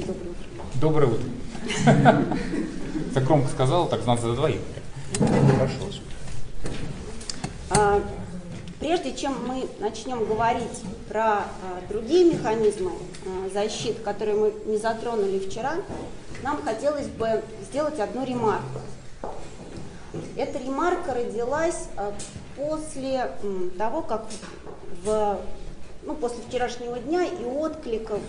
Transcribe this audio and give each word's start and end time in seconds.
доброе 0.00 0.30
утро. 0.30 0.64
Доброе 0.80 1.06
утро. 1.06 2.26
Так 3.14 3.24
громко 3.26 3.48
сказала, 3.48 3.88
так 3.88 4.04
надо 4.06 4.22
за 4.22 4.34
двоих. 4.34 4.60
Хорошо. 5.20 6.00
А, 7.70 8.02
Прежде 8.84 9.14
чем 9.14 9.34
мы 9.48 9.66
начнем 9.78 10.26
говорить 10.26 10.82
про 11.08 11.22
а, 11.22 11.44
другие 11.88 12.34
механизмы 12.34 12.90
а, 13.24 13.48
защиты, 13.48 14.02
которые 14.02 14.36
мы 14.36 14.52
не 14.66 14.76
затронули 14.76 15.38
вчера, 15.38 15.76
нам 16.42 16.62
хотелось 16.62 17.06
бы 17.06 17.42
сделать 17.62 17.98
одну 17.98 18.26
ремарку. 18.26 18.80
Эта 20.36 20.58
ремарка 20.58 21.14
родилась 21.14 21.88
после 22.56 23.30
того, 23.78 24.02
как 24.02 24.26
в, 25.02 25.40
ну, 26.02 26.14
после 26.14 26.40
вчерашнего 26.46 26.98
дня 26.98 27.24
и 27.24 27.42
откликов, 27.42 28.20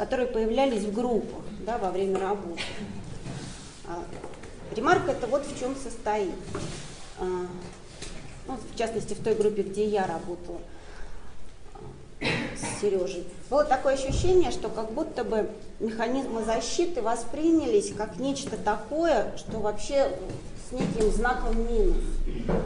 которые 0.00 0.28
появлялись 0.28 0.84
в 0.84 0.94
группах 0.94 1.44
да, 1.66 1.76
во 1.76 1.90
время 1.90 2.18
работы. 2.18 2.62
А, 3.86 4.02
ремарка 4.74 5.10
это 5.10 5.26
вот 5.26 5.44
в 5.44 5.60
чем 5.60 5.76
состоит. 5.76 6.32
А, 7.18 7.24
ну, 8.46 8.56
в 8.72 8.78
частности, 8.78 9.12
в 9.12 9.22
той 9.22 9.34
группе, 9.34 9.60
где 9.60 9.84
я 9.84 10.06
работала 10.06 10.62
с 12.18 12.80
Сережей, 12.80 13.26
было 13.50 13.62
такое 13.62 13.92
ощущение, 13.92 14.52
что 14.52 14.70
как 14.70 14.90
будто 14.92 15.22
бы 15.22 15.50
механизмы 15.80 16.44
защиты 16.44 17.02
воспринялись 17.02 17.92
как 17.94 18.16
нечто 18.16 18.56
такое, 18.56 19.36
что 19.36 19.58
вообще 19.58 20.10
с 20.70 20.72
неким 20.72 21.10
знаком 21.10 21.56
минус. 21.68 21.96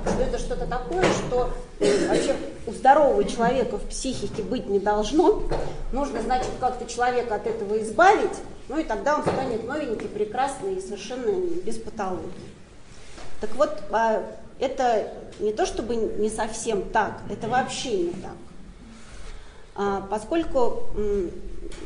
Что 0.07 0.23
это 0.23 0.39
что-то 0.39 0.67
такое, 0.67 1.05
что 1.27 1.51
э, 1.81 2.09
вообще 2.09 2.37
у 2.67 2.73
здорового 2.73 3.25
человека 3.25 3.79
в 3.79 3.89
психике 3.89 4.43
быть 4.43 4.69
не 4.69 4.79
должно. 4.79 5.43
Нужно, 5.93 6.21
значит, 6.23 6.51
как-то 6.61 6.87
человека 6.87 7.37
от 7.37 7.47
этого 7.47 7.81
избавить, 7.83 8.37
ну 8.69 8.79
и 8.79 8.85
тогда 8.85 9.17
он 9.17 9.23
станет 9.23 9.67
новенький, 9.67 10.09
прекрасный 10.09 10.75
и 10.75 10.81
совершенно 10.81 11.31
без 11.65 11.79
патологии. 11.79 12.31
Так 13.41 13.55
вот, 13.57 13.83
а, 13.91 14.23
это 14.59 15.09
не 15.41 15.53
то 15.53 15.67
чтобы 15.67 15.97
не 15.97 16.29
совсем 16.29 16.83
так, 16.91 17.21
это 17.31 17.49
вообще 17.49 17.97
не 17.99 18.11
так. 18.11 18.37
А, 19.77 20.07
поскольку 20.11 20.89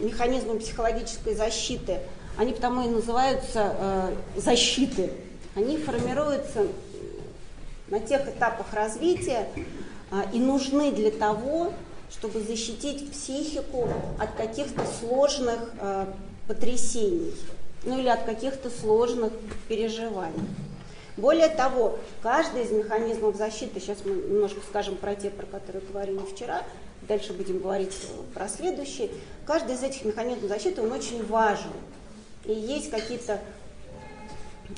механизмы 0.01 0.59
психологической 0.59 1.35
защиты, 1.35 2.01
они 2.37 2.53
потому 2.53 2.85
и 2.85 2.89
называются 2.89 3.75
э, 3.79 4.15
защиты, 4.37 5.11
они 5.59 5.77
формируются 5.77 6.69
на 7.89 7.99
тех 7.99 8.29
этапах 8.29 8.73
развития 8.73 9.49
а, 10.11 10.25
и 10.33 10.39
нужны 10.39 10.93
для 10.93 11.11
того, 11.11 11.73
чтобы 12.11 12.41
защитить 12.41 13.11
психику 13.11 13.89
от 14.21 14.35
каких-то 14.37 14.83
сложных 14.87 15.59
э, 15.81 16.07
потрясений, 16.47 17.35
ну 17.85 17.99
или 17.99 18.09
от 18.09 18.23
каких-то 18.23 18.71
сложных 18.71 19.33
переживаний. 19.69 20.41
Более 21.19 21.49
того, 21.49 21.99
каждый 22.23 22.63
из 22.63 22.71
механизмов 22.71 23.37
защиты, 23.37 23.79
сейчас 23.81 23.99
мы 24.05 24.13
немножко 24.13 24.61
скажем 24.67 24.97
про 24.97 25.15
те, 25.17 25.29
про 25.29 25.45
которые 25.45 25.85
говорили 25.85 26.21
вчера, 26.35 26.63
дальше 27.03 27.35
будем 27.35 27.59
говорить 27.59 27.93
про 28.33 28.49
следующие, 28.49 29.11
каждый 29.45 29.75
из 29.75 29.83
этих 29.83 30.05
механизмов 30.05 30.49
защиты, 30.49 30.81
он 30.81 30.93
очень 30.93 31.27
важен. 31.27 31.73
И 32.47 32.53
есть 32.53 32.91
какие-то 32.91 33.41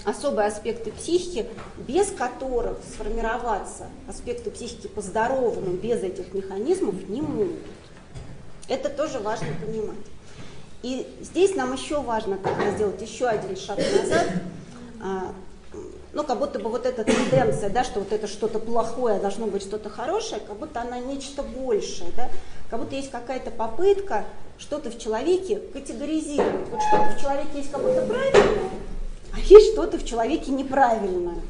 особые 0.05 0.49
аспекты 0.49 0.93
психики, 0.93 1.47
без 1.79 2.11
которых 2.11 2.79
сформироваться 2.93 3.87
аспекты 4.09 4.51
психики 4.51 4.87
по-здоровому 4.87 5.73
без 5.77 6.03
этих 6.03 6.33
механизмов 6.33 7.09
не 7.09 7.23
могут. 7.23 7.59
Это 8.69 8.89
тоже 8.89 9.19
важно 9.19 9.49
понимать. 9.61 9.99
И 10.83 11.07
здесь 11.21 11.55
нам 11.55 11.75
еще 11.75 12.01
важно 12.01 12.39
тогда 12.39 12.71
сделать 12.71 13.03
еще 13.03 13.27
один 13.27 13.57
шаг 13.57 13.79
назад, 13.79 14.29
а, 15.03 15.35
ну, 16.13 16.25
как 16.25 16.39
будто 16.39 16.59
бы 16.59 16.71
вот 16.71 16.87
эта 16.87 17.05
тенденция, 17.05 17.69
да, 17.69 17.85
что 17.85 18.01
вот 18.01 18.13
это 18.13 18.27
что-то 18.27 18.59
плохое, 18.59 19.19
должно 19.19 19.47
быть 19.47 19.63
что-то 19.63 19.91
хорошее, 19.91 20.41
как 20.41 20.57
будто 20.57 20.81
она 20.81 20.99
нечто 20.99 21.43
большее, 21.43 22.11
да, 22.17 22.31
как 22.71 22.81
будто 22.81 22.95
есть 22.97 23.11
какая-то 23.11 23.51
попытка 23.51 24.25
что-то 24.59 24.91
в 24.91 24.99
человеке 24.99 25.57
категоризировать. 25.73 26.69
Вот 26.71 26.81
что-то 26.81 27.17
в 27.17 27.21
человеке 27.21 27.51
есть 27.59 27.71
как 27.71 27.83
будто 27.83 28.07
правильное, 28.07 28.71
а 29.33 29.41
есть 29.41 29.73
что-то 29.73 29.99
в 29.99 30.05
человеке 30.05 30.51
неправильное. 30.51 31.41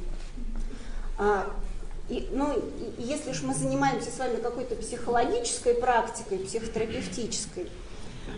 А, 1.19 1.51
и, 2.09 2.29
ну, 2.33 2.55
и 2.99 3.03
если 3.03 3.31
уж 3.31 3.43
мы 3.43 3.55
занимаемся 3.55 4.11
с 4.11 4.19
вами 4.19 4.37
какой-то 4.37 4.75
психологической 4.77 5.75
практикой, 5.75 6.39
психотерапевтической, 6.39 7.69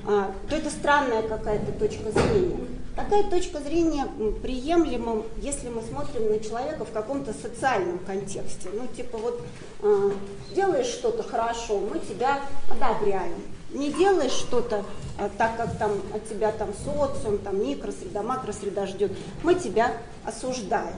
а, 0.06 0.34
то 0.48 0.56
это 0.56 0.70
странная 0.70 1.22
какая-то 1.22 1.72
точка 1.72 2.10
зрения. 2.10 2.66
Такая 2.94 3.22
точка 3.30 3.60
зрения 3.60 4.06
приемлема, 4.42 5.22
если 5.38 5.70
мы 5.70 5.80
смотрим 5.80 6.30
на 6.30 6.41
человека 6.41 6.84
в 6.84 6.92
каком-то 6.92 7.32
социальном 7.32 7.98
контексте. 8.00 8.69
Ну, 8.70 8.86
типа 8.94 9.16
вот 9.16 9.41
э, 9.80 10.10
делаешь 10.54 10.88
что-то 10.88 11.22
хорошо, 11.22 11.78
мы 11.78 12.00
тебя 12.00 12.42
одобряем. 12.70 13.41
Не 13.72 13.93
делаешь 13.93 14.33
что-то 14.33 14.84
э, 15.19 15.28
так, 15.38 15.56
как 15.56 15.78
там 15.78 15.93
от 16.15 16.28
тебя 16.28 16.53
там 16.53 16.71
социум, 16.84 17.38
там 17.38 17.62
микросреда, 17.62 18.22
макросреда 18.22 18.87
ждет, 18.87 19.12
мы 19.43 19.55
тебя 19.55 19.93
осуждаем. 20.25 20.97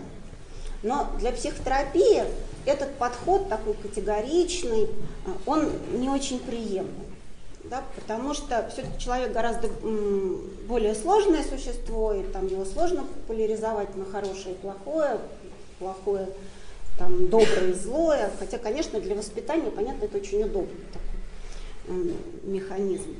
Но 0.82 1.08
для 1.18 1.32
психотерапии 1.32 2.24
этот 2.66 2.94
подход 2.96 3.48
такой 3.48 3.74
категоричный, 3.74 4.84
э, 4.84 4.88
он 5.46 5.70
не 5.92 6.08
очень 6.08 6.38
приемлем 6.38 7.14
да, 7.64 7.82
потому 7.94 8.34
что 8.34 8.68
все-таки 8.72 8.98
человек 8.98 9.32
гораздо 9.32 9.68
более 10.68 10.94
сложное 10.94 11.42
существо, 11.42 12.12
и 12.12 12.22
там 12.22 12.46
его 12.46 12.64
сложно 12.64 13.04
поляризовать 13.26 13.96
на 13.96 14.04
хорошее 14.04 14.54
и 14.54 14.58
плохое, 14.58 15.18
плохое, 15.78 16.28
там, 16.98 17.28
доброе 17.28 17.70
и 17.70 17.72
злое, 17.72 18.30
хотя, 18.38 18.58
конечно, 18.58 19.00
для 19.00 19.14
воспитания, 19.14 19.70
понятно, 19.70 20.04
это 20.04 20.18
очень 20.18 20.44
удобный 20.44 20.84
такой 20.92 21.13
механизм. 22.42 23.16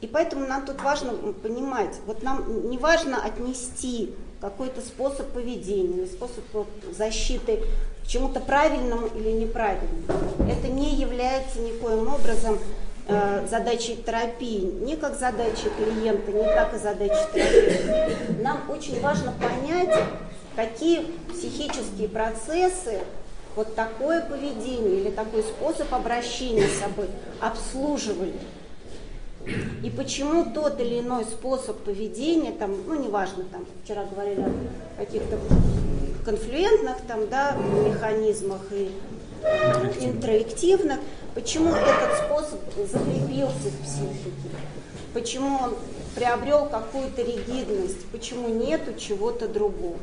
И 0.00 0.06
поэтому 0.06 0.46
нам 0.46 0.64
тут 0.64 0.80
важно 0.82 1.12
понимать, 1.42 1.94
вот 2.06 2.22
нам 2.22 2.70
не 2.70 2.78
важно 2.78 3.22
отнести 3.22 4.14
какой-то 4.40 4.80
способ 4.80 5.32
поведения, 5.32 6.06
способ 6.06 6.44
защиты 6.96 7.60
к 8.04 8.06
чему-то 8.06 8.40
правильному 8.40 9.08
или 9.08 9.32
неправильному. 9.32 10.04
Это 10.48 10.68
не 10.68 10.94
является 10.94 11.58
никоим 11.58 12.06
образом 12.12 12.58
э, 13.08 13.46
задачей 13.50 13.96
терапии, 13.96 14.60
не 14.60 14.96
как 14.96 15.18
задачей 15.18 15.70
клиента, 15.76 16.30
не 16.30 16.44
как 16.44 16.74
и 16.74 16.78
задачей 16.78 17.32
терапии. 17.34 18.40
Нам 18.40 18.70
очень 18.70 19.00
важно 19.00 19.32
понять, 19.32 19.98
какие 20.54 21.06
психические 21.32 22.08
процессы 22.08 23.00
вот 23.58 23.74
такое 23.74 24.22
поведение 24.22 25.00
или 25.00 25.10
такой 25.10 25.42
способ 25.42 25.92
обращения 25.92 26.68
с 26.68 26.78
собой 26.78 27.08
обслуживали. 27.40 28.34
И 29.82 29.90
почему 29.90 30.52
тот 30.52 30.78
или 30.80 31.00
иной 31.00 31.24
способ 31.24 31.76
поведения, 31.78 32.52
там, 32.52 32.76
ну 32.86 33.02
неважно, 33.02 33.42
там 33.50 33.66
вчера 33.82 34.04
говорили 34.04 34.42
о 34.42 35.04
каких-то 35.04 35.40
конфлюентных 36.24 36.98
там, 37.08 37.28
да, 37.28 37.56
механизмах 37.84 38.60
и 38.70 38.92
интроективных, 40.04 41.00
почему 41.34 41.70
этот 41.70 42.26
способ 42.26 42.60
закрепился 42.88 43.70
в 43.70 43.82
психике, 43.82 44.54
почему 45.12 45.58
он 45.64 45.74
приобрел 46.14 46.66
какую-то 46.66 47.22
ригидность, 47.22 48.06
почему 48.12 48.48
нету 48.50 48.94
чего-то 48.96 49.48
другого. 49.48 49.98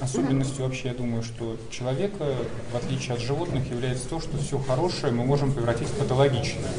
Особенностью 0.00 0.64
вообще, 0.64 0.88
я 0.88 0.94
думаю, 0.94 1.22
что 1.22 1.56
человека, 1.70 2.34
в 2.72 2.76
отличие 2.76 3.14
от 3.14 3.20
животных, 3.20 3.70
является 3.70 4.08
то, 4.08 4.20
что 4.20 4.36
все 4.38 4.58
хорошее 4.58 5.12
мы 5.12 5.24
можем 5.24 5.52
превратить 5.52 5.88
в 5.88 5.98
патологичное. 5.98 6.70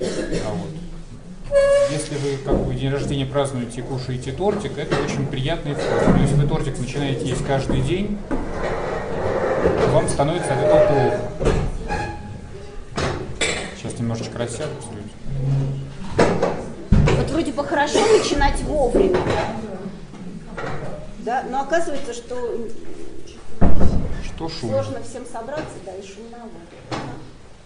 А 0.00 0.52
вот. 0.52 0.70
Если 1.90 2.16
вы 2.16 2.38
как 2.44 2.56
бы 2.64 2.74
день 2.74 2.90
рождения 2.90 3.26
празднуете 3.26 3.80
и 3.80 3.82
кушаете 3.82 4.32
тортик, 4.32 4.78
это 4.78 4.96
очень 5.02 5.26
приятный 5.26 5.74
вкус. 5.74 6.08
Но 6.08 6.16
если 6.20 6.34
вы 6.34 6.48
тортик 6.48 6.78
начинаете 6.78 7.26
есть 7.26 7.44
каждый 7.46 7.80
день, 7.82 8.18
вам 9.92 10.08
становится 10.08 10.52
от 10.54 10.58
этого 10.60 10.86
плохо. 10.86 11.20
Сейчас 13.76 13.98
немножечко 13.98 14.38
рассяду 14.38 14.72
Вот 16.16 17.30
вроде 17.30 17.52
бы 17.52 17.64
хорошо 17.64 18.00
начинать 18.00 18.60
вовремя, 18.62 19.20
да, 21.24 21.42
но 21.50 21.62
оказывается, 21.62 22.12
что, 22.12 22.36
что 24.24 24.48
шум. 24.48 24.70
сложно 24.70 25.02
всем 25.02 25.24
собраться, 25.26 25.74
да, 25.84 25.94
и 25.94 26.02
шумновато. 26.06 26.50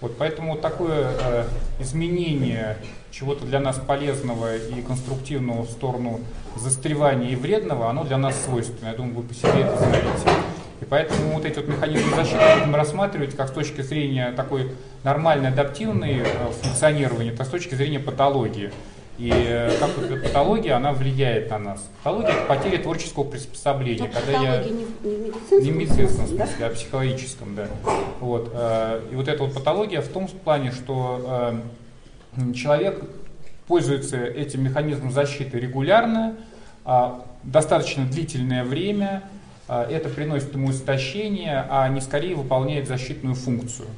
Вот 0.00 0.16
поэтому 0.16 0.56
такое 0.56 1.10
э, 1.20 1.44
изменение 1.81 2.76
чего-то 3.10 3.44
для 3.44 3.58
нас 3.58 3.81
полезного 3.84 4.56
и 4.56 4.81
конструктивного 4.82 5.62
в 5.62 5.70
сторону 5.70 6.20
застревания 6.56 7.31
и 7.31 7.37
вредного, 7.37 7.90
оно 7.90 8.05
для 8.05 8.16
нас 8.16 8.37
свойственно. 8.44 8.90
Я 8.90 8.94
думаю, 8.94 9.16
вы 9.16 9.22
по 9.25 9.34
себе 9.34 9.62
это 9.62 9.76
знаете. 9.76 10.31
И 10.81 10.84
поэтому 10.84 11.34
вот 11.34 11.44
эти 11.44 11.56
вот 11.56 11.66
механизмы 11.66 12.14
защиты 12.14 12.40
будем 12.61 12.76
рассматривать 12.76 13.34
как 13.34 13.49
с 13.49 13.50
точки 13.50 13.81
зрения 13.81 14.31
такой 14.31 14.70
нормальной 15.02 15.49
адаптивной 15.49 16.20
э, 16.20 16.25
функционирования, 16.62 17.32
так 17.32 17.49
с 17.49 17.50
точки 17.50 17.75
зрения 17.75 17.99
патологии. 17.99 18.70
И 19.19 19.31
э, 19.32 19.76
как 19.81 19.97
вот 19.97 20.11
эта 20.11 20.23
патология, 20.23 20.75
она 20.75 20.93
влияет 20.93 21.50
на 21.50 21.59
нас. 21.59 21.88
Патология– 22.05 22.31
это 22.37 22.47
потеря 22.47 22.79
творческого 22.79 23.25
приспособления. 23.25 24.05
Но 24.06 24.20
когда 24.20 24.32
я... 24.41 24.62
не, 24.62 24.85
в- 24.85 25.05
не 25.05 25.12
в 25.12 25.19
медицинском, 25.19 25.62
Не 25.62 25.70
в 25.73 25.76
медицинском 25.76 26.26
смысле, 26.29 26.55
да? 26.59 26.67
а 26.67 26.70
в 26.70 26.75
психологическом, 26.75 27.55
да. 27.56 27.69
Вот. 28.20 28.50
э, 28.55 29.03
И 29.11 29.17
вот 29.17 29.26
эта 29.26 29.43
вот 29.43 29.55
патология 29.55 30.00
в 30.00 30.09
том 30.09 30.29
плане, 30.29 30.70
что 30.70 31.61
э, 32.37 32.53
человек 32.55 33.03
пользуется 33.67 34.17
этим 34.17 34.65
механизмом 34.65 35.11
защиты 35.12 35.59
регулярно, 35.59 36.37
а, 36.85 37.23
достаточно 37.43 38.06
длительное 38.06 38.64
время, 38.64 39.23
а, 39.69 39.85
это 39.88 40.09
приносит 40.09 40.55
ему 40.55 40.71
истощение, 40.71 41.67
а 41.69 41.87
не 41.88 42.00
скорее 42.00 42.35
выполняет 42.35 42.88
защитную 42.88 43.35
функцию. 43.35 43.88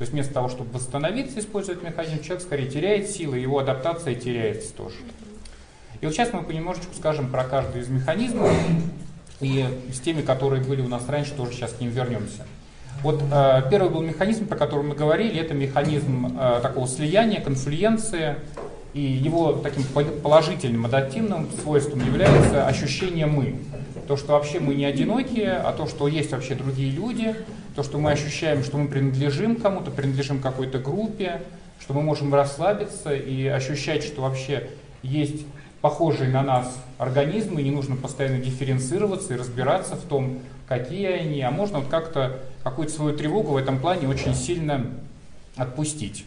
То 0.00 0.04
есть 0.04 0.14
вместо 0.14 0.32
того, 0.32 0.48
чтобы 0.48 0.72
восстановиться, 0.72 1.40
использовать 1.40 1.82
механизм, 1.82 2.22
человек 2.22 2.42
скорее 2.42 2.70
теряет 2.70 3.10
силы, 3.10 3.36
его 3.36 3.58
адаптация 3.58 4.14
теряется 4.14 4.72
тоже. 4.72 4.94
И 6.00 6.06
вот 6.06 6.14
сейчас 6.14 6.32
мы 6.32 6.42
понемножечку 6.42 6.94
скажем 6.96 7.30
про 7.30 7.44
каждый 7.44 7.82
из 7.82 7.88
механизмов, 7.88 8.50
и 9.42 9.66
с 9.92 10.00
теми, 10.00 10.22
которые 10.22 10.64
были 10.64 10.80
у 10.80 10.88
нас 10.88 11.06
раньше, 11.06 11.34
тоже 11.34 11.52
сейчас 11.52 11.74
к 11.74 11.82
ним 11.82 11.90
вернемся. 11.90 12.46
Вот 13.02 13.22
э, 13.30 13.62
первый 13.70 13.90
был 13.90 14.00
механизм, 14.00 14.46
про 14.46 14.56
который 14.56 14.84
мы 14.84 14.94
говорили, 14.94 15.38
это 15.38 15.52
механизм 15.52 16.34
э, 16.40 16.60
такого 16.62 16.88
слияния, 16.88 17.42
конфлюенции, 17.42 18.36
и 18.94 19.02
его 19.02 19.52
таким 19.52 19.84
по- 19.84 20.02
положительным, 20.02 20.86
адаптивным 20.86 21.46
свойством 21.62 22.02
является 22.06 22.66
ощущение 22.66 23.26
«мы». 23.26 23.58
То, 24.08 24.16
что 24.16 24.32
вообще 24.32 24.60
мы 24.60 24.74
не 24.74 24.86
одинокие, 24.86 25.52
а 25.52 25.72
то, 25.72 25.86
что 25.86 26.08
есть 26.08 26.32
вообще 26.32 26.54
другие 26.54 26.90
люди, 26.90 27.36
то, 27.74 27.82
что 27.82 27.98
мы 27.98 28.12
ощущаем, 28.12 28.64
что 28.64 28.78
мы 28.78 28.88
принадлежим 28.88 29.56
кому-то, 29.56 29.90
принадлежим 29.90 30.40
какой-то 30.40 30.78
группе, 30.78 31.42
что 31.80 31.94
мы 31.94 32.02
можем 32.02 32.34
расслабиться 32.34 33.14
и 33.14 33.46
ощущать, 33.46 34.04
что 34.04 34.22
вообще 34.22 34.70
есть 35.02 35.46
похожие 35.80 36.30
на 36.30 36.42
нас 36.42 36.78
организмы, 36.98 37.62
не 37.62 37.70
нужно 37.70 37.96
постоянно 37.96 38.38
дифференцироваться 38.38 39.34
и 39.34 39.36
разбираться 39.36 39.96
в 39.96 40.02
том, 40.02 40.40
какие 40.68 41.06
они, 41.06 41.40
а 41.42 41.50
можно 41.50 41.80
вот 41.80 41.88
как-то 41.88 42.40
какую-то 42.62 42.92
свою 42.92 43.16
тревогу 43.16 43.52
в 43.52 43.56
этом 43.56 43.78
плане 43.78 44.08
очень 44.08 44.34
сильно 44.34 44.86
отпустить. 45.56 46.24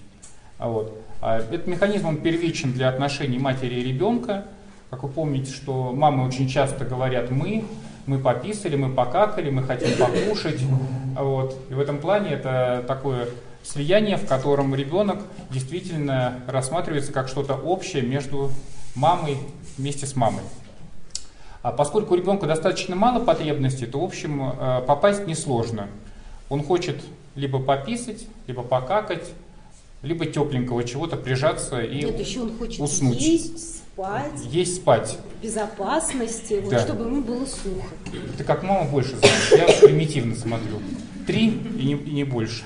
А 0.57 0.69
Вот. 0.69 0.99
А 1.21 1.39
Этот 1.39 1.67
механизм 1.67 2.07
он 2.07 2.17
первичен 2.17 2.73
для 2.73 2.89
отношений 2.89 3.37
матери 3.37 3.75
и 3.75 3.83
ребенка. 3.83 4.45
Как 4.89 5.03
вы 5.03 5.09
помните, 5.09 5.51
что 5.51 5.93
мамы 5.93 6.27
очень 6.27 6.49
часто 6.49 6.85
говорят 6.85 7.31
«мы», 7.31 7.63
мы 8.05 8.19
пописали, 8.19 8.75
мы 8.75 8.93
покакали, 8.93 9.49
мы 9.49 9.63
хотим 9.63 9.97
покушать. 9.97 10.61
Вот. 11.17 11.57
И 11.69 11.73
в 11.73 11.79
этом 11.79 11.99
плане 11.99 12.31
это 12.31 12.83
такое 12.87 13.27
слияние, 13.63 14.17
в 14.17 14.27
котором 14.27 14.75
ребенок 14.75 15.21
действительно 15.49 16.39
рассматривается 16.47 17.11
как 17.11 17.27
что-то 17.27 17.55
общее 17.55 18.03
между 18.03 18.51
мамой 18.95 19.37
вместе 19.77 20.05
с 20.05 20.15
мамой. 20.15 20.43
А 21.61 21.71
поскольку 21.71 22.13
у 22.13 22.17
ребенка 22.17 22.45
достаточно 22.45 22.95
мало 22.95 23.23
потребностей, 23.23 23.85
то, 23.85 23.99
в 23.99 24.03
общем, 24.03 24.51
э, 24.51 24.81
попасть 24.85 25.27
несложно. 25.27 25.87
Он 26.49 26.61
хочет 26.61 26.97
либо 27.35 27.59
пописать, 27.59 28.27
либо 28.47 28.63
покакать, 28.63 29.31
либо 30.01 30.25
тепленького 30.25 30.83
чего-то 30.83 31.15
прижаться 31.15 31.81
и 31.81 32.03
Нет, 32.03 32.19
еще 32.19 32.41
он 32.41 32.57
хочет 32.57 32.81
уснуть. 32.81 33.21
есть, 33.21 33.82
спать, 33.93 34.41
есть 34.49 34.75
спать. 34.77 35.17
безопасности, 35.41 36.59
вот, 36.61 36.71
Да. 36.71 36.79
чтобы 36.79 37.05
ему 37.05 37.21
было 37.21 37.45
сухо. 37.45 37.93
Ты 38.37 38.43
как 38.43 38.63
мама 38.63 38.89
больше 38.89 39.15
знаешь, 39.17 39.51
я 39.51 39.87
примитивно 39.87 40.35
смотрю. 40.35 40.79
Три 41.27 41.47
и 41.49 41.85
не, 41.85 41.93
и 41.93 42.11
не 42.11 42.23
больше. 42.23 42.63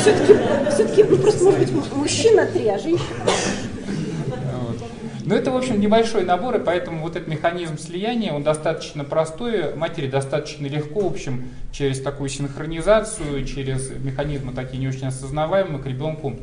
Все-таки, 0.00 0.34
все-таки, 0.70 1.04
ну 1.04 1.16
просто 1.16 1.44
может 1.44 1.72
быть 1.72 1.92
мужчина 1.94 2.46
три, 2.46 2.68
а 2.68 2.78
женщина. 2.78 3.04
Но 5.24 5.34
это, 5.34 5.50
в 5.50 5.56
общем, 5.58 5.78
небольшой 5.78 6.24
набор, 6.24 6.56
и 6.56 6.64
поэтому 6.64 7.02
вот 7.02 7.14
этот 7.16 7.28
механизм 7.28 7.76
слияния, 7.76 8.32
он 8.32 8.42
достаточно 8.42 9.04
простой, 9.04 9.74
матери 9.74 10.06
достаточно 10.08 10.66
легко, 10.66 11.00
в 11.00 11.12
общем, 11.12 11.50
через 11.70 12.00
такую 12.00 12.30
синхронизацию, 12.30 13.44
через 13.44 13.90
механизмы 13.90 14.52
такие 14.54 14.78
не 14.78 14.88
очень 14.88 15.06
осознаваемые 15.08 15.82
к 15.82 15.86
ребенку 15.86 16.34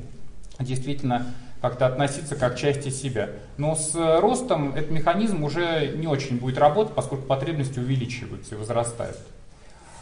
действительно 0.60 1.34
как-то 1.70 1.88
относиться 1.88 2.36
как 2.36 2.54
к 2.54 2.58
части 2.58 2.90
себя. 2.90 3.32
Но 3.58 3.76
с 3.76 3.96
э, 3.96 4.20
ростом 4.20 4.76
этот 4.76 4.92
механизм 4.92 5.44
уже 5.44 5.94
не 5.96 6.06
очень 6.06 6.38
будет 6.38 6.60
работать, 6.60 6.94
поскольку 6.94 7.26
потребности 7.26 7.80
увеличиваются 7.80 8.54
и 8.54 8.58
возрастают. 8.58 9.18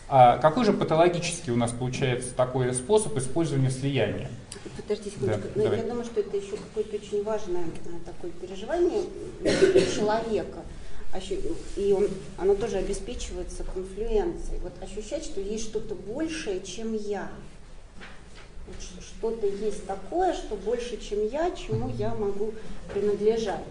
А 0.09 0.37
какой 0.39 0.65
же 0.65 0.73
патологический 0.73 1.53
у 1.53 1.55
нас 1.55 1.71
получается 1.71 2.33
такой 2.35 2.73
способ 2.73 3.17
использования 3.17 3.69
слияния? 3.69 4.29
Подожди 4.75 5.09
секундочку. 5.09 5.43
Да, 5.43 5.51
Но 5.55 5.63
давай. 5.63 5.79
я 5.79 5.85
думаю, 5.85 6.03
что 6.03 6.19
это 6.19 6.35
еще 6.35 6.57
какое-то 6.57 6.97
очень 6.97 7.23
важное 7.23 7.63
а, 7.63 8.11
такое 8.11 8.31
переживание 8.31 9.03
для 9.39 9.85
человека. 9.85 10.59
И 11.77 11.93
он, 11.93 12.09
оно 12.37 12.55
тоже 12.55 12.77
обеспечивается 12.77 13.63
конфлюенцией. 13.63 14.59
Вот 14.61 14.73
ощущать, 14.81 15.23
что 15.23 15.39
есть 15.39 15.63
что-то 15.65 15.95
большее, 15.95 16.59
чем 16.61 16.93
я. 16.93 17.29
Что-то 19.01 19.47
есть 19.47 19.85
такое, 19.85 20.33
что 20.33 20.55
больше, 20.55 20.97
чем 20.97 21.27
я, 21.27 21.51
чему 21.51 21.89
я 21.97 22.13
могу 22.15 22.53
принадлежать. 22.93 23.63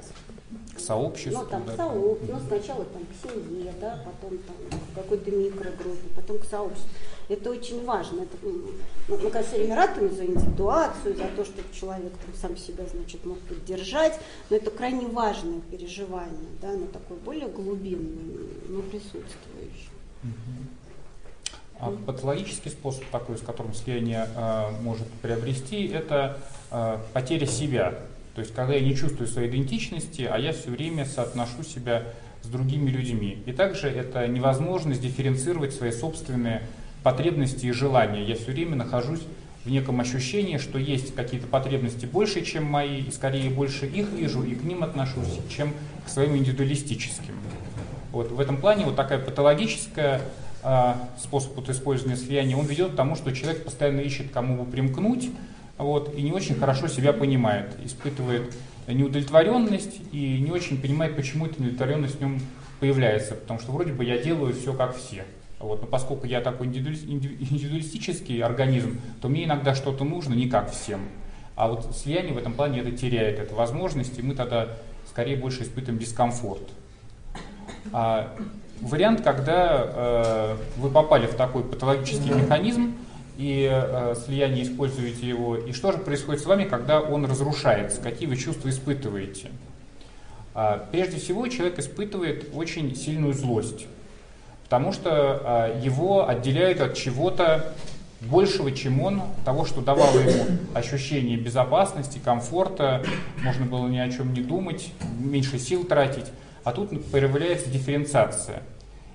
К 0.75 0.81
сообществу? 0.81 1.43
Ну, 1.43 1.47
там, 1.49 1.65
да? 1.67 1.75
сооб- 1.75 2.27
ну, 2.27 2.39
сначала 2.47 2.85
там, 2.85 3.03
к 3.05 3.31
семье, 3.33 3.73
да, 3.81 4.05
потом 4.05 4.39
там, 4.39 4.81
к 4.81 4.95
какой-то 4.95 5.31
микрогруппе, 5.31 6.09
потом 6.15 6.39
к 6.39 6.45
сообществу. 6.45 6.89
Это 7.29 7.51
очень 7.51 7.85
важно. 7.85 8.23
Это, 8.23 8.37
ну, 8.43 9.19
мы, 9.19 9.31
конечно, 9.31 9.57
время 9.57 9.77
ратуем 9.77 10.15
за 10.15 10.25
индивидуацию, 10.27 11.17
за 11.17 11.29
то, 11.37 11.45
чтобы 11.45 11.69
человек 11.73 12.13
там, 12.13 12.35
сам 12.41 12.57
себя, 12.57 12.85
значит, 12.93 13.25
мог 13.25 13.39
поддержать, 13.41 14.19
но 14.51 14.57
это 14.57 14.71
крайне 14.71 15.07
важное 15.07 15.61
переживание, 15.71 16.51
да, 16.61 16.71
оно 16.71 16.87
такое 16.87 17.19
более 17.19 17.49
глубинное, 17.49 18.47
но 18.69 18.83
присутствующее. 18.83 19.91
А 21.83 21.91
патологический 22.07 22.71
способ 22.71 23.05
такой, 23.07 23.37
с 23.37 23.41
которым 23.41 23.75
слияние 23.75 24.29
э, 24.37 24.71
может 24.83 25.09
приобрести, 25.21 25.89
это 25.89 26.39
э, 26.71 26.99
потеря 27.13 27.47
себя. 27.47 27.95
То 28.37 28.41
есть, 28.41 28.55
когда 28.55 28.75
я 28.75 28.81
не 28.81 28.95
чувствую 28.95 29.27
своей 29.27 29.51
идентичности, 29.51 30.23
а 30.23 30.39
я 30.39 30.53
все 30.53 30.71
время 30.71 31.05
соотношу 31.05 31.65
себя 31.65 32.05
с 32.43 32.47
другими 32.47 32.89
людьми. 32.89 33.43
И 33.47 33.53
также 33.53 33.89
это 33.89 34.29
невозможность 34.29 35.01
дифференцировать 35.01 35.75
свои 35.75 35.91
собственные 35.91 36.63
потребности 37.03 37.67
и 37.67 37.73
желания. 37.73 38.25
Я 38.25 38.37
все 38.37 38.53
время 38.53 38.77
нахожусь 38.77 39.23
в 39.65 39.69
неком 39.69 40.01
ощущении, 40.01 40.59
что 40.59 40.79
есть 40.79 41.17
какие-то 41.17 41.49
потребности 41.49 42.07
больше, 42.07 42.45
чем 42.45 42.65
мои, 42.65 43.01
и 43.01 43.11
скорее 43.11 43.51
больше 43.51 43.87
их 43.87 44.09
вижу 44.11 44.45
и 44.45 44.55
к 44.55 44.63
ним 44.63 44.85
отношусь, 44.85 45.41
чем 45.51 45.75
к 46.07 46.09
своим 46.09 46.37
индивидуалистическим. 46.37 47.35
Вот, 48.13 48.31
в 48.31 48.39
этом 48.39 48.57
плане 48.59 48.85
вот 48.85 48.95
такая 48.95 49.19
патологическая 49.19 50.21
способ 51.19 51.57
вот 51.57 51.69
использования 51.69 52.17
слияния, 52.17 52.57
он 52.57 52.67
ведет 52.67 52.93
к 52.93 52.97
тому, 52.97 53.17
что 53.17 53.33
человек 53.33 53.65
постоянно 53.65 54.01
ищет, 54.01 54.31
кому 54.31 54.63
бы 54.63 54.71
примкнуть, 54.71 55.31
вот, 55.79 56.15
и 56.15 56.23
не 56.23 56.33
очень 56.33 56.55
хорошо 56.55 56.89
себя 56.89 57.13
понимает, 57.13 57.77
испытывает 57.85 58.55
неудовлетворенность 58.87 60.01
и 60.13 60.39
не 60.41 60.51
очень 60.51 60.81
понимает, 60.81 61.17
почему 61.17 61.47
эта 61.47 61.61
неудовлетворенность 61.61 62.17
в 62.17 62.21
нем 62.21 62.41
появляется, 62.81 63.35
потому 63.35 63.61
что 63.61 63.73
вроде 63.73 63.93
бы 63.93 64.05
я 64.05 64.19
делаю 64.19 64.55
все 64.55 64.73
как 64.73 64.97
все. 64.97 65.25
Вот, 65.59 65.81
но 65.81 65.87
поскольку 65.87 66.27
я 66.27 66.41
такой 66.41 66.67
индивидуали- 66.67 67.07
инди- 67.07 67.37
индивидуалистический 67.39 68.43
организм, 68.43 69.01
то 69.21 69.29
мне 69.29 69.45
иногда 69.45 69.77
что-то 69.77 70.05
нужно 70.05 70.35
не 70.35 70.49
как 70.49 70.73
всем. 70.73 71.01
А 71.55 71.69
вот 71.69 71.97
слияние 71.97 72.35
в 72.35 72.39
этом 72.39 72.55
плане 72.55 72.81
это 72.81 72.91
теряет 72.91 73.39
эту 73.39 73.55
возможность, 73.55 74.19
и 74.19 74.23
мы 74.23 74.35
тогда 74.35 74.69
скорее 75.09 75.37
больше 75.37 75.63
испытываем 75.63 75.99
дискомфорт. 76.01 76.69
А, 77.93 78.35
вариант, 78.83 79.23
когда 79.23 79.85
э, 79.85 80.57
вы 80.77 80.91
попали 80.91 81.27
в 81.27 81.35
такой 81.35 81.63
патологический 81.63 82.33
механизм 82.33 82.95
и 83.39 83.69
э, 83.71 84.15
слияние 84.25 84.65
используете 84.65 85.27
его, 85.27 85.57
и 85.57 85.73
что 85.73 85.93
же 85.93 85.99
происходит 85.99 86.43
с 86.43 86.47
вами, 86.47 86.65
когда 86.65 87.01
он 87.01 87.25
разрушается, 87.25 88.01
какие 88.01 88.29
вы 88.29 88.37
чувства 88.37 88.69
испытываете? 88.69 89.51
А, 90.55 90.87
прежде 90.91 91.19
всего, 91.19 91.47
человек 91.49 91.79
испытывает 91.79 92.51
очень 92.55 92.95
сильную 92.95 93.33
злость, 93.33 93.87
потому 94.65 94.93
что 94.93 95.11
а, 95.11 95.81
его 95.81 96.29
отделяют 96.29 96.81
от 96.81 96.95
чего-то 96.95 97.73
большего, 98.21 98.71
чем 98.71 99.01
он, 99.01 99.23
того, 99.45 99.65
что 99.65 99.81
давало 99.81 100.19
ему 100.19 100.59
ощущение 100.75 101.37
безопасности, 101.37 102.21
комфорта, 102.23 103.03
можно 103.43 103.65
было 103.65 103.89
ни 103.89 103.99
о 103.99 104.11
чем 104.11 104.33
не 104.33 104.43
думать, 104.43 104.93
меньше 105.19 105.59
сил 105.59 105.85
тратить, 105.85 106.27
а 106.65 106.73
тут 106.73 106.91
появляется 107.11 107.71
дифференциация. 107.71 108.63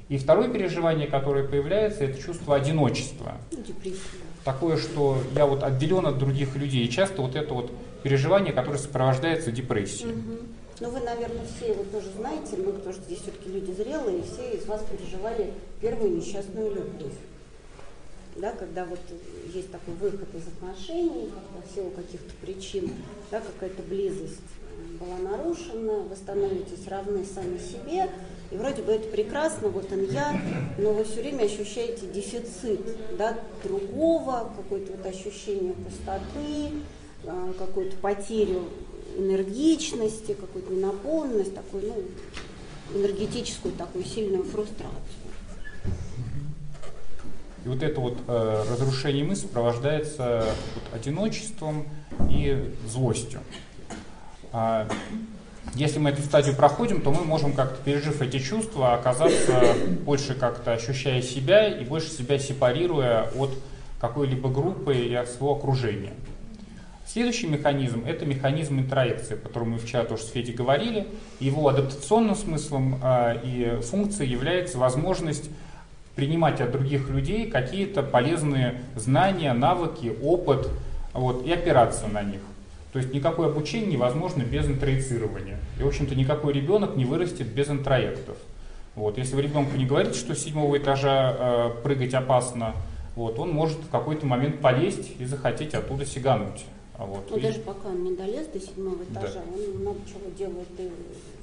И 0.10 0.18
второе 0.18 0.48
переживание, 0.48 1.08
которое 1.08 1.46
появляется, 1.46 2.06
это 2.06 2.22
чувство 2.22 2.56
одиночества. 2.56 3.38
Депрессия. 3.52 4.00
Такое, 4.46 4.78
что 4.78 5.18
я 5.36 5.46
вот 5.46 5.64
отделен 5.64 6.06
от 6.06 6.18
других 6.18 6.56
людей. 6.56 6.86
И 6.86 6.90
часто 6.90 7.22
вот 7.22 7.36
это 7.36 7.54
вот 7.54 7.72
переживание, 8.04 8.54
которое 8.54 8.78
сопровождается 8.78 9.52
депрессией. 9.52 10.14
Мгм. 10.14 10.48
Ну, 10.80 10.90
вы, 10.92 11.00
наверное, 11.00 11.46
все 11.58 11.72
его 11.72 11.84
тоже 11.84 12.08
знаете, 12.16 12.56
мы, 12.56 12.72
потому 12.72 12.94
что 12.94 13.04
здесь 13.04 13.20
все-таки 13.22 13.50
люди 13.50 13.72
зрелые, 13.72 14.22
все 14.24 14.56
из 14.56 14.66
вас 14.68 14.86
переживали 14.90 15.52
первую 15.82 16.16
несчастную 16.16 16.70
любовь. 16.74 17.14
да, 18.36 18.52
когда 18.52 18.86
вот 18.86 19.00
есть 19.52 19.72
такой 19.72 19.96
выход 19.96 20.30
из 20.36 20.48
отношений, 20.48 21.32
когда 21.32 21.68
в 21.68 21.76
силу 21.76 21.90
каких-то 21.90 22.32
причин, 22.40 22.92
да, 23.32 23.42
какая-то 23.42 23.82
близость 23.82 24.40
была 25.00 25.18
нарушена, 25.18 26.02
вы 26.02 26.16
становитесь 26.16 26.88
равны 26.88 27.26
сами 27.26 27.58
себе, 27.58 28.10
и 28.50 28.56
вроде 28.56 28.82
бы 28.82 28.94
это 28.94 29.10
прекрасно, 29.10 29.68
вот 29.68 29.92
он 29.92 30.06
я, 30.06 30.40
но 30.78 30.94
вы 30.94 31.04
все 31.04 31.22
время 31.22 31.44
ощущаете 31.44 32.08
дефицит 32.08 32.80
да, 33.18 33.38
другого, 33.64 34.52
какое-то 34.56 34.94
вот 34.94 35.06
ощущение 35.06 35.74
пустоты, 35.74 36.72
а, 37.26 37.54
какую-то 37.58 37.98
потерю 37.98 38.70
энергичности, 39.18 40.34
какую-то 40.34 40.72
ненаполненность, 40.74 41.56
такую, 41.56 41.84
ну, 41.88 43.00
энергетическую 43.00 43.74
такую 43.74 44.06
сильную 44.06 44.44
фрустрацию. 44.44 44.96
И 47.66 47.70
вот 47.70 47.84
это 47.84 48.00
вот 48.00 48.18
э, 48.28 48.64
разрушение 48.72 49.26
мысли 49.26 49.48
сопровождается 49.48 50.46
вот, 50.74 50.94
одиночеством 50.94 51.86
и 52.30 52.72
злостью. 52.88 53.42
А, 54.54 54.88
если 55.78 56.00
мы 56.00 56.10
эту 56.10 56.22
стадию 56.24 56.56
проходим, 56.56 57.02
то 57.02 57.12
мы 57.12 57.24
можем 57.24 57.54
как-то, 57.54 57.82
пережив 57.84 58.22
эти 58.22 58.40
чувства, 58.40 58.96
оказаться 58.96 59.76
больше 60.06 60.34
как-то 60.34 60.74
ощущая 60.74 61.22
себя 61.22 61.68
и 61.68 61.86
больше 61.86 62.10
себя 62.10 62.40
сепарируя 62.40 63.30
от 63.36 63.52
какой-либо 64.00 64.50
группы 64.50 64.96
и 64.96 65.14
от 65.14 65.30
своего 65.30 65.56
окружения. 65.56 66.14
Следующий 67.06 67.48
механизм– 67.48 68.04
это 68.08 68.26
механизм 68.26 68.80
интроекции, 68.80 69.36
о 69.36 69.38
котором 69.38 69.72
мы 69.72 69.78
вчера 69.78 70.04
тоже 70.04 70.24
с 70.24 70.30
Федей 70.32 70.54
говорили. 70.54 71.08
Его 71.40 71.68
адаптационным 71.70 72.36
смыслом 72.36 73.00
э, 73.02 73.40
и 73.44 73.82
функцией 73.82 74.30
является 74.30 74.78
возможность 74.78 75.50
принимать 76.16 76.60
от 76.60 76.72
других 76.72 77.10
людей 77.10 77.50
какие-то 77.50 78.04
полезные 78.04 78.82
знания, 78.96 79.54
навыки, 79.54 80.18
опыт 80.22 80.68
вот, 81.14 81.46
и 81.46 81.52
опираться 81.52 82.08
на 82.08 82.24
них. 82.24 82.42
То 82.98 83.02
есть 83.02 83.14
никакое 83.14 83.50
обучение 83.50 83.92
невозможно 83.92 84.42
без 84.42 84.66
интроицирования. 84.66 85.60
И, 85.80 85.84
в 85.84 85.88
общем-то, 85.88 86.16
никакой 86.16 86.52
ребенок 86.52 86.96
не 86.96 87.06
вырастет 87.06 87.46
без 87.46 87.70
интроектов. 87.70 88.38
Вот. 88.96 89.20
Если 89.20 89.36
вы 89.36 89.44
ребенку 89.44 89.78
не 89.78 89.86
говорите, 89.86 90.18
что 90.18 90.34
с 90.34 90.40
седьмого 90.40 90.76
этажа 90.80 91.36
э, 91.38 91.84
прыгать 91.84 92.16
опасно, 92.16 92.74
вот, 93.16 93.38
он 93.38 93.52
может 93.52 93.78
в 93.78 93.90
какой-то 93.92 94.26
момент 94.26 94.62
полезть 94.62 95.12
и 95.20 95.26
захотеть 95.26 95.76
оттуда 95.76 96.08
сигануть. 96.08 96.66
А 96.96 97.06
вот. 97.06 97.30
Ну, 97.30 97.38
и... 97.38 97.42
даже 97.42 97.60
пока 97.60 97.90
он 97.90 98.04
не 98.04 98.16
долез 98.16 98.48
до 98.48 98.60
седьмого 98.60 99.04
этажа, 99.04 99.34
да. 99.36 99.42
он 99.54 99.80
много 99.80 100.00
чего 100.08 100.32
делает 100.36 100.68
и 100.80 100.90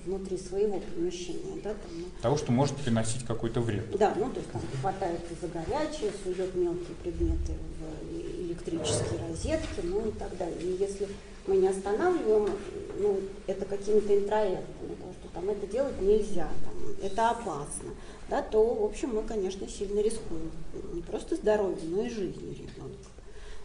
внутри 0.04 0.37
своего 0.37 0.80
помещения. 0.80 1.62
Да, 1.62 1.70
там, 1.70 1.92
ну. 1.96 2.06
Того, 2.20 2.37
что 2.37 2.50
может 2.50 2.75
приносить 2.78 3.25
какой-то 3.25 3.61
вред. 3.61 3.96
Да, 3.96 4.12
ну 4.16 4.28
то 4.28 4.40
есть 4.40 4.50
там 4.50 4.61
хватает 4.80 5.20
за 5.40 5.46
горячее, 5.46 6.11
сует 6.25 6.52
мелкие 6.56 6.96
предметы 7.00 7.52
в 7.78 8.42
электрические 8.44 9.20
розетки, 9.28 9.80
ну 9.84 10.08
и 10.08 10.11
так 10.11 10.37
далее. 10.37 10.61
И 10.61 10.76
если 10.80 11.06
мы 11.47 11.57
не 11.57 11.69
останавливаем 11.69 12.51
ну, 12.99 13.21
это 13.47 13.65
какими-то 13.65 14.17
интроектами, 14.17 14.95
потому 14.95 15.13
что 15.13 15.29
там 15.35 15.51
это 15.51 15.67
делать 15.67 16.01
нельзя, 16.01 16.49
там, 16.65 16.75
это 17.03 17.31
опасно, 17.31 17.91
да, 18.31 18.43
то, 18.43 18.63
в 18.63 18.85
общем, 18.85 19.15
мы, 19.15 19.23
конечно, 19.23 19.69
сильно 19.69 20.01
рискуем. 20.01 20.51
Не 20.93 21.03
просто 21.03 21.37
здоровьем, 21.37 21.91
но 21.91 22.03
и 22.03 22.09
жизнью 22.09 22.53
ребенка. 22.53 23.09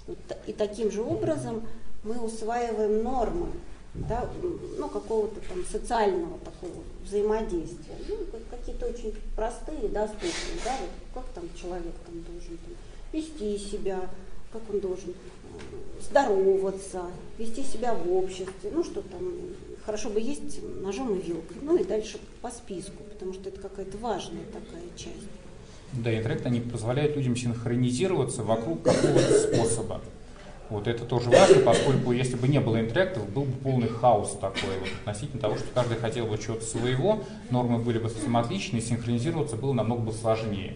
Вот, 0.08 0.18
и 0.48 0.54
таким 0.54 0.92
же 0.92 1.02
образом 1.02 1.68
мы 2.04 2.20
усваиваем 2.20 3.04
нормы 3.04 3.48
да, 3.94 4.30
ну, 4.78 4.88
какого-то 4.88 5.40
там 5.50 5.66
социального 5.66 6.38
такого 6.40 6.84
взаимодействия. 7.04 7.96
Ну, 8.08 8.18
какие-то 8.50 8.88
очень 8.88 9.14
простые, 9.36 9.90
доступные, 9.90 10.60
да, 10.64 10.76
вот 10.80 11.24
как 11.24 11.34
там 11.34 11.50
человек 11.60 11.94
там 12.06 12.22
должен 12.24 12.58
там, 12.58 12.76
вести 13.12 13.58
себя, 13.58 14.10
как 14.52 14.62
он 14.70 14.80
должен 14.80 15.14
здороваться, 16.02 17.04
вести 17.38 17.64
себя 17.64 17.94
в 17.94 18.12
обществе, 18.12 18.72
ну 18.74 18.84
что 18.84 19.02
там, 19.02 19.32
хорошо 19.86 20.10
бы 20.10 20.20
есть 20.20 20.60
ножом 20.82 21.16
и 21.18 21.22
вилкой, 21.22 21.58
ну 21.62 21.78
и 21.78 21.84
дальше 21.84 22.18
по 22.42 22.50
списку, 22.50 23.04
потому 23.12 23.34
что 23.34 23.50
это 23.50 23.60
какая-то 23.62 23.98
важная 23.98 24.46
такая 24.46 24.84
часть. 24.96 25.28
Да, 25.94 26.16
интернет, 26.16 26.46
они 26.46 26.60
позволяют 26.60 27.16
людям 27.16 27.36
синхронизироваться 27.36 28.44
вокруг 28.44 28.84
какого-то 28.84 29.40
способа. 29.40 30.02
Вот 30.70 30.88
это 30.88 31.04
тоже 31.04 31.32
важно, 31.32 31.64
поскольку 31.64 32.12
если 32.12 32.36
бы 32.36 32.48
не 32.48 32.60
было 32.60 32.80
интерактов, 32.80 33.28
был 33.32 33.44
бы 33.44 33.54
полный 33.54 33.88
хаос 33.88 34.38
такой, 34.40 34.78
вот, 34.80 34.90
относительно 35.00 35.42
того, 35.42 35.58
что 35.58 35.66
каждый 35.74 35.98
хотел 35.98 36.28
бы 36.28 36.38
чего-то 36.38 36.64
своего, 36.64 37.24
нормы 37.50 37.80
были 37.80 37.98
бы 37.98 38.08
совсем 38.08 38.38
отличные, 38.38 38.82
синхронизироваться 38.82 39.56
было 39.56 39.74
намного 39.74 40.02
бы 40.02 40.14
сложнее. 40.14 40.76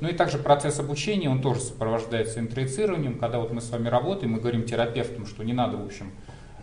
Ну 0.00 0.08
и 0.08 0.12
также 0.12 0.38
процесс 0.38 0.78
обучения, 0.78 1.30
он 1.30 1.40
тоже 1.40 1.60
сопровождается 1.60 2.40
интроицированием. 2.40 3.18
Когда 3.18 3.38
вот 3.38 3.52
мы 3.52 3.60
с 3.60 3.70
вами 3.70 3.88
работаем, 3.88 4.32
мы 4.32 4.40
говорим 4.40 4.64
терапевтам, 4.64 5.26
что 5.26 5.44
не 5.44 5.52
надо, 5.52 5.76
в 5.76 5.84
общем, 5.84 6.10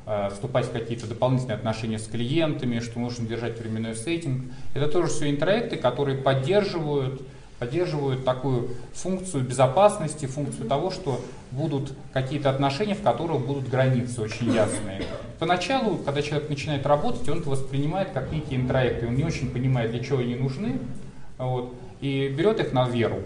э, 0.06 0.30
вступать 0.30 0.66
в 0.66 0.72
какие-то 0.72 1.08
дополнительные 1.08 1.56
отношения 1.56 2.00
с 2.00 2.08
клиентами, 2.08 2.80
что 2.80 3.00
нужно 3.00 3.28
держать 3.28 3.60
временной 3.60 3.96
сеттинг. 3.96 4.52
Это 4.74 4.88
тоже 4.88 5.08
все 5.08 5.30
интроекты, 5.30 5.78
которые 5.78 6.18
поддерживают, 6.18 7.22
поддерживают 7.60 8.26
такую 8.26 8.70
функцию 8.94 9.44
безопасности, 9.44 10.26
функцию 10.26 10.68
того, 10.68 10.92
что 10.92 11.22
будут 11.52 11.94
какие-то 12.14 12.50
отношения, 12.50 12.96
в 12.96 13.02
которых 13.02 13.46
будут 13.46 13.70
границы 13.70 14.22
очень 14.22 14.52
ясные. 14.52 15.04
Поначалу, 15.40 15.98
когда 15.98 16.22
человек 16.22 16.50
начинает 16.50 16.86
работать, 16.86 17.28
он 17.28 17.40
это 17.40 17.50
воспринимает 17.50 18.12
как 18.12 18.32
некие 18.32 18.60
интроекты, 18.60 19.08
он 19.08 19.16
не 19.16 19.24
очень 19.24 19.50
понимает, 19.50 19.92
для 19.92 20.04
чего 20.04 20.20
они 20.20 20.36
нужны. 20.36 20.80
Вот 21.38 21.74
и 22.02 22.28
берет 22.28 22.60
их 22.60 22.74
на 22.74 22.90
веру. 22.90 23.24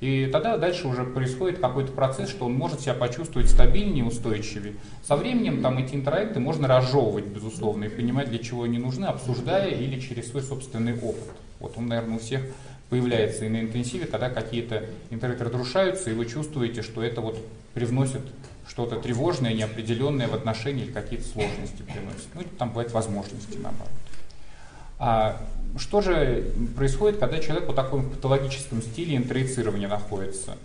И 0.00 0.30
тогда 0.32 0.56
дальше 0.56 0.88
уже 0.88 1.04
происходит 1.04 1.58
какой-то 1.58 1.92
процесс, 1.92 2.30
что 2.30 2.46
он 2.46 2.54
может 2.54 2.80
себя 2.80 2.94
почувствовать 2.94 3.50
стабильнее, 3.50 4.04
устойчивее. 4.04 4.74
Со 5.06 5.16
временем 5.16 5.60
там 5.60 5.76
эти 5.76 5.94
интроекты 5.94 6.40
можно 6.40 6.68
разжевывать, 6.68 7.26
безусловно, 7.26 7.84
и 7.84 7.88
понимать, 7.88 8.30
для 8.30 8.38
чего 8.38 8.62
они 8.62 8.78
нужны, 8.78 9.04
обсуждая 9.04 9.68
или 9.68 10.00
через 10.00 10.30
свой 10.30 10.42
собственный 10.42 10.94
опыт. 10.94 11.24
Вот 11.58 11.74
он, 11.76 11.88
наверное, 11.88 12.16
у 12.16 12.18
всех 12.18 12.40
появляется 12.88 13.44
и 13.44 13.50
на 13.50 13.60
интенсиве, 13.60 14.06
когда 14.06 14.30
какие-то 14.30 14.86
интроекты 15.10 15.44
разрушаются, 15.44 16.10
и 16.10 16.14
вы 16.14 16.24
чувствуете, 16.24 16.80
что 16.80 17.02
это 17.02 17.20
вот 17.20 17.38
привносит 17.74 18.22
что-то 18.66 18.96
тревожное, 18.96 19.52
неопределенное 19.52 20.28
в 20.28 20.34
отношении 20.34 20.84
или 20.84 20.92
какие-то 20.92 21.26
сложности 21.26 21.82
приносит. 21.82 22.28
Ну, 22.34 22.42
там 22.58 22.70
бывают 22.70 22.92
возможности, 22.92 23.58
наоборот. 23.62 23.90
А 25.00 25.38
что 25.78 26.02
же 26.02 26.44
происходит, 26.76 27.18
когда 27.18 27.38
человек 27.38 27.66
по 27.66 27.72
такому 27.72 28.10
патологическом 28.10 28.82
стиле 28.82 29.16
интроицирования 29.16 29.88
находится? 29.88 30.58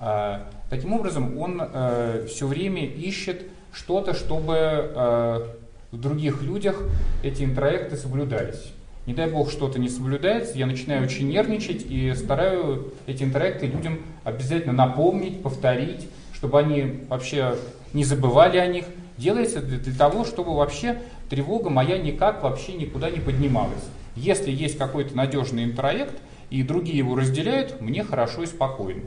А, 0.00 0.48
таким 0.70 0.94
образом, 0.94 1.38
он 1.38 1.60
э, 1.62 2.26
все 2.28 2.46
время 2.46 2.86
ищет 2.86 3.42
что-то, 3.70 4.14
чтобы 4.14 4.56
э, 4.56 5.46
в 5.90 6.00
других 6.00 6.42
людях 6.42 6.82
эти 7.22 7.44
интроекты 7.44 7.96
соблюдались. 7.96 8.72
Не 9.04 9.12
дай 9.12 9.28
бог 9.28 9.50
что-то 9.50 9.78
не 9.78 9.90
соблюдается, 9.90 10.56
я 10.56 10.64
начинаю 10.64 11.04
очень 11.04 11.28
нервничать 11.28 11.84
и 11.86 12.14
стараю 12.14 12.92
эти 13.06 13.24
интроекты 13.24 13.66
людям 13.66 13.98
обязательно 14.24 14.72
напомнить, 14.72 15.42
повторить, 15.42 16.08
чтобы 16.32 16.58
они 16.58 17.04
вообще 17.08 17.56
не 17.92 18.04
забывали 18.04 18.56
о 18.56 18.66
них. 18.66 18.86
Делается 19.16 19.60
для, 19.60 19.78
для 19.78 19.94
того, 19.94 20.24
чтобы 20.24 20.54
вообще 20.54 21.00
тревога 21.28 21.70
моя 21.70 21.98
никак 21.98 22.42
вообще 22.42 22.72
никуда 22.74 23.10
не 23.10 23.20
поднималась. 23.20 23.84
Если 24.16 24.50
есть 24.50 24.78
какой-то 24.78 25.16
надежный 25.16 25.64
интроект, 25.64 26.14
и 26.50 26.62
другие 26.62 26.98
его 26.98 27.16
разделяют, 27.16 27.80
мне 27.80 28.04
хорошо 28.04 28.42
и 28.42 28.46
спокойно. 28.46 29.02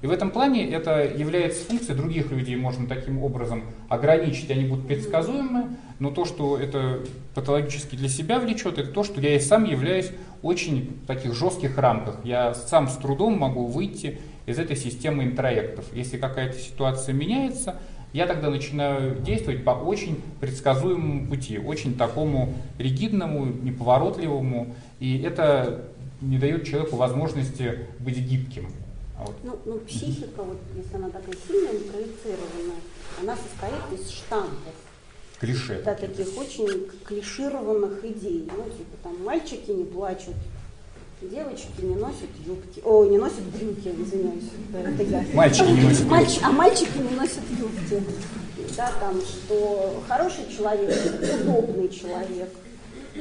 И 0.00 0.06
в 0.06 0.10
этом 0.10 0.30
плане 0.30 0.68
это 0.68 1.04
является 1.04 1.64
функцией 1.64 1.96
других 1.96 2.30
людей, 2.32 2.56
можно 2.56 2.88
таким 2.88 3.22
образом 3.22 3.64
ограничить, 3.88 4.50
они 4.50 4.64
будут 4.64 4.88
предсказуемы, 4.88 5.76
но 6.00 6.10
то, 6.10 6.24
что 6.24 6.58
это 6.58 7.00
патологически 7.34 7.94
для 7.94 8.08
себя 8.08 8.40
влечет, 8.40 8.78
это 8.78 8.90
то, 8.90 9.04
что 9.04 9.20
я 9.20 9.36
и 9.36 9.40
сам 9.40 9.64
являюсь 9.64 10.10
очень 10.42 10.98
в 11.04 11.06
таких 11.06 11.34
жестких 11.34 11.78
рамках. 11.78 12.16
Я 12.24 12.54
сам 12.54 12.88
с 12.88 12.96
трудом 12.96 13.38
могу 13.38 13.66
выйти 13.66 14.18
из 14.46 14.58
этой 14.58 14.76
системы 14.76 15.22
интроектов. 15.22 15.84
Если 15.92 16.16
какая-то 16.16 16.58
ситуация 16.58 17.12
меняется, 17.12 17.76
я 18.12 18.26
тогда 18.26 18.50
начинаю 18.50 19.20
действовать 19.20 19.64
по 19.64 19.70
очень 19.70 20.20
предсказуемому 20.40 21.26
пути, 21.28 21.58
очень 21.58 21.96
такому 21.96 22.54
ригидному, 22.78 23.46
неповоротливому, 23.46 24.74
и 25.00 25.20
это 25.22 25.84
не 26.20 26.38
дает 26.38 26.66
человеку 26.66 26.96
возможности 26.96 27.86
быть 28.00 28.18
гибким. 28.18 28.68
А 29.18 29.24
вот. 29.24 29.36
Ну, 29.42 29.58
ну, 29.64 29.78
психика, 29.78 30.42
вот, 30.42 30.58
если 30.76 30.96
она 30.96 31.08
такая 31.08 31.34
сильно 31.46 31.68
проецированная, 31.68 32.80
она 33.20 33.36
состоит 33.36 34.00
из 34.00 34.10
штампов. 34.10 34.74
Клише. 35.38 35.82
Да, 35.84 35.94
таких 35.94 36.28
очень 36.38 36.86
клишированных 37.04 38.04
идей. 38.04 38.48
Ну, 38.56 38.64
типа 38.64 38.96
там 39.02 39.24
мальчики 39.24 39.70
не 39.70 39.84
плачут, 39.84 40.36
Девочки 41.30 41.82
не 41.82 41.94
носят 41.94 42.30
юбки. 42.44 42.80
О, 42.84 43.04
не 43.04 43.16
носят 43.16 43.44
брюки, 43.44 43.88
извиняюсь. 43.88 44.50
Это 44.74 45.02
я. 45.04 45.24
Мальчики 45.34 45.70
не 45.70 45.82
носят 45.82 46.06
Мальч... 46.06 46.38
А 46.42 46.50
мальчики 46.50 46.98
не 46.98 47.16
носят 47.16 47.42
юбки. 47.50 48.02
Да, 48.76 48.92
там, 49.00 49.20
что 49.20 50.02
хороший 50.08 50.50
человек, 50.54 50.92
удобный 51.40 51.88
человек. 51.88 52.50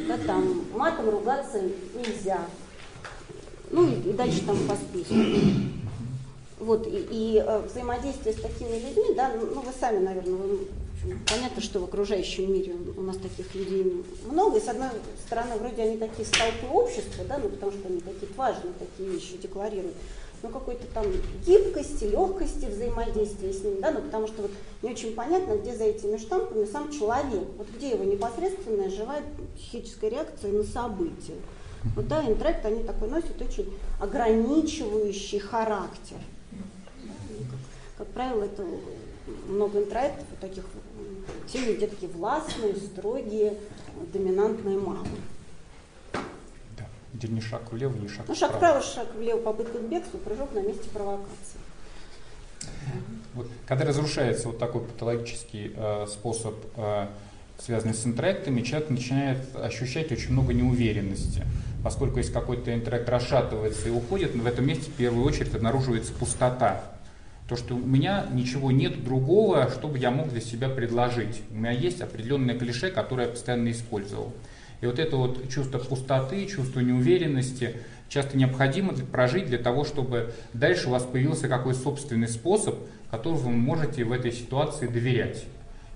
Да, 0.08 0.18
там, 0.26 0.64
матом 0.74 1.10
ругаться 1.10 1.62
нельзя. 1.96 2.40
Ну 3.70 3.88
и, 3.88 4.10
и 4.10 4.14
дальше 4.14 4.42
там 4.46 4.58
по 4.68 4.76
списку. 4.76 5.16
Вот, 6.60 6.88
и, 6.88 7.08
и 7.10 7.44
э, 7.46 7.62
взаимодействие 7.68 8.36
с 8.36 8.42
такими 8.42 8.76
людьми, 8.76 9.16
да, 9.16 9.32
ну 9.36 9.62
вы 9.62 9.72
сами, 9.80 9.98
наверное, 9.98 10.36
вы, 10.36 10.60
понятно, 11.28 11.62
что 11.62 11.80
в 11.80 11.86
окружающем 11.86 12.54
мире 12.54 12.76
у 12.96 13.02
нас 13.02 13.18
таких 13.18 13.54
людей 13.56 14.04
много, 14.30 14.58
и 14.58 14.62
с 14.62 14.68
одной 14.68 14.90
стороны, 15.26 15.56
вроде 15.56 15.84
они 15.84 15.98
такие 15.98 16.26
столпы 16.26 16.68
общества, 16.72 17.24
да, 17.28 17.38
ну, 17.38 17.50
потому 17.50 17.72
что 17.72 17.88
они 17.88 18.00
такие 18.02 18.32
важные 18.36 18.74
такие 18.78 19.10
вещи 19.10 19.38
декларируют, 19.38 19.96
ну, 20.44 20.50
какой-то 20.50 20.86
там 20.94 21.06
гибкости, 21.46 22.06
легкости 22.06 22.66
взаимодействия 22.66 23.54
с 23.54 23.64
ним, 23.64 23.82
да, 23.82 23.92
ну, 23.92 24.02
потому 24.02 24.28
что 24.28 24.44
вот 24.44 24.52
не 24.82 24.92
очень 24.92 25.14
понятно, 25.14 25.58
где 25.58 25.76
за 25.76 25.86
этими 25.86 26.18
штампами 26.18 26.66
сам 26.66 26.92
человек, 26.92 27.48
вот 27.58 27.68
где 27.76 27.92
его 27.92 28.04
непосредственная 28.04 28.90
живая 28.90 29.24
психическая 29.56 30.10
реакция 30.10 30.52
на 30.52 30.64
события. 30.64 31.36
Вот, 31.96 32.08
да, 32.08 32.24
интроект, 32.24 32.64
они 32.66 32.84
такой 32.84 33.10
носят 33.10 33.42
очень 33.42 33.74
ограничивающий 34.00 35.40
характер. 35.40 36.18
Как 37.98 38.08
правило, 38.08 38.44
это 38.44 38.66
много 39.48 39.80
интроектов, 39.80 40.26
таких 40.40 40.64
сильные 41.52 41.76
где 41.76 41.88
такие 41.88 42.12
властные, 42.12 42.76
строгие, 42.76 43.58
доминантные 44.14 44.78
мамы. 44.78 45.08
Да, 46.78 46.86
где 47.14 47.28
ни 47.28 47.40
шаг 47.40 47.72
влево, 47.72 47.96
ни 47.98 48.08
шаг 48.08 48.26
ну, 48.28 48.36
шаг 48.36 48.56
вправо, 48.56 48.82
шаг 48.82 49.14
влево, 49.16 49.42
попытка 49.42 49.80
к 49.80 49.84
бегству, 49.84 50.20
прыжок 50.20 50.54
на 50.54 50.60
месте 50.60 50.90
провокации. 50.90 51.60
Вот, 53.34 53.48
когда 53.66 53.86
разрушается 53.86 54.48
вот 54.48 54.60
такой 54.60 54.82
патологический 54.82 55.74
э, 55.76 56.06
способ, 56.08 56.56
э, 56.76 57.08
связанный 57.58 57.94
с 57.94 58.06
интроектами, 58.06 58.62
человек 58.62 58.90
начинает 58.90 59.56
ощущать 59.56 60.12
очень 60.12 60.32
много 60.32 60.54
неуверенности. 60.54 61.46
Поскольку 61.84 62.18
если 62.18 62.34
какой-то 62.34 62.74
интроект 62.74 63.10
расшатывается 63.10 63.88
и 63.88 63.92
уходит, 63.92 64.36
в 64.36 64.46
этом 64.46 64.68
месте 64.68 64.92
в 64.92 64.94
первую 64.94 65.26
очередь 65.26 65.56
обнаруживается 65.56 66.14
пустота. 66.14 66.84
То, 67.52 67.58
что 67.58 67.76
у 67.76 67.86
меня 67.86 68.28
ничего 68.32 68.72
нет 68.72 69.04
другого, 69.04 69.70
чтобы 69.70 69.98
я 69.98 70.10
мог 70.10 70.30
для 70.30 70.40
себя 70.40 70.70
предложить. 70.70 71.42
У 71.52 71.56
меня 71.56 71.72
есть 71.72 72.00
определенное 72.00 72.58
клише, 72.58 72.92
которое 72.92 73.24
я 73.24 73.30
постоянно 73.34 73.72
использовал. 73.72 74.32
И 74.80 74.86
вот 74.86 75.00
это 75.00 75.18
вот 75.18 75.50
чувство 75.50 75.78
пустоты, 75.78 76.46
чувство 76.46 76.80
неуверенности 76.80 77.76
часто 78.08 78.38
необходимо 78.38 78.94
прожить 78.94 79.48
для 79.48 79.58
того, 79.58 79.84
чтобы 79.84 80.34
дальше 80.54 80.88
у 80.88 80.92
вас 80.92 81.04
появился 81.04 81.50
какой 81.50 81.74
собственный 81.74 82.30
способ, 82.30 82.80
который 83.10 83.40
вы 83.40 83.50
можете 83.50 84.06
в 84.06 84.14
этой 84.14 84.32
ситуации 84.32 84.88
доверять. 84.88 85.44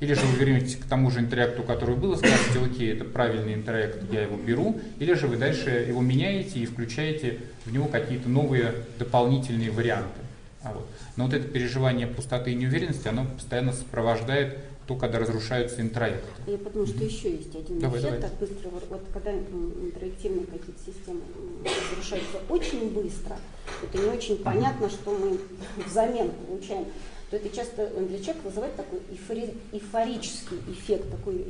Или 0.02 0.14
же 0.14 0.26
вы 0.26 0.38
вернетесь 0.38 0.76
к 0.76 0.84
тому 0.90 1.10
же 1.10 1.22
интеракту, 1.22 1.64
который 1.64 1.96
был, 1.96 2.16
и 2.16 2.18
скажете, 2.18 2.60
окей, 2.66 2.92
это 2.92 3.06
правильный 3.06 3.54
интеракт, 3.54 4.00
я 4.12 4.24
его 4.24 4.36
беру, 4.36 4.82
или 5.00 5.14
же 5.14 5.28
вы 5.28 5.38
дальше 5.38 5.70
его 5.70 6.02
меняете 6.02 6.60
и 6.60 6.66
включаете 6.66 7.38
в 7.64 7.72
него 7.72 7.86
какие-то 7.86 8.28
новые 8.28 8.74
дополнительные 9.00 9.72
варианты. 9.72 10.25
А 10.66 10.74
вот. 10.74 10.86
Но 11.16 11.26
вот 11.26 11.34
это 11.34 11.48
переживание 11.48 12.08
пустоты 12.08 12.52
и 12.52 12.56
неуверенности, 12.56 13.08
оно 13.08 13.26
постоянно 13.26 13.72
сопровождает 13.72 14.58
то, 14.88 14.96
когда 14.96 15.20
разрушаются 15.20 15.82
интроекты. 15.82 16.28
Я 16.48 16.58
подумала, 16.58 16.88
что 16.88 17.04
еще 17.04 17.32
есть 17.32 17.56
один 17.56 17.80
давай, 17.80 18.00
эффект, 18.02 18.22
так 18.22 18.34
быстро, 18.40 18.70
вот, 18.70 18.84
вот 18.90 19.02
когда 19.14 19.32
интерактивные 19.34 20.46
какие-то 20.46 20.80
системы 20.86 21.22
разрушаются 21.64 22.38
очень 22.50 22.90
быстро, 22.92 23.38
это 23.84 23.98
не 23.98 24.10
очень 24.10 24.38
понятно, 24.38 24.90
что 24.90 25.12
мы 25.12 25.40
взамен 25.86 26.32
получаем, 26.32 26.86
то 27.30 27.38
это 27.38 27.56
часто 27.56 27.88
для 27.88 28.20
человека 28.20 28.46
вызывает 28.46 28.76
такой 28.76 29.00
эйфори, 29.12 29.56
эйфорический 29.72 30.58
эффект, 30.68 31.10
такую 31.10 31.44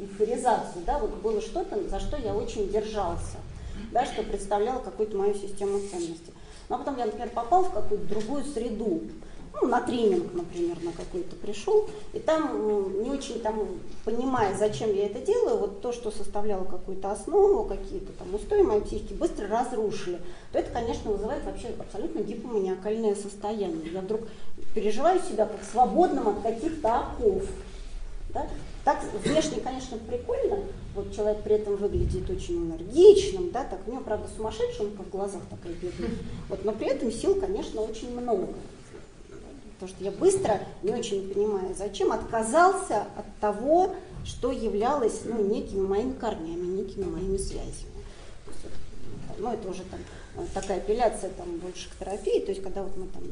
эйфоризацию, 0.00 0.84
да, 0.86 0.98
вот 0.98 1.16
было 1.20 1.40
что-то, 1.40 1.88
за 1.88 1.98
что 1.98 2.16
я 2.16 2.34
очень 2.34 2.68
держался, 2.68 3.38
да, 3.92 4.06
что 4.06 4.22
представляло 4.22 4.80
какую-то 4.80 5.16
мою 5.16 5.34
систему 5.34 5.80
ценностей. 5.80 6.32
Ну, 6.70 6.76
а 6.76 6.78
потом 6.78 6.96
я, 6.98 7.06
например, 7.06 7.28
попал 7.30 7.64
в 7.64 7.72
какую-то 7.72 8.06
другую 8.06 8.44
среду, 8.44 9.02
ну, 9.60 9.66
на 9.66 9.80
тренинг, 9.80 10.32
например, 10.32 10.76
на 10.84 10.92
какой-то 10.92 11.34
пришел, 11.34 11.90
и 12.12 12.20
там, 12.20 13.02
не 13.02 13.10
очень 13.10 13.40
там, 13.40 13.66
понимая, 14.04 14.56
зачем 14.56 14.94
я 14.94 15.06
это 15.06 15.20
делаю, 15.20 15.58
вот 15.58 15.82
то, 15.82 15.90
что 15.90 16.12
составляло 16.12 16.62
какую-то 16.64 17.10
основу, 17.10 17.64
какие-то 17.64 18.12
там 18.12 18.32
устои 18.32 18.62
моей 18.62 18.82
психики, 18.82 19.14
быстро 19.14 19.48
разрушили, 19.48 20.20
то 20.52 20.60
это, 20.60 20.70
конечно, 20.70 21.10
вызывает 21.10 21.44
вообще 21.44 21.74
абсолютно 21.76 22.20
гипоманиакальное 22.20 23.16
состояние. 23.16 23.90
Я 23.92 24.02
вдруг 24.02 24.20
переживаю 24.72 25.20
себя 25.20 25.46
как 25.46 25.64
свободным 25.64 26.28
от 26.28 26.42
каких-то 26.42 27.00
оков. 27.00 27.42
Да? 28.32 28.46
Так 28.84 29.04
внешне, 29.24 29.60
конечно, 29.60 29.98
прикольно, 29.98 30.60
вот 30.94 31.14
человек 31.14 31.42
при 31.42 31.56
этом 31.56 31.76
выглядит 31.76 32.28
очень 32.30 32.66
энергичным, 32.66 33.50
да, 33.50 33.64
так 33.64 33.80
у 33.86 33.90
него, 33.90 34.02
правда, 34.02 34.26
сумасшедший, 34.34 34.86
он 34.86 34.92
в 34.92 35.10
глазах 35.10 35.42
такая 35.50 35.74
бедная, 35.74 36.10
вот, 36.48 36.64
но 36.64 36.72
при 36.72 36.88
этом 36.88 37.12
сил, 37.12 37.38
конечно, 37.38 37.82
очень 37.82 38.18
много. 38.18 38.48
Потому 39.74 39.96
что 39.96 40.04
я 40.04 40.10
быстро, 40.10 40.60
не 40.82 40.92
очень 40.92 41.32
понимаю, 41.32 41.74
зачем 41.76 42.12
отказался 42.12 43.06
от 43.16 43.24
того, 43.40 43.94
что 44.24 44.50
являлось 44.50 45.22
ну, 45.24 45.42
некими 45.42 45.86
моими 45.86 46.12
корнями, 46.12 46.66
некими 46.66 47.04
моими 47.04 47.36
связями. 47.36 47.90
Ну, 49.38 49.52
это 49.52 49.68
уже 49.68 49.82
там 49.84 50.00
э, 50.36 50.46
такая 50.52 50.78
апелляция 50.78 51.30
там 51.30 51.56
больше 51.58 51.88
к 51.88 51.98
терапии, 51.98 52.40
то 52.40 52.50
есть 52.50 52.62
когда 52.62 52.82
вот 52.82 52.94
мы 52.96 53.06
там 53.06 53.22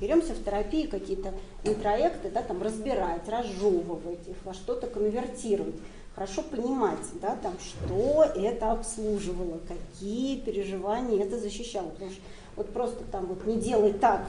беремся 0.00 0.32
в 0.34 0.44
терапии 0.44 0.86
какие-то 0.86 1.32
интроекты, 1.64 2.30
да, 2.30 2.42
там 2.42 2.62
разбирать, 2.62 3.28
разжевывать 3.28 4.26
их, 4.28 4.36
во 4.44 4.54
что-то 4.54 4.86
конвертировать, 4.86 5.74
хорошо 6.14 6.42
понимать, 6.42 6.98
да, 7.20 7.36
там, 7.36 7.54
что 7.60 8.24
это 8.34 8.72
обслуживало, 8.72 9.60
какие 9.68 10.38
переживания 10.38 11.22
это 11.22 11.38
защищало. 11.38 11.88
Потому 11.90 12.10
что 12.10 12.20
вот 12.56 12.68
просто 12.70 13.04
там 13.10 13.26
вот 13.26 13.46
не 13.46 13.56
делай 13.56 13.92
так, 13.92 14.26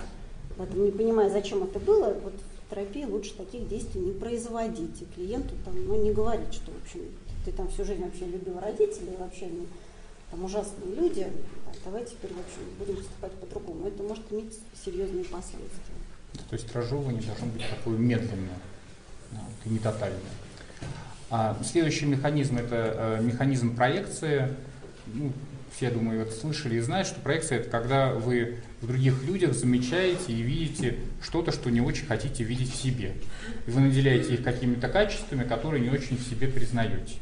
вот, 0.58 0.74
не 0.74 0.92
понимая, 0.92 1.30
зачем 1.30 1.64
это 1.64 1.80
было, 1.80 2.14
вот 2.24 2.34
в 2.34 2.70
терапии 2.70 3.06
лучше 3.06 3.36
таких 3.36 3.68
действий 3.68 4.02
не 4.02 4.12
производить. 4.12 5.02
И 5.02 5.06
клиенту 5.16 5.56
там, 5.66 5.74
ну, 5.86 6.02
не 6.02 6.12
говорить, 6.12 6.54
что, 6.54 6.72
в 6.72 6.84
общем, 6.84 7.02
ты 7.46 7.52
там 7.52 7.68
всю 7.70 7.84
жизнь 7.84 8.04
вообще 8.04 8.26
любил 8.26 8.60
родителей, 8.60 9.16
вообще 9.18 9.48
ну, 9.48 9.66
там 10.32 10.46
ужасные 10.46 10.96
люди, 10.96 11.28
давай 11.84 12.06
теперь, 12.06 12.32
в 12.32 12.80
будем 12.80 12.96
поступать 12.96 13.34
по-другому. 13.34 13.88
Это 13.88 14.02
может 14.02 14.24
иметь 14.32 14.58
серьезные 14.84 15.26
последствия. 15.26 15.96
То 16.50 16.56
есть 16.56 16.74
разжевывание 16.74 17.22
должно 17.22 17.48
быть 17.48 17.70
такое 17.70 17.98
медленное, 17.98 18.58
и 19.66 19.70
не 19.70 19.80
тотальное. 19.80 20.20
А 21.30 21.58
следующий 21.64 22.06
механизм– 22.06 22.58
это 22.58 23.20
э, 23.20 23.22
механизм 23.22 23.76
проекции. 23.76 24.50
Ну, 25.08 25.32
все, 25.74 25.90
думаю, 25.90 26.22
это 26.22 26.34
слышали 26.34 26.76
и 26.76 26.80
знают, 26.80 27.08
что 27.08 27.22
проекция– 27.22 27.60
это 27.60 27.70
когда 27.70 28.14
вы 28.14 28.58
в 28.82 28.88
других 28.88 29.24
людях 29.24 29.54
замечаете 29.54 30.34
и 30.34 30.42
видите 30.42 30.98
что-то, 31.22 31.52
что 31.52 31.70
не 31.70 31.80
очень 31.80 32.06
хотите 32.06 32.44
видеть 32.44 32.74
в 32.74 32.76
себе. 32.76 33.14
И 33.66 33.72
вы 33.72 33.82
наделяете 33.82 34.34
их 34.34 34.44
какими-то 34.44 34.90
качествами, 34.90 35.44
которые 35.44 35.82
не 35.82 35.90
очень 35.90 36.18
в 36.18 36.22
себе 36.22 36.48
признаете. 36.48 37.16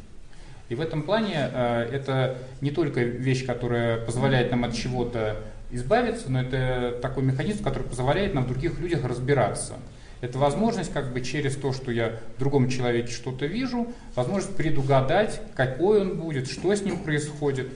И 0.69 0.75
в 0.75 0.81
этом 0.81 1.01
плане 1.01 1.49
э, 1.51 1.89
это 1.91 2.37
не 2.61 2.71
только 2.71 3.01
вещь, 3.01 3.45
которая 3.45 3.97
позволяет 3.97 4.51
нам 4.51 4.63
от 4.63 4.75
чего-то 4.75 5.37
избавиться, 5.71 6.31
но 6.31 6.41
это 6.41 6.97
такой 7.01 7.23
механизм, 7.23 7.63
который 7.63 7.83
позволяет 7.83 8.33
нам 8.33 8.45
в 8.45 8.47
других 8.47 8.79
людях 8.79 9.03
разбираться. 9.03 9.73
Это 10.21 10.37
возможность 10.37 10.91
как 10.91 11.13
бы 11.13 11.21
через 11.21 11.55
то, 11.55 11.71
что 11.71 11.91
я 11.91 12.19
в 12.35 12.39
другом 12.39 12.69
человеке 12.69 13.11
что-то 13.11 13.45
вижу, 13.45 13.87
возможность 14.15 14.55
предугадать, 14.55 15.41
какой 15.55 16.01
он 16.01 16.17
будет, 16.19 16.49
что 16.49 16.73
с 16.75 16.81
ним 16.81 16.97
происходит. 16.99 17.69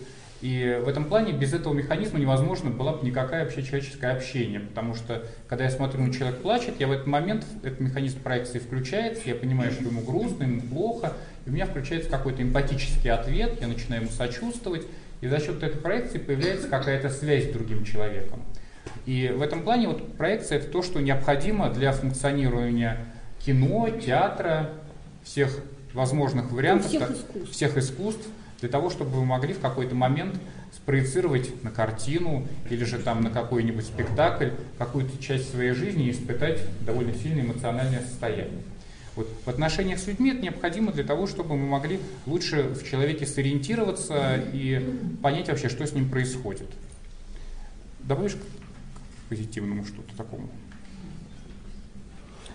И 0.43 0.77
в 0.84 0.89
этом 0.89 1.06
плане 1.06 1.32
без 1.32 1.53
этого 1.53 1.73
механизма 1.73 2.19
невозможно 2.19 2.69
было 2.69 2.91
бы 2.91 3.06
никакое 3.06 3.45
вообще 3.45 3.63
человеческое 3.63 4.12
общение, 4.12 4.60
потому 4.60 4.93
что 4.93 5.25
когда 5.47 5.63
я 5.63 5.69
смотрю, 5.69 6.01
на 6.01 6.13
человек 6.13 6.41
плачет, 6.41 6.73
я 6.79 6.88
в 6.88 6.91
этот 6.91 7.08
момент, 7.08 7.45
этот 7.63 7.79
механизм 7.79 8.19
проекции 8.19 8.60
включается, 8.60 9.21
я 9.23 9.36
понимаю, 9.36 9.71
что 9.71 9.86
ему 9.86 10.01
грустно, 10.01 10.43
ему 10.43 10.60
плохо, 10.60 11.13
и 11.45 11.49
у 11.49 11.53
меня 11.53 11.65
включается 11.65 12.10
какой-то 12.10 12.43
эмпатический 12.43 13.10
ответ, 13.10 13.62
я 13.62 13.67
начинаю 13.67 14.01
ему 14.01 14.12
сочувствовать, 14.12 14.86
и 15.21 15.29
за 15.29 15.39
счет 15.39 15.63
этой 15.63 15.79
проекции 15.79 16.17
появляется 16.17 16.67
какая-то 16.67 17.08
связь 17.08 17.45
с 17.45 17.53
другим 17.53 17.86
человеком. 17.86 18.41
И 19.06 19.34
в 19.34 19.41
этом 19.41 19.63
плане 19.63 19.88
вот 19.88 20.17
проекция 20.17 20.58
это 20.58 20.67
то, 20.67 20.82
что 20.82 20.99
необходимо 20.99 21.69
для 21.69 21.93
функционирования 21.93 22.97
кино, 23.39 23.88
театра, 23.91 24.71
всех 25.23 25.58
возможных 25.93 26.51
вариантов, 26.51 26.88
всех 26.88 27.12
искусств. 27.12 27.49
всех 27.49 27.77
искусств 27.77 28.27
для 28.63 28.69
того, 28.69 28.89
чтобы 28.89 29.12
вы 29.12 29.26
могли 29.26 29.54
в 29.54 29.60
какой-то 29.60 29.93
момент 29.93 30.39
спроецировать 30.73 31.62
на 31.65 31.69
картину 31.69 32.47
или 32.69 32.86
же 32.86 32.97
там 32.97 33.19
на 33.19 33.30
какой-нибудь 33.30 33.86
спектакль 33.86 34.52
какую-то 34.78 35.21
часть 35.21 35.52
своей 35.52 35.71
жизни 35.71 36.08
и 36.08 36.12
испытать 36.12 36.62
довольно 36.86 37.13
сильное 37.13 37.43
эмоциональное 37.43 37.99
состояние. 37.99 38.63
Вот 39.17 39.28
в 39.43 39.49
отношениях 39.49 39.99
с 39.99 40.08
людьми 40.08 40.32
это 40.32 40.41
необходимо 40.41 40.93
для 40.93 41.04
того, 41.04 41.28
чтобы 41.28 41.58
мы 41.58 41.67
могли 41.67 41.99
лучше 42.26 42.69
в 42.69 42.89
человеке 42.89 43.26
сориентироваться 43.26 44.41
и 44.54 44.97
понять 45.21 45.49
вообще, 45.49 45.67
что 45.67 45.86
с 45.86 45.91
ним 45.91 46.10
происходит. 46.10 46.69
Добавишь 47.99 48.36
к 48.36 49.28
позитивному 49.28 49.84
что-то 49.84 50.15
такому? 50.15 50.49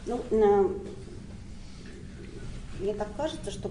Ну, 0.06 0.24
на... 0.30 0.70
мне 2.80 2.94
так 2.94 3.14
кажется, 3.14 3.50
что 3.50 3.70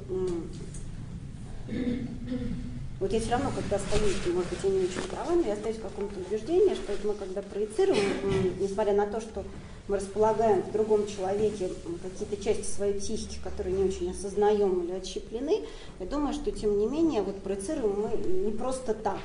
Вот 2.99 3.13
я 3.13 3.19
все 3.19 3.31
равно, 3.31 3.51
когда 3.55 3.75
остаюсь, 3.75 4.15
может 4.33 4.49
быть, 4.49 4.59
я 4.63 4.69
не 4.71 4.85
очень 4.85 5.07
права, 5.09 5.31
но 5.35 5.41
я 5.41 5.53
остаюсь 5.53 5.77
в 5.77 5.81
каком-то 5.81 6.19
убеждении, 6.19 6.73
что 6.73 6.93
это 6.93 7.07
мы 7.07 7.13
когда 7.13 7.43
проецируем, 7.43 8.03
несмотря 8.59 8.93
на 8.93 9.05
то, 9.05 9.21
что 9.21 9.43
мы 9.87 9.97
располагаем 9.97 10.63
в 10.63 10.71
другом 10.71 11.05
человеке 11.05 11.69
какие-то 12.01 12.43
части 12.43 12.65
своей 12.65 12.99
психики, 12.99 13.37
которые 13.43 13.75
не 13.75 13.83
очень 13.83 14.09
осознаем 14.09 14.83
или 14.83 14.93
отщеплены, 14.93 15.61
я 15.99 16.05
думаю, 16.07 16.33
что 16.33 16.51
тем 16.51 16.79
не 16.79 16.87
менее 16.87 17.21
вот 17.21 17.35
проецируем 17.43 18.01
мы 18.01 18.17
не 18.17 18.51
просто 18.51 18.95
так. 18.95 19.21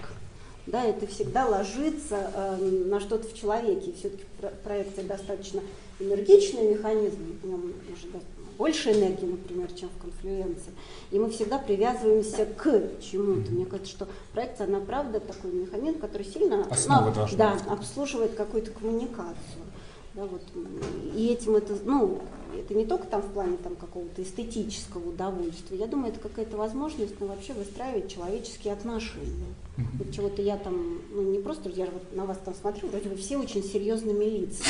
Да, 0.67 0.85
это 0.85 1.07
всегда 1.09 1.47
ложится 1.47 2.31
э, 2.35 2.57
на 2.87 3.01
что-то 3.01 3.27
в 3.27 3.35
человеке. 3.35 3.93
Все-таки 3.99 4.23
проекция 4.63 5.05
достаточно 5.05 5.61
энергичный 5.99 6.69
механизм, 6.69 7.39
в 7.43 7.47
нем 7.49 7.73
может 7.89 8.07
больше 8.63 8.93
энергии, 8.93 9.27
например, 9.27 9.73
чем 9.73 9.89
в 9.89 10.01
конфлюенции. 10.01 10.73
И 11.11 11.19
мы 11.19 11.31
всегда 11.31 11.59
привязываемся 11.59 12.47
к 12.47 13.01
чему-то. 13.01 13.51
Мне 13.51 13.67
кажется, 13.67 13.91
что 13.91 14.09
проекция, 14.33 14.69
она 14.69 14.79
правда 14.79 15.19
такой 15.19 15.51
механизм, 15.51 15.99
который 15.99 16.25
сильно 16.25 16.59
ну, 16.59 17.13
да, 17.37 17.59
обслуживает 17.69 18.35
какую-то 18.37 18.71
коммуникацию. 18.71 19.65
Да, 20.15 20.27
вот, 20.27 20.43
и 21.17 21.27
этим 21.27 21.57
это, 21.57 21.77
ну, 21.85 22.21
это 22.57 22.73
не 22.75 22.87
только 22.87 23.09
там 23.09 23.23
в 23.23 23.33
плане 23.33 23.57
там, 23.57 23.75
какого-то 23.75 24.23
эстетического 24.23 25.09
удовольствия. 25.09 25.79
Я 25.79 25.89
думаю, 25.89 26.13
это 26.13 26.21
какая-то 26.21 26.57
возможность 26.57 27.15
ну, 27.19 27.27
вообще 27.27 27.55
выстраивать 27.55 28.13
человеческие 28.13 28.75
отношения. 28.75 29.55
Вот 29.99 30.13
чего-то 30.13 30.41
я 30.41 30.57
там, 30.57 31.01
ну 31.13 31.23
не 31.23 31.41
просто, 31.41 31.69
я 31.71 31.87
вот 31.87 32.15
на 32.15 32.27
вас 32.27 32.39
там 32.45 32.55
смотрю, 32.55 32.91
вроде 32.91 33.09
бы 33.09 33.17
все 33.17 33.39
очень 33.39 33.65
серьезными 33.65 34.25
лицами. 34.25 34.69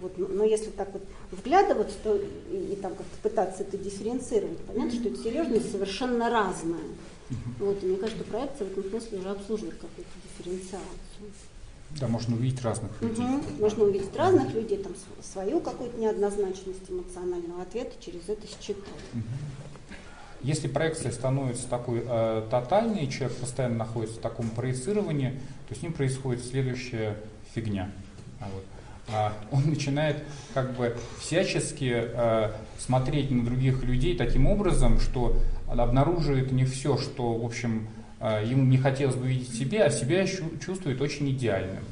Вот, 0.00 0.16
но 0.16 0.44
если 0.44 0.70
так 0.70 0.92
вот 0.92 1.02
вглядываться, 1.30 1.96
то 2.02 2.16
и, 2.16 2.72
и 2.72 2.76
там 2.76 2.94
как-то 2.94 3.16
пытаться 3.22 3.62
это 3.62 3.76
дифференцировать, 3.78 4.58
понятно, 4.58 4.92
что 4.92 5.08
это 5.08 5.22
серьезность 5.22 5.72
совершенно 5.72 6.30
разная. 6.30 6.84
Вот, 7.58 7.82
и 7.82 7.86
мне 7.86 7.96
кажется, 7.96 8.24
проекция 8.24 8.66
в 8.66 8.72
этом 8.72 8.90
смысле 8.90 9.18
уже 9.18 9.30
обслуживает 9.30 9.74
какую-то 9.74 10.10
дифференциацию. 10.24 11.32
Да, 11.98 12.08
можно 12.08 12.36
увидеть 12.36 12.62
разных 12.62 12.90
людей. 13.02 13.24
Угу. 13.24 13.42
Можно 13.58 13.84
увидеть 13.84 14.14
разных 14.16 14.54
людей, 14.54 14.78
там 14.78 14.92
свою 15.22 15.60
какую-то 15.60 15.98
неоднозначность 15.98 16.88
эмоционального 16.88 17.62
ответа 17.62 17.92
через 18.00 18.28
это 18.28 18.46
считать. 18.46 18.84
Угу. 19.12 19.22
Если 20.42 20.68
проекция 20.68 21.12
становится 21.12 21.68
такой 21.68 22.02
э, 22.06 22.46
тотальной, 22.50 23.08
человек 23.08 23.36
постоянно 23.38 23.76
находится 23.76 24.16
в 24.16 24.20
таком 24.20 24.48
проецировании, 24.50 25.38
то 25.68 25.74
с 25.74 25.82
ним 25.82 25.92
происходит 25.92 26.44
следующая 26.44 27.16
фигня. 27.54 27.90
А 28.40 28.48
вот. 28.54 28.64
А, 29.12 29.32
он 29.50 29.64
начинает 29.66 30.22
как 30.54 30.76
бы 30.76 30.96
всячески 31.18 31.92
э, 31.94 32.52
смотреть 32.78 33.30
на 33.30 33.44
других 33.44 33.82
людей 33.82 34.16
таким 34.16 34.46
образом, 34.46 35.00
что 35.00 35.36
обнаруживает 35.68 36.52
не 36.52 36.64
все, 36.64 36.96
что, 36.96 37.34
в 37.34 37.44
общем, 37.44 37.88
э, 38.20 38.44
ему 38.46 38.64
не 38.64 38.78
хотелось 38.78 39.16
бы 39.16 39.26
видеть 39.28 39.54
себе, 39.54 39.82
а 39.84 39.90
себя 39.90 40.26
чувствует 40.26 41.00
очень 41.00 41.30
идеальным. 41.30 41.84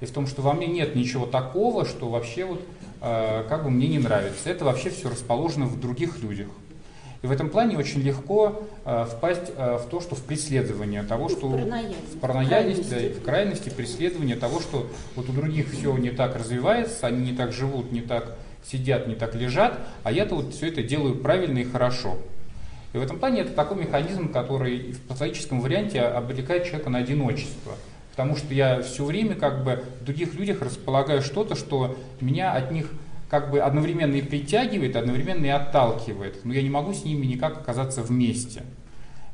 И 0.00 0.06
в 0.06 0.10
том, 0.10 0.26
что 0.26 0.42
во 0.42 0.52
мне 0.52 0.66
нет 0.66 0.94
ничего 0.94 1.26
такого, 1.26 1.86
что 1.86 2.08
вообще 2.08 2.44
вот 2.44 2.62
э, 3.00 3.44
как 3.48 3.64
бы 3.64 3.70
мне 3.70 3.88
не 3.88 3.98
нравится. 3.98 4.50
Это 4.50 4.64
вообще 4.64 4.90
все 4.90 5.08
расположено 5.08 5.66
в 5.66 5.80
других 5.80 6.22
людях. 6.22 6.48
И 7.26 7.28
в 7.28 7.32
этом 7.32 7.50
плане 7.50 7.76
очень 7.76 8.02
легко 8.02 8.62
э, 8.84 9.04
впасть 9.10 9.50
э, 9.56 9.78
в 9.78 9.90
то, 9.90 10.00
что 10.00 10.14
в 10.14 10.22
преследование 10.22 11.02
того, 11.02 11.28
что 11.28 11.48
в 11.48 12.18
паранояльность, 12.20 12.88
да, 12.88 12.98
в 12.98 13.20
крайности 13.20 13.68
преследование 13.68 14.36
того, 14.36 14.60
что 14.60 14.86
вот 15.16 15.28
у 15.28 15.32
других 15.32 15.72
все 15.72 15.96
не 15.96 16.10
так 16.10 16.36
развивается, 16.36 17.08
они 17.08 17.32
не 17.32 17.36
так 17.36 17.50
живут, 17.50 17.90
не 17.90 18.00
так 18.00 18.36
сидят, 18.64 19.08
не 19.08 19.16
так 19.16 19.34
лежат, 19.34 19.76
а 20.04 20.12
я-то 20.12 20.36
вот 20.36 20.54
все 20.54 20.68
это 20.68 20.84
делаю 20.84 21.16
правильно 21.16 21.58
и 21.58 21.64
хорошо. 21.64 22.16
И 22.92 22.98
в 22.98 23.02
этом 23.02 23.18
плане 23.18 23.40
это 23.40 23.50
такой 23.50 23.78
механизм, 23.78 24.32
который 24.32 24.92
в 24.92 25.00
патологическом 25.00 25.60
варианте 25.60 26.02
обрекает 26.02 26.62
человека 26.64 26.90
на 26.90 26.98
одиночество. 26.98 27.72
Потому 28.12 28.36
что 28.36 28.54
я 28.54 28.82
все 28.82 29.04
время 29.04 29.34
как 29.34 29.64
бы 29.64 29.82
в 30.00 30.04
других 30.04 30.34
людях 30.34 30.62
располагаю 30.62 31.22
что-то, 31.22 31.56
что 31.56 31.96
меня 32.20 32.52
от 32.52 32.70
них 32.70 32.92
как 33.28 33.50
бы 33.50 33.60
одновременно 33.60 34.14
и 34.14 34.22
притягивает, 34.22 34.96
одновременно 34.96 35.46
и 35.46 35.50
отталкивает. 35.50 36.44
Но 36.44 36.52
я 36.52 36.62
не 36.62 36.70
могу 36.70 36.92
с 36.92 37.04
ними 37.04 37.26
никак 37.26 37.58
оказаться 37.58 38.02
вместе. 38.02 38.62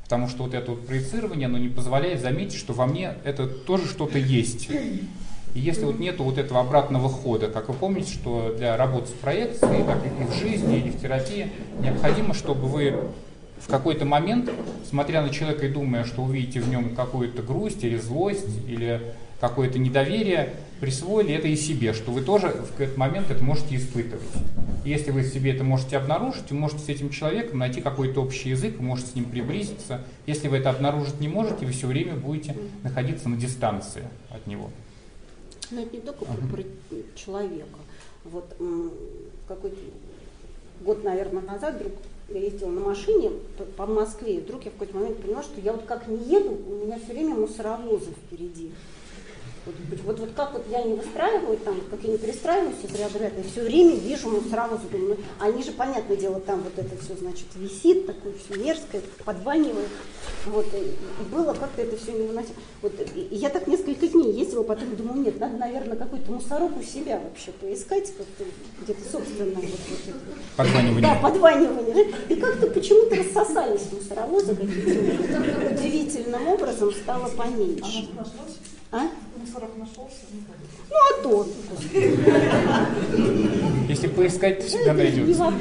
Потому 0.05 0.29
что 0.29 0.45
вот 0.45 0.55
это 0.55 0.73
вот 0.73 0.87
проецирование, 0.87 1.47
оно 1.47 1.59
не 1.59 1.69
позволяет 1.69 2.21
заметить, 2.21 2.59
что 2.59 2.73
во 2.73 2.87
мне 2.87 3.15
это 3.25 3.47
тоже 3.47 3.87
что-то 3.87 4.19
есть. 4.19 4.69
И 5.55 5.61
если 5.61 5.85
вот 5.85 5.99
нету 5.99 6.25
вот 6.25 6.39
этого 6.39 6.61
обратного 6.61 7.09
хода, 7.09 7.49
как 7.49 7.69
вы 7.69 7.75
помните, 7.75 8.13
что 8.13 8.55
для 8.57 8.77
работы 8.77 9.09
с 9.09 9.13
проекцией, 9.13 9.85
так 9.85 9.99
и 10.05 10.25
в 10.25 10.35
жизни, 10.35 10.79
или 10.79 10.91
в 10.91 11.01
терапии, 11.01 11.51
необходимо, 11.81 12.33
чтобы 12.33 12.69
вы 12.69 12.95
в 13.59 13.69
какой-то 13.69 14.05
момент, 14.05 14.51
смотря 14.89 15.23
на 15.23 15.29
человека 15.29 15.67
и 15.67 15.69
думая, 15.69 16.05
что 16.05 16.23
увидите 16.23 16.61
в 16.61 16.69
нем 16.69 16.95
какую-то 16.95 17.43
грусть 17.43 17.85
или 17.85 17.97
злость, 17.97 18.49
или 18.67 19.01
какое-то 19.41 19.79
недоверие, 19.79 20.55
присвоили 20.83 21.33
это 21.33 21.47
и 21.47 21.55
себе, 21.55 21.93
что 21.93 22.11
вы 22.11 22.23
тоже 22.23 22.49
в 22.49 22.81
этот 22.81 22.97
момент 22.97 23.31
это 23.31 23.41
можете 23.45 23.77
испытывать. 23.77 24.27
если 24.85 25.13
вы 25.13 25.23
себе 25.23 25.55
это 25.55 25.63
можете 25.63 25.97
обнаружить, 25.97 26.51
вы 26.51 26.57
можете 26.57 26.83
с 26.83 26.89
этим 26.89 27.11
человеком 27.11 27.61
найти 27.61 27.81
какой-то 27.81 28.21
общий 28.21 28.49
язык, 28.49 28.79
вы 28.79 28.83
можете 28.83 29.13
с 29.13 29.15
ним 29.15 29.27
приблизиться. 29.27 30.01
Если 30.27 30.49
вы 30.49 30.57
это 30.57 30.71
обнаружить 30.71 31.21
не 31.21 31.29
можете, 31.29 31.67
вы 31.67 31.71
все 31.71 31.87
время 31.87 32.17
будете 32.17 32.57
находиться 32.83 33.29
на 33.29 33.37
дистанции 33.37 34.03
от 34.29 34.45
него. 34.49 34.71
Но 35.71 35.83
это 35.83 35.95
не 35.95 36.03
только 36.03 36.25
uh-huh. 36.25 36.51
про 36.51 36.65
человека. 37.15 37.79
Вот 38.25 38.53
какой-то 39.47 39.77
год, 40.81 41.05
наверное, 41.05 41.43
назад 41.43 41.77
вдруг 41.77 41.93
я 42.29 42.41
ездила 42.41 42.71
на 42.71 42.81
машине 42.81 43.31
по 43.77 43.87
Москве, 43.87 44.39
и 44.39 44.41
вдруг 44.41 44.65
я 44.65 44.73
в 44.73 44.75
какой-то 44.75 44.97
момент 44.97 45.23
поняла, 45.23 45.45
что 45.45 45.61
я 45.61 45.75
вот 45.75 45.85
как 45.85 46.09
не 46.09 46.17
еду, 46.17 46.59
у 46.67 46.85
меня 46.85 46.99
все 46.99 47.13
время 47.13 47.37
мусоровозы 47.37 48.11
впереди. 48.11 48.73
Вот, 49.65 49.75
вот, 50.05 50.19
вот 50.19 50.31
как 50.35 50.53
вот 50.55 50.65
я 50.69 50.83
не 50.83 50.95
выстраиваю, 50.95 51.57
там, 51.59 51.81
как 51.89 52.03
я 52.03 52.11
не 52.11 52.19
перестраиваюсь 52.19 52.75
из 52.83 52.95
ряда 52.99 53.19
ряд, 53.19 53.33
я 53.37 53.45
все 53.45 53.63
время 53.63 53.95
вижу 53.95 54.29
мусоровозы, 54.29 54.89
думаю, 54.91 55.17
ну, 55.19 55.25
они 55.39 55.63
же, 55.63 55.71
понятное 55.71 56.17
дело, 56.17 56.41
там 56.41 56.63
вот 56.63 56.77
это 56.77 57.01
все, 57.01 57.15
значит, 57.15 57.47
висит, 57.55 58.07
такое 58.07 58.33
все 58.33 58.61
мерзкое, 58.61 59.03
подванивает. 59.25 59.89
Вот, 60.47 60.67
и, 60.75 60.79
и 60.79 61.25
было 61.33 61.55
как-то 61.55 61.83
это 61.83 61.97
все 61.97 62.11
невыносимо. 62.11 62.57
Вот, 62.81 62.93
и, 63.15 63.21
и 63.21 63.37
я 63.37 63.51
так 63.51 63.69
несколько 63.69 64.09
дней 64.09 64.33
ездила, 64.33 64.65
потом 64.65 64.97
думаю, 64.97 65.21
нет, 65.21 65.39
надо, 65.39 65.57
наверное, 65.57 65.97
какой-то 65.97 66.33
мусорок 66.33 66.77
у 66.77 66.83
себя 66.83 67.21
вообще 67.21 67.53
поискать, 67.53 68.13
как-то 68.17 68.45
где-то 68.83 69.13
собственно. 69.13 69.55
Вот, 69.55 69.65
вот 69.65 70.01
это. 70.09 70.19
Подванивание. 70.57 71.03
Да, 71.03 71.15
подванивание. 71.21 72.15
И 72.29 72.35
как-то 72.35 72.67
почему-то 72.67 73.15
рассосались 73.15 73.93
мусоровозы 73.93 74.57
каким-то 74.57 75.73
удивительным 75.73 76.49
образом, 76.49 76.93
стало 76.93 77.29
поменьше. 77.29 78.09
А? 78.91 79.09
Нашелся? 79.77 80.17
Ну, 80.91 80.97
а 80.97 81.23
то. 81.23 81.47
Если 83.89 84.09
поискать, 84.09 84.61
то 84.61 84.67
всегда 84.67 84.95
найдется. 84.95 85.53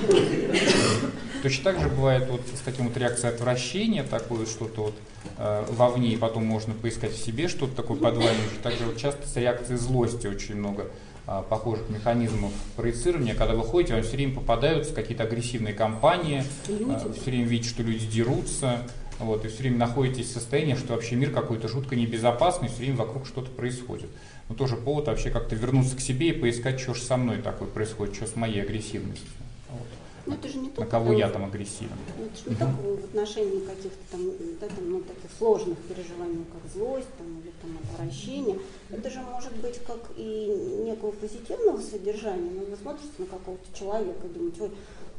Точно 1.44 1.64
так 1.64 1.82
же 1.82 1.90
бывает 1.90 2.30
вот 2.30 2.42
с 2.56 2.60
таким 2.60 2.88
вот 2.88 2.98
реакцией 2.98 3.34
отвращения, 3.34 4.04
такое 4.04 4.46
что-то 4.46 4.84
вот 4.84 4.96
э, 5.40 5.66
вовне, 5.70 6.10
и 6.10 6.18
потом 6.18 6.46
можно 6.46 6.76
поискать 6.76 7.14
в 7.14 7.18
себе 7.18 7.48
что-то 7.48 7.76
такое 7.76 7.98
подваливающее. 7.98 8.60
Также 8.62 8.86
вот 8.86 8.98
часто 8.98 9.28
с 9.28 9.36
реакцией 9.38 9.80
злости 9.80 10.28
очень 10.28 10.56
много 10.56 10.92
э, 11.26 11.44
похожих 11.50 11.90
механизмов 11.90 12.52
проецирования. 12.76 13.34
Когда 13.34 13.56
вы 13.56 13.64
ходите, 13.64 13.96
вам 13.96 14.04
все 14.04 14.18
время 14.18 14.36
попадаются 14.36 14.94
какие-то 14.94 15.24
агрессивные 15.24 15.74
компании, 15.74 16.44
э, 16.68 17.14
все 17.16 17.32
время 17.32 17.46
видите, 17.46 17.70
что 17.70 17.82
люди 17.82 18.06
дерутся, 18.06 18.88
вот, 19.22 19.46
и 19.46 19.48
все 19.48 19.60
время 19.60 19.78
находитесь 19.78 20.28
в 20.28 20.34
состоянии, 20.34 20.76
что 20.76 20.94
вообще 20.94 21.16
мир 21.16 21.32
какой-то 21.32 21.68
жутко 21.68 21.96
небезопасный, 21.96 22.68
все 22.68 22.80
время 22.80 22.98
вокруг 22.98 23.26
что-то 23.26 23.52
происходит. 23.52 24.10
Но 24.50 24.56
тоже 24.56 24.76
повод 24.76 25.08
вообще 25.08 25.30
как-то 25.30 25.56
вернуться 25.56 25.96
к 25.96 26.02
себе 26.02 26.30
и 26.30 26.34
поискать, 26.34 26.80
что 26.80 26.94
же 26.94 27.02
со 27.02 27.18
мной 27.18 27.38
такое 27.38 27.68
происходит, 27.68 28.16
что 28.16 28.28
с 28.28 28.36
моей 28.36 28.62
агрессивностью. 28.62 29.30
Вот. 29.70 29.88
Ну, 30.26 30.34
это 30.36 30.48
же 30.48 30.58
не 30.60 30.72
на 30.78 30.86
кого 30.86 31.14
я 31.14 31.30
там 31.30 31.46
агрессивен. 31.46 31.90
Ну, 32.18 32.26
это 32.26 32.38
же 32.38 32.50
не 32.50 32.56
только 32.56 33.02
в 33.02 33.06
отношении 33.06 33.60
каких-то 33.66 34.12
там, 34.12 34.22
да, 34.60 34.68
там 34.68 34.90
ну, 34.90 35.02
таких 35.02 35.32
сложных 35.38 35.78
переживаний, 35.80 36.46
как 36.52 36.72
злость 36.72 37.08
там, 37.18 37.28
или 37.40 37.52
там, 37.62 37.78
отвращение. 37.84 38.60
Это 38.90 39.10
же 39.10 39.20
может 39.22 39.56
быть 39.58 39.80
как 39.86 40.00
и 40.18 40.84
некого 40.86 41.12
позитивного 41.12 41.82
содержания. 41.82 42.52
Но 42.52 42.66
вы 42.66 42.78
смотрите 42.80 43.14
на 43.18 43.26
какого-то 43.26 43.78
человека 43.78 44.28
и 44.28 44.30
думаете, 44.30 44.62
ой, 44.64 44.72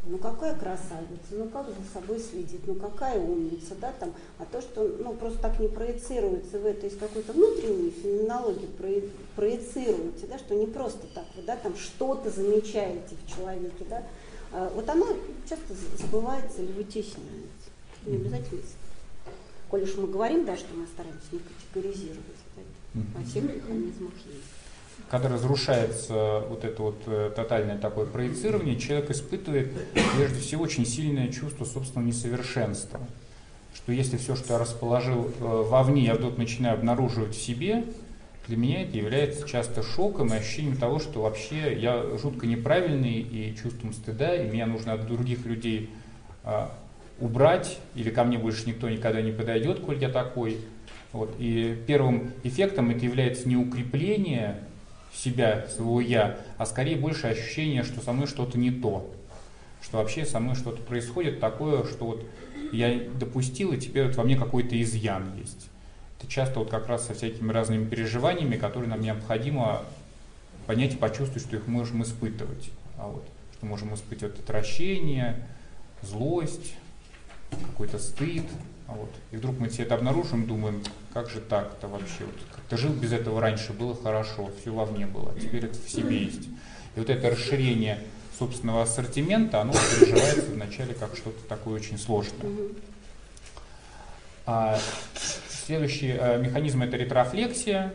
ну 0.04 0.18
какая 0.18 0.54
красавица, 0.56 1.30
ну 1.30 1.48
как 1.48 1.66
за 1.68 1.92
собой 1.92 2.18
следит, 2.18 2.60
ну 2.66 2.74
какая 2.74 3.20
умница, 3.20 3.74
да, 3.80 3.92
там, 3.92 4.12
а 4.38 4.44
то, 4.44 4.60
что, 4.60 4.82
ну, 4.98 5.14
просто 5.14 5.38
так 5.38 5.60
не 5.60 5.68
проецируется 5.68 6.58
в 6.58 6.66
это 6.66 6.86
из 6.86 6.96
какой-то 6.96 7.32
внутренней 7.32 7.90
феноменологии 7.90 8.66
про, 8.66 8.88
проецируете, 9.36 10.26
да, 10.26 10.38
что 10.38 10.54
не 10.54 10.66
просто 10.66 11.06
так 11.14 11.24
вы, 11.36 11.42
да, 11.42 11.56
там 11.56 11.76
что-то 11.76 12.30
замечаете 12.30 13.14
в 13.14 13.36
человеке, 13.36 13.84
да, 13.88 14.02
а, 14.52 14.72
вот 14.74 14.88
оно 14.88 15.06
часто 15.48 15.74
забывается 15.98 16.62
или 16.62 16.72
вытесняется, 16.72 17.70
не 18.04 18.16
обязательно. 18.16 18.62
Коль 19.70 19.84
уж 19.84 19.96
мы 19.96 20.08
говорим, 20.08 20.44
да, 20.44 20.56
что 20.56 20.74
мы 20.74 20.86
стараемся 20.86 21.28
не 21.30 21.38
категоризировать, 21.38 22.42
да, 22.56 23.00
во 23.16 23.24
всех 23.24 23.44
механизмах 23.44 24.14
есть 24.26 24.61
когда 25.12 25.28
разрушается 25.28 26.42
вот 26.48 26.64
это 26.64 26.82
вот 26.82 27.02
э, 27.04 27.30
тотальное 27.36 27.76
такое 27.76 28.06
проецирование, 28.06 28.78
человек 28.78 29.10
испытывает 29.10 29.70
прежде 30.16 30.40
всего 30.40 30.62
очень 30.62 30.86
сильное 30.86 31.28
чувство 31.28 31.66
собственного 31.66 32.08
несовершенства. 32.08 32.98
что 33.74 33.92
если 33.92 34.16
все, 34.16 34.34
что 34.36 34.54
я 34.54 34.58
расположил 34.58 35.30
э, 35.38 35.44
вовне, 35.68 36.06
я 36.06 36.14
вдруг 36.14 36.38
начинаю 36.38 36.78
обнаруживать 36.78 37.34
в 37.34 37.42
себе, 37.42 37.84
для 38.48 38.56
меня 38.56 38.84
это 38.84 38.96
является 38.96 39.46
часто 39.46 39.82
шоком 39.82 40.32
и 40.32 40.38
ощущением 40.38 40.78
того, 40.78 40.98
что 40.98 41.20
вообще 41.20 41.78
я 41.78 42.02
жутко 42.16 42.46
неправильный 42.46 43.20
и 43.20 43.54
чувством 43.54 43.92
стыда, 43.92 44.34
и 44.36 44.50
меня 44.50 44.64
нужно 44.64 44.94
от 44.94 45.06
других 45.06 45.44
людей 45.44 45.90
э, 46.44 46.68
убрать, 47.20 47.78
или 47.96 48.08
ко 48.08 48.24
мне 48.24 48.38
больше 48.38 48.66
никто 48.66 48.88
никогда 48.88 49.20
не 49.20 49.30
подойдет, 49.30 49.80
коль 49.80 49.98
я 49.98 50.08
такой. 50.08 50.56
Вот. 51.12 51.34
И 51.38 51.76
первым 51.86 52.32
эффектом 52.44 52.88
это 52.88 53.04
является 53.04 53.46
не 53.46 53.56
укрепление 53.56 54.62
себя, 55.12 55.66
своего 55.68 56.00
я, 56.00 56.38
а 56.58 56.66
скорее 56.66 56.96
больше 56.96 57.26
ощущение, 57.26 57.82
что 57.82 58.00
со 58.00 58.12
мной 58.12 58.26
что-то 58.26 58.58
не 58.58 58.70
то. 58.70 59.12
Что 59.82 59.98
вообще 59.98 60.24
со 60.24 60.38
мной 60.40 60.54
что-то 60.54 60.82
происходит 60.82 61.40
такое, 61.40 61.84
что 61.84 62.06
вот 62.06 62.26
я 62.72 63.08
допустил, 63.18 63.72
и 63.72 63.78
теперь 63.78 64.06
вот 64.06 64.16
во 64.16 64.24
мне 64.24 64.36
какой-то 64.36 64.80
изъян 64.80 65.36
есть. 65.38 65.68
Это 66.18 66.30
часто 66.30 66.60
вот 66.60 66.70
как 66.70 66.86
раз 66.86 67.06
со 67.06 67.14
всякими 67.14 67.50
разными 67.52 67.84
переживаниями, 67.84 68.56
которые 68.56 68.88
нам 68.88 69.00
необходимо 69.00 69.82
понять 70.66 70.94
и 70.94 70.96
почувствовать, 70.96 71.42
что 71.42 71.56
их 71.56 71.66
можем 71.66 72.02
испытывать. 72.02 72.70
А 72.96 73.08
вот, 73.08 73.26
что 73.56 73.66
можем 73.66 73.92
испытывать 73.94 74.38
отвращение, 74.38 75.44
злость, 76.02 76.74
какой-то 77.50 77.98
стыд. 77.98 78.44
А 78.92 78.94
вот. 78.94 79.10
И 79.30 79.36
вдруг 79.36 79.58
мы 79.58 79.68
все 79.68 79.82
это 79.82 79.94
обнаружим, 79.94 80.46
думаем, 80.46 80.82
как 81.14 81.30
же 81.30 81.40
так-то 81.40 81.88
вообще? 81.88 82.24
Вот, 82.24 82.34
как-то 82.54 82.76
жил 82.76 82.92
без 82.92 83.12
этого 83.12 83.40
раньше, 83.40 83.72
было 83.72 83.96
хорошо, 83.96 84.50
все 84.60 84.70
вовне 84.70 85.06
было, 85.06 85.32
а 85.34 85.40
теперь 85.40 85.64
это 85.64 85.78
в 85.78 85.88
себе 85.88 86.24
есть. 86.24 86.46
И 86.94 86.98
вот 86.98 87.08
это 87.08 87.30
расширение 87.30 88.00
собственного 88.38 88.82
ассортимента, 88.82 89.60
оно 89.60 89.72
переживается 89.72 90.50
вначале 90.50 90.94
как 90.94 91.16
что-то 91.16 91.42
такое 91.48 91.76
очень 91.76 91.98
сложное. 91.98 92.50
А 94.44 94.78
следующий 95.48 96.10
а, 96.18 96.38
механизм 96.38 96.82
это 96.82 96.96
ретрофлексия. 96.96 97.94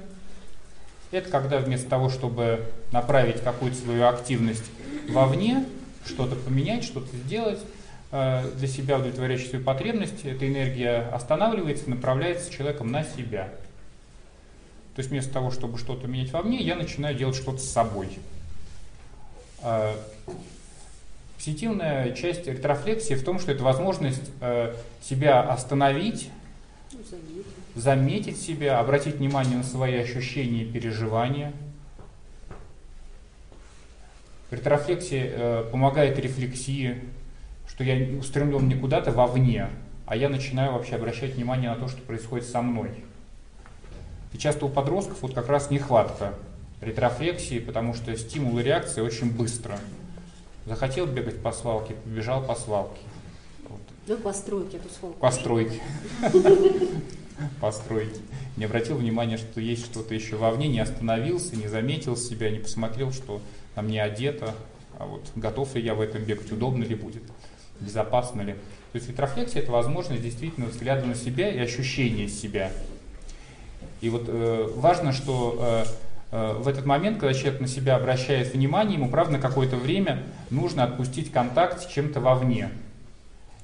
Это 1.12 1.30
когда 1.30 1.60
вместо 1.60 1.90
того, 1.90 2.10
чтобы 2.10 2.66
направить 2.92 3.42
какую-то 3.42 3.78
свою 3.78 4.08
активность 4.08 4.64
вовне, 5.10 5.66
что-то 6.06 6.36
поменять, 6.36 6.84
что-то 6.84 7.16
сделать, 7.16 7.60
для 8.12 8.68
себя 8.68 8.98
удовлетворяющие 8.98 9.50
свои 9.50 9.62
потребности, 9.62 10.28
эта 10.28 10.48
энергия 10.48 11.10
останавливается, 11.12 11.90
направляется 11.90 12.52
человеком 12.52 12.90
на 12.90 13.04
себя. 13.04 13.50
То 14.96 15.02
есть 15.02 15.12
вместо 15.12 15.32
того, 15.32 15.52
чтобы 15.52 15.78
что-то 15.78 16.08
менять 16.08 16.32
вовне, 16.32 16.60
я 16.60 16.76
начинаю 16.76 17.16
делать 17.16 17.36
что-то 17.36 17.60
с 17.60 17.70
собой. 17.70 18.18
Э, 19.62 19.94
позитивная 21.36 22.14
часть 22.14 22.48
ретрофлексии 22.48 23.14
в 23.14 23.24
том, 23.24 23.40
что 23.40 23.52
это 23.52 23.64
возможность 23.64 24.32
э, 24.42 24.74
себя 25.04 25.42
остановить, 25.42 26.32
заметить 27.76 28.42
себя, 28.42 28.80
обратить 28.80 29.18
внимание 29.18 29.58
на 29.58 29.64
свои 29.64 29.96
ощущения 29.98 30.64
и 30.64 30.66
переживания. 30.66 31.54
Ретрофлексия 34.50 35.62
помогает 35.64 36.18
рефлексии, 36.18 37.02
что 37.78 37.84
я 37.84 38.18
устремлен 38.18 38.68
не 38.68 38.74
куда-то 38.74 39.12
вовне, 39.12 39.70
а 40.08 40.16
я 40.16 40.30
начинаю 40.30 40.72
вообще 40.74 40.96
обращать 40.96 41.36
внимание 41.36 41.70
на 41.70 41.76
то, 41.76 41.88
что 41.88 42.02
происходит 42.02 42.48
со 42.48 42.64
мной. 42.64 42.90
И 44.34 44.38
часто 44.40 44.66
у 44.66 44.70
подростков 44.70 45.22
вот 45.22 45.36
как 45.36 45.48
раз 45.48 45.70
нехватка 45.70 46.34
ретрофлексии, 46.82 47.60
потому 47.60 47.94
что 47.94 48.18
стимул 48.18 48.58
и 48.58 48.64
реакция 48.64 49.04
очень 49.04 49.32
быстро. 49.32 49.78
Захотел 50.66 51.06
бегать 51.06 51.40
по 51.44 51.52
свалке, 51.52 51.94
побежал 52.04 52.44
по 52.44 52.56
свалке. 52.56 53.00
Вот. 53.70 53.80
Ну, 54.08 54.18
постройки 54.18 54.78
эту 54.78 54.90
свалку. 54.90 55.20
Постройки. 55.20 55.80
Постройки. 57.62 58.20
Не 58.56 58.66
обратил 58.66 58.98
внимания, 58.98 59.38
что 59.38 59.62
есть 59.62 59.86
что-то 59.86 60.16
еще 60.16 60.36
вовне, 60.36 60.68
не 60.68 60.80
остановился, 60.80 61.56
не 61.56 61.68
заметил 61.68 62.18
себя, 62.18 62.50
не 62.50 62.58
посмотрел, 62.58 63.12
что 63.12 63.40
на 63.76 63.84
мне 63.84 64.02
одето, 64.02 64.56
а 64.98 65.06
вот 65.06 65.22
готов 65.36 65.76
ли 65.76 65.84
я 65.84 65.94
в 65.94 66.02
этом 66.02 66.24
бегать, 66.24 66.52
удобно 66.52 66.84
ли 66.84 66.96
будет 66.96 67.22
безопасно 67.80 68.42
ли. 68.42 68.54
То 68.54 68.96
есть 68.96 69.10
ретрофлексия– 69.10 69.62
это 69.64 69.72
возможность 69.72 70.22
действительно 70.22 70.68
взгляда 70.68 71.06
на 71.06 71.16
себя 71.16 71.50
и 71.50 71.60
ощущения 71.60 72.28
себя. 72.28 72.72
И 74.02 74.10
вот 74.10 74.26
э, 74.28 74.70
важно, 74.76 75.12
что 75.12 75.58
э, 75.60 75.86
э, 76.32 76.54
в 76.60 76.68
этот 76.68 76.86
момент, 76.86 77.20
когда 77.20 77.34
человек 77.34 77.60
на 77.60 77.68
себя 77.68 77.96
обращает 77.96 78.54
внимание, 78.54 78.96
ему, 78.96 79.10
правда, 79.10 79.34
на 79.34 79.40
какое-то 79.40 79.76
время 79.76 80.24
нужно 80.50 80.84
отпустить 80.84 81.32
контакт 81.32 81.82
с 81.82 81.86
чем-то 81.88 82.20
вовне. 82.20 82.70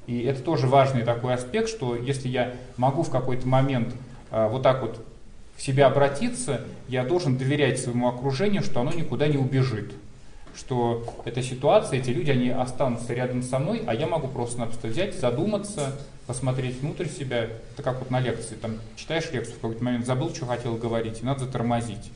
И 0.07 0.23
это 0.23 0.41
тоже 0.41 0.67
важный 0.67 1.03
такой 1.03 1.33
аспект, 1.33 1.69
что 1.69 1.95
если 1.95 2.27
я 2.27 2.53
могу 2.77 3.03
в 3.03 3.09
какой-то 3.09 3.47
момент 3.47 3.93
э, 4.31 4.47
вот 4.49 4.63
так 4.63 4.81
вот 4.81 5.05
в 5.55 5.61
себя 5.61 5.87
обратиться, 5.87 6.61
я 6.87 7.03
должен 7.03 7.37
доверять 7.37 7.79
своему 7.79 8.09
окружению, 8.09 8.63
что 8.63 8.81
оно 8.81 8.91
никуда 8.91 9.27
не 9.27 9.37
убежит 9.37 9.93
что 10.55 11.05
эта 11.25 11.41
ситуация, 11.41 11.99
эти 11.99 12.11
люди, 12.11 12.31
они 12.31 12.49
останутся 12.49 13.13
рядом 13.13 13.41
со 13.41 13.59
мной, 13.59 13.83
а 13.85 13.93
я 13.93 14.07
могу 14.07 14.27
просто-напросто 14.27 14.87
взять, 14.87 15.19
задуматься, 15.19 15.95
посмотреть 16.27 16.79
внутрь 16.79 17.07
себя. 17.07 17.47
Это 17.73 17.83
как 17.83 17.99
вот 17.99 18.11
на 18.11 18.19
лекции, 18.19 18.55
там 18.55 18.77
читаешь 18.95 19.31
лекцию, 19.31 19.55
в 19.55 19.59
какой-то 19.59 19.83
момент 19.83 20.05
забыл, 20.05 20.33
что 20.33 20.45
хотел 20.45 20.75
говорить, 20.75 21.21
и 21.21 21.25
надо 21.25 21.45
затормозить. 21.45 22.11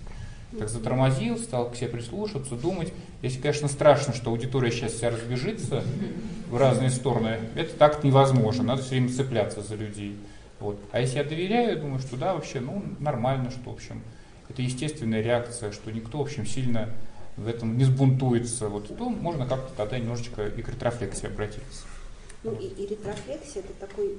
Так 0.58 0.70
затормозил, 0.70 1.38
стал 1.38 1.70
к 1.70 1.76
себе 1.76 1.90
прислушиваться, 1.90 2.56
думать. 2.56 2.94
Если, 3.22 3.42
конечно, 3.42 3.68
страшно, 3.68 4.14
что 4.14 4.30
аудитория 4.30 4.72
сейчас 4.72 4.94
вся 4.94 5.10
разбежится 5.10 5.84
в 6.50 6.56
разные 6.56 6.90
стороны, 6.90 7.40
это 7.56 7.76
так 7.76 8.04
невозможно, 8.04 8.64
надо 8.64 8.82
все 8.82 8.92
время 8.92 9.10
цепляться 9.10 9.62
за 9.62 9.76
людей. 9.76 10.18
Вот. 10.60 10.80
А 10.92 11.02
если 11.02 11.18
я 11.18 11.24
доверяю, 11.24 11.70
я 11.72 11.76
думаю, 11.76 12.00
что 12.00 12.16
да, 12.16 12.34
вообще, 12.34 12.62
ну, 12.62 12.82
нормально, 13.00 13.52
что, 13.52 13.70
в 13.70 13.74
общем, 13.74 14.02
это 14.50 14.62
естественная 14.62 15.22
реакция, 15.22 15.72
что 15.72 15.92
никто, 15.92 16.20
в 16.20 16.22
общем, 16.22 16.46
сильно 16.46 16.90
в 17.38 17.48
этом 17.48 17.78
не 17.78 17.86
сбунтуется, 17.86 18.68
вот, 18.68 18.88
то 18.88 19.10
можно 19.10 19.48
как-то 19.48 19.72
тогда 19.78 20.00
немножечко 20.00 20.48
и 20.48 20.62
к 20.62 20.70
ретрофлексии 20.70 21.28
обратиться. 21.28 21.86
Ну 22.44 22.54
и, 22.54 22.66
и 22.66 22.88
ретрофлексия 22.88 23.62
это 23.62 23.74
такой 23.80 24.18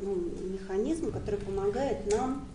ну, 0.00 0.14
механизм, 0.52 1.12
который 1.12 1.40
помогает 1.40 2.10
нам 2.10 2.46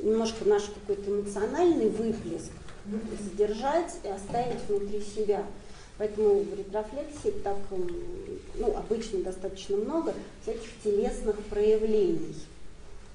немножко 0.00 0.44
наш 0.44 0.64
какой-то 0.64 1.10
эмоциональный 1.10 1.88
выплеск 1.88 2.52
задержать 3.20 3.96
и 4.04 4.08
оставить 4.08 4.60
внутри 4.68 5.00
себя. 5.00 5.44
Поэтому 5.98 6.42
в 6.42 6.54
ретрофлексии 6.56 7.30
так, 7.42 7.56
ну, 8.54 8.76
обычно 8.76 9.22
достаточно 9.22 9.76
много 9.76 10.14
всяких 10.42 10.70
телесных 10.82 11.36
проявлений. 11.44 12.36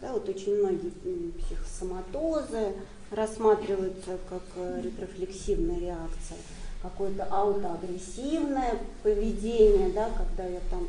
Да, 0.02 0.12
вот 0.12 0.28
очень 0.28 0.58
многие 0.58 0.92
психосоматозы, 1.40 2.74
рассматривается 3.14 4.18
как 4.30 4.44
э, 4.56 4.82
ретрофлексивная 4.84 5.80
реакция, 5.80 6.38
какое-то 6.82 7.24
аутоагрессивное 7.26 8.80
поведение, 9.02 9.90
да, 9.90 10.10
когда 10.18 10.46
я 10.50 10.60
там 10.70 10.88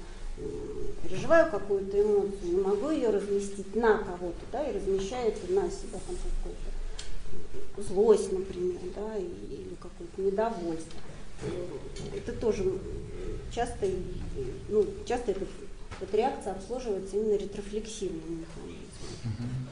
переживаю 1.02 1.50
какую-то 1.50 2.00
эмоцию, 2.00 2.56
не 2.56 2.60
могу 2.60 2.90
ее 2.90 3.10
разместить 3.10 3.74
на 3.76 3.98
кого-то, 3.98 4.40
да, 4.50 4.68
и 4.68 4.74
размещаю 4.74 5.28
это 5.28 5.52
на 5.52 5.70
себя 5.70 5.98
там 6.06 6.16
какую-то 6.16 7.82
злость, 7.82 8.32
например, 8.32 8.80
да, 8.96 9.16
или 9.16 9.76
какое-то 9.80 10.20
недовольство. 10.20 11.00
Это 12.14 12.32
тоже 12.32 12.64
часто, 13.52 13.87
ну, 14.68 14.87
часто 15.06 15.32
эта, 15.32 15.44
эта 16.00 16.16
реакция 16.16 16.52
обслуживается 16.52 17.16
именно 17.16 17.37
ретрофлексивным 17.37 18.40
механизмом. 18.40 19.63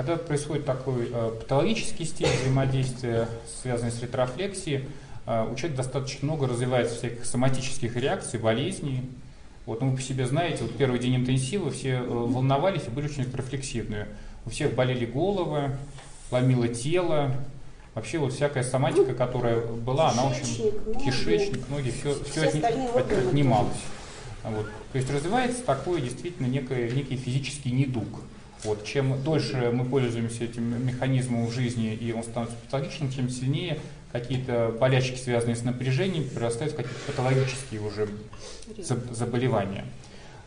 Когда 0.00 0.16
происходит 0.16 0.64
такой 0.64 1.10
э, 1.12 1.30
патологический 1.40 2.06
стиль 2.06 2.26
взаимодействия, 2.26 3.28
связанный 3.60 3.92
с 3.92 4.00
ретрофлексией, 4.00 4.86
э, 5.26 5.42
у 5.42 5.54
человека 5.56 5.82
достаточно 5.82 6.24
много 6.24 6.48
развивается 6.48 6.94
всяких 6.94 7.26
соматических 7.26 7.94
реакций, 7.96 8.40
болезней. 8.40 9.02
Вот, 9.66 9.82
ну, 9.82 9.90
вы 9.90 9.96
по 9.96 10.02
себе 10.02 10.26
знаете, 10.26 10.62
вот 10.62 10.74
первый 10.78 11.00
день 11.00 11.16
интенсива 11.16 11.70
все 11.70 11.96
э, 11.96 12.02
волновались 12.02 12.84
и 12.86 12.88
были 12.90 13.08
очень 13.08 13.24
рефлексивные. 13.24 14.08
У 14.46 14.48
всех 14.48 14.74
болели 14.74 15.04
головы, 15.04 15.76
ломило 16.30 16.68
тело, 16.68 17.36
Вообще 17.94 18.18
вот 18.18 18.32
всякая 18.32 18.62
соматика, 18.62 19.12
которая 19.12 19.60
была, 19.60 20.12
она 20.12 20.28
очень 20.28 20.72
кишечник, 21.04 21.68
ноги, 21.68 21.90
все, 21.90 22.14
все, 22.24 22.48
все 22.48 22.60
от, 22.60 23.12
отнималось. 23.12 23.82
Вот. 24.44 24.66
То 24.92 24.98
есть 24.98 25.10
развивается 25.10 25.62
такой 25.62 26.00
действительно 26.00 26.46
некий, 26.46 26.90
некий 26.94 27.16
физический 27.16 27.72
недуг. 27.72 28.06
Вот, 28.64 28.84
чем 28.84 29.22
дольше 29.22 29.70
мы 29.72 29.84
пользуемся 29.84 30.44
этим 30.44 30.86
механизмом 30.86 31.46
в 31.46 31.52
жизни, 31.52 31.94
и 31.94 32.12
он 32.12 32.22
становится 32.22 32.56
патологичным, 32.58 33.10
тем 33.10 33.30
сильнее 33.30 33.78
какие-то 34.12 34.74
болячки, 34.78 35.16
связанные 35.16 35.56
с 35.56 35.62
напряжением, 35.62 36.24
перерастают 36.28 36.74
в 36.74 36.76
какие-то 36.76 37.00
патологические 37.06 37.80
уже 37.80 38.08
заболевания. 39.12 39.84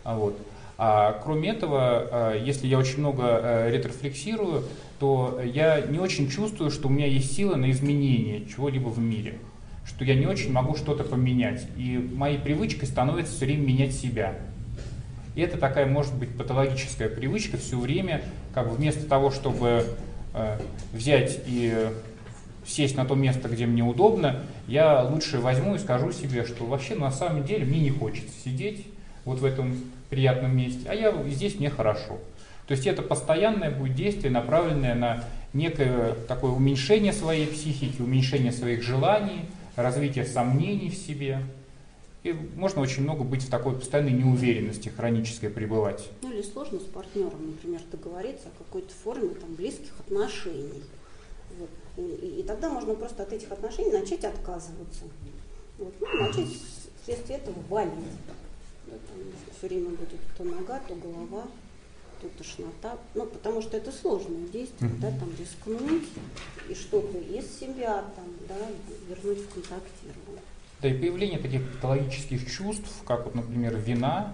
А 0.04 0.18
вот. 0.18 0.38
А 0.78 1.20
кроме 1.24 1.50
этого, 1.50 2.08
а, 2.12 2.38
если 2.38 2.68
я 2.68 2.78
очень 2.78 3.00
много 3.00 3.24
а, 3.26 3.70
ретрофлексирую, 3.70 4.66
то 5.00 5.40
я 5.44 5.82
не 5.82 6.00
очень 6.00 6.30
чувствую, 6.30 6.72
что 6.72 6.88
у 6.88 6.92
меня 6.92 7.06
есть 7.06 7.36
сила 7.36 7.56
на 7.56 7.72
изменение 7.72 8.46
чего-либо 8.48 8.90
в 8.90 9.00
мире, 9.00 9.36
что 9.86 10.04
я 10.04 10.16
не 10.16 10.26
очень 10.26 10.52
могу 10.52 10.76
что-то 10.76 11.04
поменять. 11.04 11.66
И 11.78 11.98
моей 11.98 12.38
привычкой 12.38 12.88
становится 12.88 13.34
все 13.34 13.46
время 13.46 13.68
менять 13.68 13.94
себя. 13.94 14.36
И 15.36 15.42
это 15.42 15.58
такая, 15.58 15.86
может 15.86 16.14
быть, 16.16 16.36
патологическая 16.38 17.10
привычка 17.10 17.58
все 17.58 17.80
время, 17.80 18.24
как 18.54 18.70
бы 18.70 18.76
вместо 18.76 19.08
того, 19.08 19.32
чтобы 19.32 19.86
э, 20.34 20.60
взять 20.94 21.40
и 21.46 21.90
сесть 22.66 22.96
на 22.96 23.06
то 23.06 23.16
место, 23.16 23.50
где 23.50 23.66
мне 23.66 23.84
удобно, 23.84 24.42
я 24.68 25.04
лучше 25.04 25.40
возьму 25.40 25.76
и 25.76 25.80
скажу 25.80 26.12
себе, 26.12 26.46
что 26.46 26.66
вообще 26.66 26.96
на 26.96 27.12
самом 27.12 27.44
деле 27.44 27.66
мне 27.66 27.80
не 27.80 27.90
хочется 27.90 28.34
сидеть 28.44 28.86
вот 29.26 29.40
в 29.40 29.46
этом 29.46 29.76
приятном 30.10 30.56
месте, 30.56 30.82
а 30.88 30.94
я 30.94 31.14
здесь 31.30 31.60
мне 31.60 31.70
хорошо. 31.70 32.20
То 32.68 32.74
есть 32.74 32.88
это 32.88 33.02
постоянное 33.02 33.72
будет 33.72 33.96
действие, 33.96 34.32
направленное 34.32 34.96
на 34.96 35.24
некое 35.54 36.14
такое 36.28 36.52
уменьшение 36.52 37.12
своей 37.12 37.48
психики, 37.48 38.02
уменьшение 38.02 38.52
своих 38.52 38.84
желаний, 38.84 39.42
развитие 39.76 40.26
сомнений 40.26 40.90
в 40.90 40.96
себе. 40.96 41.40
И 42.24 42.32
можно 42.32 42.82
очень 42.82 43.04
много 43.04 43.26
быть 43.26 43.44
в 43.44 43.50
такой 43.50 43.76
постоянной 43.76 44.14
неуверенности 44.14 44.88
хронической 44.88 45.50
пребывать. 45.50 46.10
Ну 46.22 46.32
или 46.32 46.42
сложно 46.42 46.80
с 46.80 46.84
партнером, 46.84 47.52
например, 47.52 47.82
договориться 47.92 48.48
о 48.48 48.64
какой-то 48.64 48.94
форме 48.94 49.30
там, 49.36 49.54
близких 49.56 49.92
отношений. 50.00 50.84
Вот. 51.60 51.70
И, 51.98 52.40
и, 52.40 52.44
тогда 52.44 52.70
можно 52.70 52.96
просто 52.96 53.24
от 53.24 53.34
этих 53.34 53.52
отношений 53.52 53.92
начать 53.92 54.24
отказываться. 54.24 55.04
Вот. 55.78 55.94
Ну, 56.00 56.08
начать 56.22 56.48
вследствие 57.02 57.40
этого 57.40 57.60
валить. 57.70 57.92
Да, 58.88 58.94
там 58.94 59.18
все 59.58 59.68
время 59.68 59.90
будет 59.90 60.20
то 60.38 60.46
нога, 60.46 60.80
то 60.80 60.96
голова, 60.96 61.44
то 62.22 62.30
тошнота. 62.38 62.98
Ну, 63.16 63.26
потому 63.26 63.62
что 63.62 63.76
это 63.76 63.92
сложное 63.92 64.48
действие, 64.48 64.90
mm-hmm. 64.90 65.00
да, 65.00 65.12
там 65.12 65.30
рискнуть 65.38 66.08
и 66.70 66.74
что-то 66.74 67.18
из 67.18 67.60
себя 67.60 68.06
там, 68.16 68.26
да, 68.48 68.56
вернуть 69.10 69.40
в 69.40 69.54
контактирование. 69.54 70.42
Да 70.84 70.90
и 70.90 70.94
появление 70.94 71.40
таких 71.40 71.66
патологических 71.72 72.52
чувств, 72.52 72.92
как 73.08 73.24
вот, 73.24 73.36
например, 73.36 73.74
вина, 73.78 74.34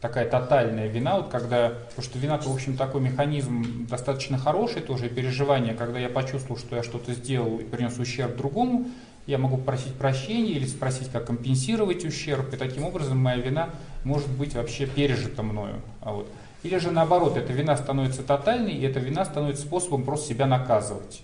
такая 0.00 0.26
тотальная 0.26 0.86
вина, 0.86 1.18
вот 1.18 1.28
когда, 1.28 1.68
потому 1.90 2.02
что 2.02 2.18
вина, 2.18 2.38
в 2.38 2.50
общем, 2.50 2.78
такой 2.78 3.02
механизм 3.02 3.86
достаточно 3.86 4.38
хороший 4.38 4.80
тоже, 4.80 5.10
переживание, 5.10 5.74
когда 5.74 5.98
я 5.98 6.08
почувствовал, 6.08 6.58
что 6.58 6.76
я 6.76 6.82
что-то 6.82 7.12
сделал 7.12 7.58
и 7.58 7.64
принес 7.64 7.98
ущерб 7.98 8.38
другому, 8.38 8.86
я 9.26 9.36
могу 9.36 9.58
просить 9.58 9.92
прощения 9.92 10.52
или 10.52 10.64
спросить, 10.64 11.10
как 11.10 11.26
компенсировать 11.26 12.06
ущерб, 12.06 12.54
и 12.54 12.56
таким 12.56 12.84
образом 12.84 13.18
моя 13.18 13.36
вина 13.36 13.68
может 14.02 14.30
быть 14.30 14.54
вообще 14.54 14.86
пережита 14.86 15.42
мною. 15.42 15.82
А 16.00 16.12
вот. 16.12 16.26
Или 16.62 16.78
же 16.78 16.90
наоборот, 16.90 17.36
эта 17.36 17.52
вина 17.52 17.76
становится 17.76 18.22
тотальной, 18.22 18.72
и 18.72 18.82
эта 18.82 18.98
вина 18.98 19.26
становится 19.26 19.66
способом 19.66 20.04
просто 20.04 20.28
себя 20.28 20.46
наказывать. 20.46 21.20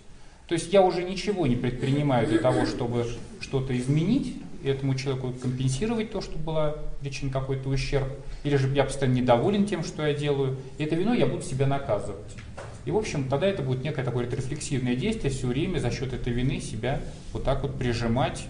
То 0.53 0.57
есть 0.57 0.71
я 0.71 0.83
уже 0.83 1.03
ничего 1.03 1.47
не 1.47 1.57
предпринимаю 1.57 2.27
для 2.27 2.37
того, 2.37 2.67
чтобы 2.67 3.07
что-то 3.41 3.75
изменить, 3.75 4.37
этому 4.63 4.95
человеку 4.97 5.33
компенсировать 5.33 6.11
то, 6.11 6.21
что 6.21 6.37
была 6.37 6.77
причина 7.01 7.33
какой-то 7.33 7.71
ущерб, 7.71 8.07
или 8.45 8.57
же 8.57 8.69
я 8.75 8.85
постоянно 8.85 9.15
недоволен 9.15 9.65
тем, 9.65 9.83
что 9.83 10.07
я 10.07 10.13
делаю, 10.13 10.59
и 10.77 10.85
это 10.85 10.95
вино 10.95 11.15
я 11.15 11.25
буду 11.25 11.43
себя 11.43 11.67
наказывать. 11.67 12.37
И, 12.85 12.91
в 12.91 12.99
общем, 12.99 13.31
тогда 13.31 13.47
это 13.47 13.63
будет 13.63 13.83
некое 13.83 14.05
такое 14.05 14.29
рефлексивное 14.29 14.95
действие, 14.95 15.33
все 15.33 15.47
время 15.47 15.79
за 15.79 15.91
счет 15.91 16.13
этой 16.13 16.35
вины 16.35 16.61
себя 16.61 17.01
вот 17.33 17.45
так 17.45 17.63
вот 17.63 17.79
прижимать 17.79 18.45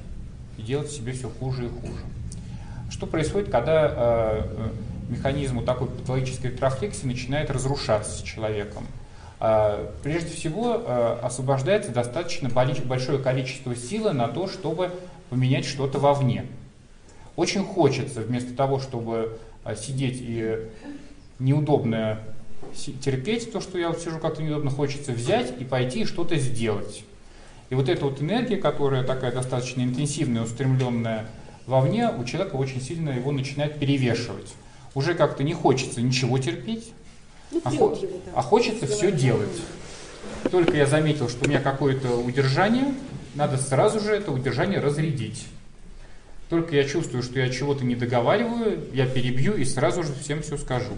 и 0.58 0.62
делать 0.62 0.90
себе 0.90 1.12
все 1.12 1.28
хуже 1.28 1.66
и 1.66 1.68
хуже. 1.68 2.02
Что 2.90 3.06
происходит, 3.06 3.48
когда 3.48 3.86
э, 3.86 4.42
э 4.56 4.68
механизм 5.08 5.58
вот 5.58 5.66
такой 5.66 5.86
патологической 5.86 6.50
рефлексии 6.50 7.06
начинает 7.06 7.48
разрушаться 7.48 8.18
с 8.18 8.22
человеком? 8.22 8.88
Э, 9.44 9.88
прежде 10.04 10.30
всего, 10.30 10.80
э, 10.86 11.18
освобождается 11.20 11.90
достаточно 11.90 12.48
большое 12.48 13.18
количество 13.18 13.74
силы 13.74 14.12
на 14.12 14.28
то, 14.28 14.46
чтобы 14.46 14.92
поменять 15.30 15.64
что-то 15.64 15.98
вовне. 15.98 16.46
Очень 17.34 17.64
хочется, 17.64 18.20
вместо 18.20 18.54
того, 18.54 18.78
чтобы 18.78 19.40
а, 19.64 19.74
сидеть 19.74 20.18
и 20.20 20.58
неудобно 21.40 22.20
терпеть 23.00 23.50
то, 23.50 23.60
что 23.60 23.78
я 23.78 23.88
вот 23.88 24.00
сижу 24.00 24.20
как-то 24.20 24.44
неудобно, 24.44 24.70
хочется 24.70 25.10
взять 25.10 25.60
и 25.60 25.64
пойти 25.64 26.02
и 26.02 26.04
что-то 26.04 26.36
сделать. 26.36 27.02
И 27.68 27.74
вот 27.74 27.88
эта 27.88 28.04
вот 28.04 28.22
энергия, 28.22 28.58
которая 28.58 29.02
такая 29.02 29.32
достаточно 29.32 29.80
интенсивная, 29.80 30.42
устремленная 30.42 31.26
вовне, 31.66 32.10
у 32.10 32.22
человека 32.24 32.54
очень 32.54 32.80
сильно 32.80 33.10
его 33.10 33.32
начинает 33.32 33.80
перевешивать. 33.80 34.54
Уже 34.94 35.14
как-то 35.14 35.42
не 35.42 35.54
хочется 35.54 36.00
ничего 36.00 36.38
терпеть, 36.38 36.92
ну, 37.52 37.60
а, 37.64 37.70
хо- 37.70 37.98
а 38.34 38.42
хочется 38.42 38.86
все 38.86 39.12
делать. 39.12 39.60
Только 40.50 40.76
я 40.76 40.86
заметил, 40.86 41.28
что 41.28 41.44
у 41.44 41.48
меня 41.48 41.60
какое-то 41.60 42.16
удержание, 42.16 42.94
надо 43.34 43.56
сразу 43.56 44.00
же 44.00 44.12
это 44.14 44.32
удержание 44.32 44.80
разрядить. 44.80 45.46
Только 46.48 46.76
я 46.76 46.84
чувствую, 46.84 47.22
что 47.22 47.40
я 47.40 47.48
чего-то 47.48 47.84
не 47.84 47.94
договариваю, 47.94 48.84
я 48.92 49.06
перебью 49.06 49.54
и 49.54 49.64
сразу 49.64 50.02
же 50.02 50.12
всем 50.14 50.42
все 50.42 50.58
скажу. 50.58 50.92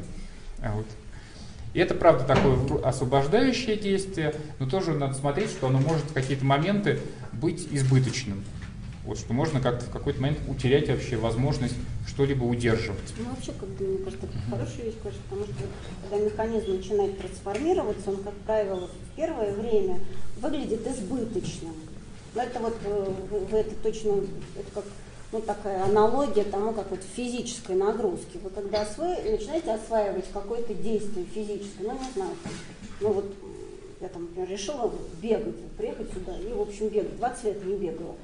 А 0.61 0.73
вот. 0.73 0.87
И 1.75 1.81
это, 1.81 1.95
правда, 1.95 2.25
такое 2.25 2.57
освобождающее 2.85 3.77
действие, 3.77 4.35
но 4.59 4.69
тоже 4.69 4.93
надо 4.93 5.15
смотреть, 5.15 5.51
что 5.51 5.67
оно 5.69 5.81
может 5.81 6.05
в 6.05 6.13
какие-то 6.13 6.45
моменты 6.45 7.01
быть 7.33 7.67
избыточным. 7.71 8.45
Вот 9.05 9.19
что 9.19 9.35
можно 9.35 9.61
как-то 9.61 9.85
в 9.85 9.91
какой-то 9.91 10.21
момент 10.21 10.39
утерять 10.49 10.89
вообще 10.89 11.17
возможность 11.17 11.75
что-либо 12.07 12.45
удерживать. 12.45 13.13
Ну, 13.19 13.31
вообще, 13.31 13.53
как 13.53 13.69
бы, 13.69 13.87
мне 13.87 13.99
кажется, 13.99 14.27
это 14.27 14.39
хорошая 14.51 14.87
вещь, 14.87 14.95
конечно, 15.03 15.23
потому 15.29 15.45
что 15.45 15.55
когда 16.09 16.25
механизм 16.25 16.77
начинает 16.77 17.19
трансформироваться, 17.19 18.11
он, 18.11 18.17
как 18.19 18.35
правило, 18.47 18.89
в 18.89 19.17
первое 19.17 19.53
время 19.53 20.01
выглядит 20.37 20.87
избыточным. 20.87 21.75
Но 22.35 22.43
это 22.43 22.59
вот 22.61 22.77
э, 22.85 23.13
вы, 23.31 23.39
вы 23.41 23.59
это 23.59 23.75
точно, 23.83 24.25
это 24.57 24.71
как 24.73 24.85
ну, 25.33 25.41
такая 25.41 25.85
аналогия 25.85 26.45
тому, 26.45 26.73
как 26.73 26.91
вот 26.91 27.01
физической 27.15 27.77
нагрузки. 27.77 28.39
Вы 28.43 28.51
когда 28.51 28.83
осво... 28.83 29.05
начинаете 29.05 29.73
осваивать 29.73 30.27
какое-то 30.33 30.73
действие 30.75 31.27
физическое, 31.27 31.89
ну 31.89 31.93
не 31.93 32.13
знаю, 32.15 32.33
там, 32.43 32.53
ну 33.01 33.13
вот 33.13 33.35
я 34.01 34.09
там, 34.09 34.23
например, 34.23 34.49
решила 34.49 34.93
бегать, 35.21 35.61
приехать 35.77 36.13
сюда 36.13 36.39
и, 36.39 36.53
в 36.53 36.61
общем, 36.61 36.89
бегать. 36.89 37.17
20 37.17 37.45
лет 37.45 37.65
не 37.65 37.77
бегала. 37.77 38.15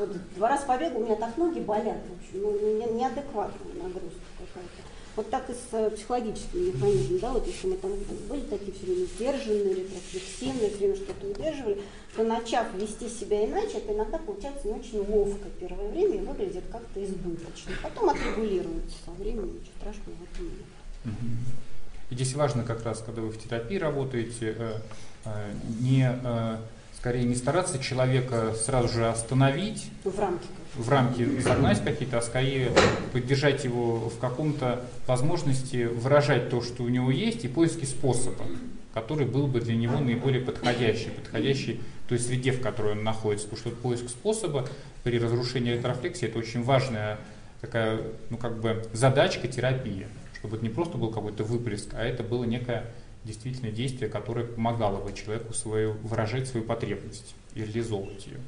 Вот 0.00 0.16
два 0.36 0.48
раза 0.48 0.64
побегала, 0.64 0.98
у 0.98 1.04
меня 1.04 1.16
так 1.16 1.36
ноги 1.36 1.60
болят, 1.60 1.98
в 2.08 2.12
общем, 2.16 2.42
ну, 2.42 2.78
не, 2.78 2.98
неадекватная 2.98 3.74
нагрузка 3.74 4.20
какая-то. 4.38 4.82
Вот 5.16 5.28
так 5.28 5.50
и 5.50 5.52
с 5.52 5.66
э, 5.72 5.90
психологическим 5.90 6.68
механизмом, 6.68 7.18
да, 7.18 7.32
вот 7.32 7.46
если 7.46 7.66
мы 7.66 7.76
там 7.76 7.92
были 8.28 8.40
такие 8.42 8.72
все 8.72 8.86
время 8.86 9.06
сдержанные 9.06 9.72
или 9.72 9.80
рефлексивные, 9.80 10.70
все 10.70 10.78
время 10.78 10.96
что-то 10.96 11.26
удерживали, 11.26 11.82
то 12.16 12.24
начав 12.24 12.72
вести 12.74 13.10
себя 13.10 13.44
иначе, 13.44 13.78
это 13.78 13.92
иногда 13.92 14.16
получается 14.16 14.68
не 14.68 14.74
очень 14.74 15.00
ловко 15.00 15.48
первое 15.58 15.90
время 15.90 16.16
и 16.16 16.24
выглядит 16.24 16.64
как-то 16.72 17.04
избыточно. 17.04 17.72
Потом 17.82 18.08
отрегулируется 18.08 18.96
со 19.04 19.10
временем, 19.10 19.48
ничего 19.48 19.72
страшного 19.80 20.16
в 20.16 20.32
этом 20.32 20.44
нет. 20.46 21.14
И 22.08 22.14
здесь 22.14 22.34
важно 22.34 22.64
как 22.64 22.82
раз, 22.84 23.02
когда 23.04 23.20
вы 23.20 23.28
в 23.28 23.38
терапии 23.38 23.76
работаете, 23.76 24.56
э, 24.58 24.78
э, 25.26 25.52
не 25.80 26.08
скорее 27.00 27.24
не 27.24 27.34
стараться 27.34 27.78
человека 27.78 28.52
сразу 28.54 28.88
же 28.88 29.08
остановить, 29.08 29.90
в 30.04 30.18
рамки, 30.18 30.46
в 30.74 30.88
рамки 30.90 31.40
загнать 31.40 31.82
какие-то, 31.82 32.18
а 32.18 32.22
скорее 32.22 32.72
поддержать 33.12 33.64
его 33.64 34.10
в 34.10 34.18
каком-то 34.18 34.84
возможности 35.06 35.84
выражать 35.84 36.50
то, 36.50 36.60
что 36.60 36.82
у 36.82 36.88
него 36.88 37.10
есть, 37.10 37.42
и 37.46 37.48
поиски 37.48 37.86
способа, 37.86 38.44
который 38.92 39.26
был 39.26 39.46
бы 39.46 39.60
для 39.60 39.76
него 39.76 39.98
наиболее 39.98 40.42
подходящий, 40.42 41.08
подходящий 41.08 41.80
той 42.06 42.18
среде, 42.18 42.52
в 42.52 42.60
которой 42.60 42.92
он 42.92 43.02
находится. 43.02 43.48
Потому 43.48 43.72
что 43.72 43.82
поиск 43.82 44.10
способа 44.10 44.68
при 45.02 45.18
разрушении 45.18 45.72
ретрофлексии 45.72 46.28
это 46.28 46.38
очень 46.38 46.62
важная 46.62 47.18
такая, 47.62 48.02
ну 48.28 48.36
как 48.36 48.60
бы 48.60 48.84
задачка 48.92 49.48
терапии, 49.48 50.06
чтобы 50.38 50.56
это 50.56 50.66
не 50.66 50.70
просто 50.70 50.98
был 50.98 51.10
какой-то 51.10 51.44
выплеск, 51.44 51.94
а 51.94 52.04
это 52.04 52.22
было 52.22 52.44
некое 52.44 52.84
действительно 53.24 53.70
действие, 53.70 54.10
которое 54.10 54.46
помогало 54.46 55.02
бы 55.02 55.12
человеку 55.12 55.52
свою, 55.52 55.92
выражать 56.04 56.48
свою 56.48 56.64
потребность 56.64 57.34
и 57.54 57.60
реализовывать 57.60 58.26
ее. 58.26 58.40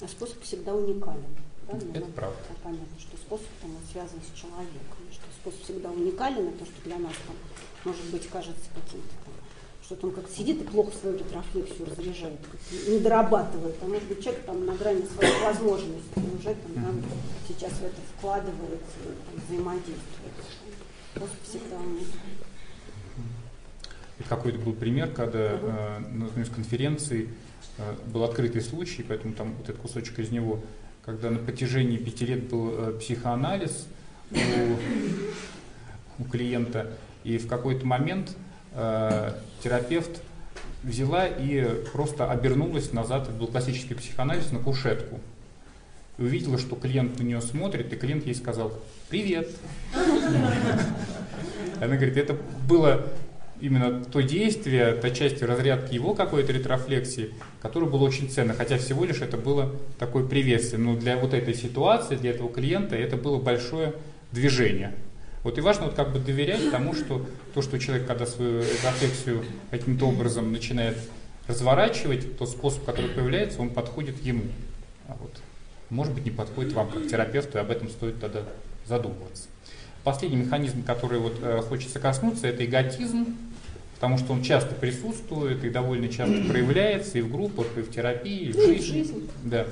А 0.00 0.08
способ 0.08 0.40
всегда 0.42 0.74
уникален. 0.74 1.24
Да? 1.66 1.76
Это 1.76 2.06
ну, 2.06 2.12
правда. 2.14 2.38
Понятно, 2.62 2.98
что 2.98 3.16
способ 3.16 3.46
там, 3.60 3.70
связан 3.90 4.20
с 4.20 4.38
человеком, 4.38 4.98
что 5.10 5.24
способ 5.40 5.62
всегда 5.62 5.90
уникален, 5.90 6.48
и 6.48 6.58
то, 6.58 6.64
что 6.64 6.82
для 6.84 6.98
нас 6.98 7.14
там, 7.26 7.36
может 7.84 8.04
быть, 8.10 8.28
кажется 8.28 8.64
каким-то 8.74 9.14
там, 9.24 9.34
что-то 9.82 10.06
он 10.06 10.12
как 10.14 10.30
сидит 10.30 10.62
и 10.62 10.64
плохо 10.64 10.92
свою 10.96 11.18
рефлексию 11.18 11.86
разряжает, 11.86 12.40
не 12.88 12.98
дорабатывает, 13.00 13.76
а 13.82 13.86
может 13.86 14.04
быть 14.04 14.22
человек 14.22 14.44
там 14.44 14.64
на 14.64 14.74
грани 14.74 15.04
своих 15.06 15.42
возможностей 15.42 16.20
уже 16.38 16.54
там, 16.54 16.74
да, 16.74 16.90
сейчас 17.46 17.72
в 17.72 17.84
это 17.84 18.00
вкладывается, 18.16 18.96
там, 19.04 19.42
взаимодействует. 19.46 20.34
Способ 21.14 21.42
всегда 21.44 21.78
уникален 24.18 24.28
какой-то 24.28 24.58
был 24.58 24.72
пример, 24.72 25.10
когда 25.10 25.38
э, 25.38 25.98
на 26.12 26.26
одной 26.26 26.44
из 26.44 26.50
конференций 26.50 27.28
э, 27.78 27.94
был 28.12 28.24
открытый 28.24 28.60
случай, 28.62 29.04
поэтому 29.06 29.34
там 29.34 29.54
вот 29.54 29.68
этот 29.68 29.80
кусочек 29.80 30.18
из 30.18 30.30
него, 30.30 30.60
когда 31.04 31.30
на 31.30 31.38
протяжении 31.38 31.96
пяти 31.96 32.26
лет 32.26 32.48
был 32.48 32.74
э, 32.76 32.92
психоанализ 32.98 33.86
у, 34.30 36.22
у 36.22 36.24
клиента, 36.24 36.90
и 37.24 37.38
в 37.38 37.48
какой-то 37.48 37.86
момент 37.86 38.36
э, 38.72 39.32
терапевт 39.62 40.20
взяла 40.82 41.26
и 41.26 41.64
просто 41.92 42.30
обернулась 42.30 42.92
назад, 42.92 43.28
это 43.28 43.32
был 43.32 43.48
классический 43.48 43.94
психоанализ, 43.94 44.52
на 44.52 44.58
кушетку. 44.58 45.20
И 46.18 46.22
увидела, 46.22 46.58
что 46.58 46.76
клиент 46.76 47.18
на 47.18 47.24
нее 47.24 47.40
смотрит, 47.40 47.92
и 47.92 47.96
клиент 47.96 48.24
ей 48.26 48.34
сказал 48.34 48.72
«Привет!» 49.08 49.50
Она 51.80 51.96
говорит, 51.96 52.16
это 52.16 52.36
было 52.68 53.04
именно 53.64 54.04
то 54.04 54.22
действие, 54.22 54.92
та 54.92 55.10
часть 55.10 55.42
разрядки 55.42 55.94
его 55.94 56.12
какой-то 56.14 56.52
ретрофлексии, 56.52 57.30
которая 57.62 57.88
была 57.88 58.02
очень 58.02 58.28
ценна, 58.28 58.52
хотя 58.52 58.76
всего 58.76 59.06
лишь 59.06 59.22
это 59.22 59.38
было 59.38 59.74
такое 59.98 60.24
приветствие. 60.24 60.82
Но 60.82 60.96
для 60.96 61.16
вот 61.16 61.32
этой 61.32 61.54
ситуации, 61.54 62.16
для 62.16 62.30
этого 62.32 62.52
клиента 62.52 62.94
это 62.94 63.16
было 63.16 63.40
большое 63.40 63.94
движение. 64.32 64.92
Вот 65.42 65.56
и 65.56 65.62
важно 65.62 65.86
вот 65.86 65.94
как 65.94 66.12
бы 66.12 66.18
доверять 66.18 66.70
тому, 66.70 66.94
что 66.94 67.26
то, 67.54 67.62
что 67.62 67.78
человек, 67.78 68.06
когда 68.06 68.26
свою 68.26 68.60
ретрофлексию 68.60 69.44
каким-то 69.70 70.08
образом 70.08 70.52
начинает 70.52 70.98
разворачивать, 71.48 72.36
тот 72.36 72.50
способ, 72.50 72.84
который 72.84 73.10
появляется, 73.10 73.62
он 73.62 73.70
подходит 73.70 74.22
ему. 74.22 74.44
А 75.08 75.16
вот, 75.18 75.40
может 75.88 76.12
быть, 76.12 76.26
не 76.26 76.30
подходит 76.30 76.74
вам 76.74 76.90
как 76.90 77.06
терапевту, 77.08 77.56
и 77.56 77.60
об 77.62 77.70
этом 77.70 77.88
стоит 77.88 78.20
тогда 78.20 78.40
задумываться. 78.86 79.44
Последний 80.02 80.36
механизм, 80.36 80.82
который 80.82 81.18
вот, 81.18 81.38
э, 81.40 81.62
хочется 81.62 81.98
коснуться, 81.98 82.46
это 82.46 82.64
эготизм, 82.64 83.26
потому 84.04 84.18
что 84.18 84.34
он 84.34 84.42
часто 84.42 84.74
присутствует 84.74 85.64
и 85.64 85.70
довольно 85.70 86.10
часто 86.10 86.34
проявляется 86.48 87.16
и 87.16 87.22
в 87.22 87.32
группах, 87.32 87.66
и 87.78 87.80
в 87.80 87.90
терапии, 87.90 88.48
и 88.48 88.52
в 88.52 88.56
жизни. 88.56 88.74
И 88.74 88.78
в 88.78 88.84
жизни. 88.84 89.28
Да. 89.44 89.66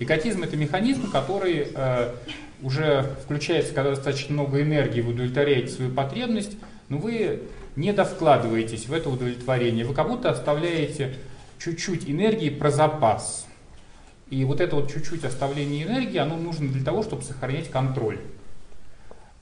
Эготизм 0.00 0.42
это 0.42 0.58
механизм, 0.58 1.10
который 1.10 1.68
э, 1.74 2.14
уже 2.60 3.16
включается, 3.24 3.72
когда 3.72 3.92
достаточно 3.92 4.34
много 4.34 4.60
энергии, 4.60 5.00
вы 5.00 5.14
удовлетворяете 5.14 5.68
свою 5.68 5.92
потребность, 5.92 6.58
но 6.90 6.98
вы 6.98 7.40
не 7.74 7.94
довкладываетесь 7.94 8.86
в 8.86 8.92
это 8.92 9.08
удовлетворение. 9.08 9.86
Вы 9.86 9.94
как 9.94 10.08
будто 10.08 10.28
оставляете 10.28 11.14
чуть-чуть 11.58 12.10
энергии 12.10 12.50
про 12.50 12.70
запас. 12.70 13.46
И 14.28 14.44
вот 14.44 14.60
это 14.60 14.76
вот 14.76 14.92
чуть-чуть 14.92 15.24
оставление 15.24 15.84
энергии, 15.84 16.18
оно 16.18 16.36
нужно 16.36 16.68
для 16.68 16.84
того, 16.84 17.02
чтобы 17.02 17.22
сохранять 17.22 17.70
контроль. 17.70 18.18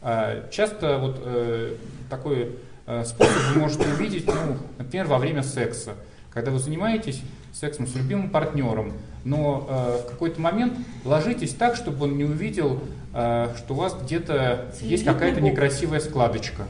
А, 0.01 0.49
часто 0.53 0.99
вот 0.99 1.21
э, 1.25 1.75
такой 2.09 2.43
э, 2.43 2.51
способ 2.87 3.35
вы 3.55 3.61
можете 3.61 3.85
увидеть, 3.89 4.27
ну, 4.27 4.57
например, 4.79 5.07
во 5.07 5.19
время 5.19 5.43
секса. 5.43 5.95
Когда 6.31 6.51
вы 6.51 6.59
занимаетесь 6.59 7.23
сексом 7.53 7.87
с 7.87 7.95
любимым 7.95 8.29
партнером, 8.31 8.93
но 9.25 9.67
э, 9.69 10.03
в 10.07 10.11
какой-то 10.11 10.41
момент 10.41 10.75
ложитесь 11.05 11.55
так, 11.55 11.77
чтобы 11.77 12.05
он 12.07 12.17
не 12.19 12.25
увидел, 12.25 12.81
э, 13.15 13.55
что 13.57 13.75
у 13.75 13.77
вас 13.77 13.97
где-то 14.03 14.67
есть 14.81 15.05
какая-то 15.05 15.41
некрасивая 15.41 16.01
складочка. 16.01 16.65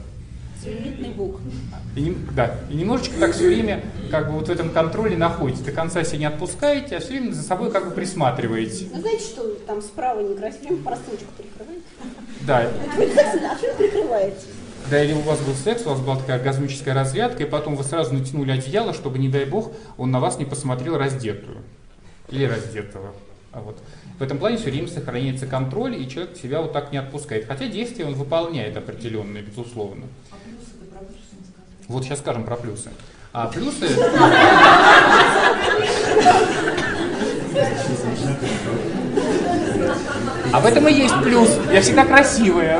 Целлюлитный 0.62 1.08
бук. 1.10 1.40
И, 1.96 2.00
не- 2.02 2.16
да, 2.36 2.54
и 2.70 2.74
немножечко 2.76 3.18
так 3.18 3.32
все 3.32 3.46
время 3.48 3.82
как 4.10 4.26
бы 4.28 4.34
вот 4.38 4.48
в 4.48 4.50
этом 4.50 4.70
контроле 4.70 5.16
находитесь. 5.16 5.60
До 5.62 5.72
конца 5.72 6.04
себя 6.04 6.18
не 6.18 6.24
отпускаете, 6.26 6.96
а 6.96 7.00
все 7.00 7.08
время 7.10 7.32
за 7.32 7.42
собой 7.42 7.70
как 7.70 7.86
бы 7.86 7.90
присматриваете. 7.90 8.86
Ну, 8.94 9.00
знаете, 9.00 9.24
что 9.24 9.48
там 9.66 9.80
справа 9.82 10.20
некрасиво, 10.20 10.76
простыночку 10.76 11.26
прикрываете? 11.36 11.82
Да, 12.42 12.70
вы, 12.96 13.06
кстати, 13.08 13.42
а 13.44 13.56
что 13.58 13.66
вы 13.72 13.74
прикрываете? 13.78 14.36
Да, 14.90 15.02
или 15.02 15.14
у 15.14 15.20
вас 15.20 15.40
был 15.40 15.54
секс, 15.54 15.86
у 15.86 15.90
вас 15.90 16.00
была 16.00 16.16
такая 16.16 16.36
оргазмическая 16.36 16.94
разрядка, 16.94 17.44
и 17.44 17.46
потом 17.46 17.74
вы 17.74 17.84
сразу 17.84 18.12
натянули 18.12 18.50
одеяло, 18.50 18.92
чтобы, 18.92 19.18
не 19.18 19.28
дай 19.28 19.46
бог, 19.46 19.72
он 19.96 20.10
на 20.10 20.20
вас 20.20 20.38
не 20.38 20.44
посмотрел 20.44 20.98
раздетую. 20.98 21.58
Или 22.28 22.44
раздетого. 22.44 23.14
А 23.52 23.60
вот. 23.60 23.78
В 24.18 24.22
этом 24.22 24.38
плане 24.38 24.58
все 24.58 24.70
время 24.70 24.88
сохраняется 24.88 25.46
контроль, 25.46 26.00
и 26.00 26.08
человек 26.08 26.36
себя 26.36 26.60
вот 26.60 26.72
так 26.72 26.92
не 26.92 26.98
отпускает. 26.98 27.46
Хотя 27.46 27.66
действия 27.66 28.04
он 28.04 28.14
выполняет 28.14 28.76
определенные, 28.76 29.42
безусловно. 29.42 30.06
Вот 31.88 32.04
сейчас 32.04 32.18
скажем 32.18 32.44
про 32.44 32.56
плюсы. 32.56 32.90
А 33.32 33.46
плюсы... 33.48 33.88
А 40.52 40.60
в 40.60 40.66
этом 40.66 40.86
и 40.86 40.92
есть 40.92 41.14
плюс. 41.24 41.50
Я 41.72 41.80
всегда 41.80 42.04
красивая. 42.04 42.78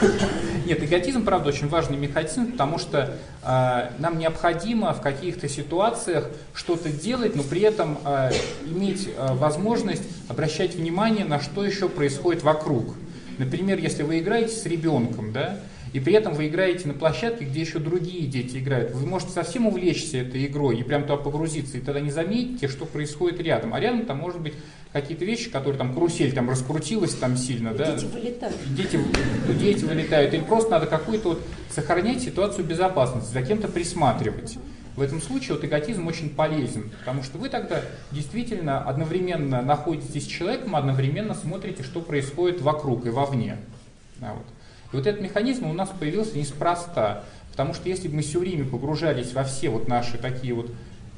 Нет, 0.66 0.82
эготизм, 0.82 1.24
правда, 1.24 1.48
очень 1.48 1.68
важный 1.68 1.96
механизм, 1.96 2.52
потому 2.52 2.78
что 2.78 3.16
э, 3.42 3.90
нам 3.98 4.18
необходимо 4.18 4.92
в 4.92 5.00
каких-то 5.00 5.48
ситуациях 5.48 6.28
что-то 6.54 6.90
делать, 6.90 7.36
но 7.36 7.42
при 7.42 7.62
этом 7.62 7.98
э, 8.04 8.30
иметь 8.64 9.08
э, 9.08 9.34
возможность 9.34 10.02
обращать 10.28 10.74
внимание 10.74 11.24
на 11.24 11.40
что 11.40 11.64
еще 11.64 11.88
происходит 11.88 12.42
вокруг. 12.42 12.94
Например, 13.38 13.78
если 13.78 14.02
вы 14.02 14.20
играете 14.20 14.54
с 14.54 14.64
ребенком, 14.66 15.32
да, 15.32 15.60
и 15.96 16.00
при 16.00 16.12
этом 16.12 16.34
вы 16.34 16.48
играете 16.48 16.88
на 16.88 16.92
площадке, 16.92 17.46
где 17.46 17.58
еще 17.62 17.78
другие 17.78 18.26
дети 18.26 18.58
играют, 18.58 18.90
вы 18.92 19.06
можете 19.06 19.32
совсем 19.32 19.66
увлечься 19.66 20.18
этой 20.18 20.44
игрой 20.44 20.78
и 20.78 20.82
прям 20.82 21.04
туда 21.04 21.16
погрузиться, 21.16 21.78
и 21.78 21.80
тогда 21.80 22.00
не 22.00 22.10
заметите, 22.10 22.68
что 22.68 22.84
происходит 22.84 23.40
рядом. 23.40 23.72
А 23.72 23.80
рядом 23.80 24.04
там 24.04 24.18
может 24.18 24.42
быть 24.42 24.52
какие-то 24.92 25.24
вещи, 25.24 25.48
которые 25.48 25.78
там 25.78 25.94
карусель 25.94 26.34
там 26.34 26.50
раскрутилась 26.50 27.14
там 27.14 27.38
сильно, 27.38 27.72
да, 27.72 27.94
Дети 27.94 28.04
вылетают. 28.12 28.56
дети, 28.76 29.00
дети 29.58 29.84
вылетают, 29.86 30.34
или 30.34 30.42
просто 30.42 30.72
надо 30.72 30.84
какую-то 30.84 31.30
вот 31.30 31.42
сохранять 31.70 32.20
ситуацию 32.20 32.66
безопасности, 32.66 33.32
за 33.32 33.40
кем-то 33.40 33.66
присматривать. 33.68 34.58
В 34.96 35.00
этом 35.00 35.22
случае 35.22 35.54
вот 35.54 35.64
эготизм 35.64 36.06
очень 36.06 36.28
полезен, 36.28 36.90
потому 36.98 37.22
что 37.22 37.38
вы 37.38 37.48
тогда 37.48 37.80
действительно 38.12 38.82
одновременно 38.82 39.62
находитесь 39.62 40.24
с 40.24 40.26
человеком, 40.26 40.76
одновременно 40.76 41.32
смотрите, 41.32 41.82
что 41.82 42.02
происходит 42.02 42.60
вокруг 42.60 43.06
и 43.06 43.08
вовне. 43.08 43.56
Да, 44.18 44.34
вот. 44.34 44.44
И 44.92 44.96
вот 44.96 45.06
этот 45.06 45.20
механизм 45.20 45.66
у 45.66 45.72
нас 45.72 45.90
появился 45.98 46.38
неспроста, 46.38 47.24
потому 47.50 47.74
что 47.74 47.88
если 47.88 48.08
бы 48.08 48.16
мы 48.16 48.22
все 48.22 48.38
время 48.38 48.64
погружались 48.64 49.32
во 49.32 49.44
все 49.44 49.68
вот 49.70 49.88
наши 49.88 50.18
такие 50.18 50.54
вот 50.54 50.70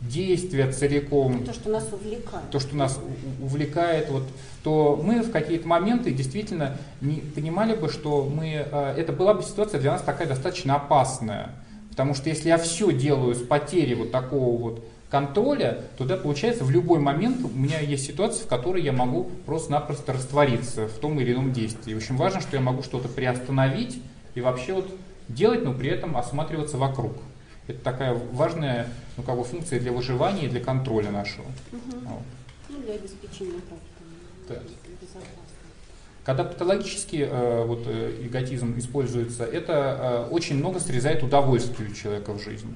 действия 0.02 0.70
целиком, 0.70 1.44
То, 1.44 1.52
что 1.52 1.70
нас 1.70 1.88
увлекает. 1.92 2.50
то, 2.50 2.60
что 2.60 2.76
нас 2.76 3.00
увлекает, 3.42 4.08
вот, 4.10 4.22
то 4.62 5.00
мы 5.02 5.22
в 5.22 5.30
какие-то 5.30 5.66
моменты 5.66 6.12
действительно 6.12 6.76
не 7.00 7.16
понимали 7.16 7.74
бы, 7.74 7.88
что 7.88 8.24
мы, 8.24 8.66
э, 8.70 8.94
это 8.96 9.12
была 9.12 9.34
бы 9.34 9.42
ситуация 9.42 9.80
для 9.80 9.92
нас 9.92 10.02
такая 10.02 10.28
достаточно 10.28 10.76
опасная. 10.76 11.50
Потому 11.90 12.14
что 12.14 12.28
если 12.28 12.48
я 12.48 12.58
все 12.58 12.92
делаю 12.92 13.34
с 13.34 13.42
потерей 13.42 13.96
вот 13.96 14.12
такого 14.12 14.56
вот 14.56 14.84
контроля, 15.11 15.84
то 15.96 16.04
да, 16.04 16.16
получается 16.16 16.64
в 16.64 16.70
любой 16.70 16.98
момент 16.98 17.44
у 17.44 17.48
меня 17.48 17.80
есть 17.80 18.06
ситуация, 18.06 18.44
в 18.44 18.48
которой 18.48 18.82
я 18.82 18.92
могу 18.92 19.30
просто-напросто 19.46 20.12
раствориться 20.12 20.86
в 20.86 20.98
том 20.98 21.18
или 21.20 21.32
ином 21.32 21.52
действии. 21.52 21.94
Очень 21.94 22.16
важно, 22.16 22.40
что 22.40 22.56
я 22.56 22.62
могу 22.62 22.82
что-то 22.82 23.09
приостановить 23.09 24.02
и 24.34 24.40
вообще 24.40 24.74
вот 24.74 24.88
делать, 25.28 25.64
но 25.64 25.72
при 25.72 25.88
этом 25.88 26.16
осматриваться 26.16 26.76
вокруг. 26.76 27.14
Это 27.66 27.80
такая 27.80 28.14
важная 28.32 28.88
ну, 29.16 29.22
как 29.22 29.36
бы 29.36 29.44
функция 29.44 29.78
для 29.78 29.92
выживания 29.92 30.46
и 30.46 30.48
для 30.48 30.61
контроля 30.61 31.11
нашего. 31.11 31.46
Вот. 31.72 32.22
Ну, 32.68 32.78
для 32.78 32.94
обеспечения. 32.94 33.61
Да. 34.48 34.56
Когда 36.24 36.44
патологический 36.44 37.22
э, 37.22 37.64
вот, 37.64 37.84
э, 37.86 38.20
эготизм 38.22 38.78
используется, 38.78 39.44
это 39.44 40.26
э, 40.28 40.32
очень 40.32 40.56
много 40.56 40.78
срезает 40.78 41.22
удовольствие 41.22 41.90
у 41.90 41.94
человека 41.94 42.32
в 42.32 42.42
жизни. 42.42 42.74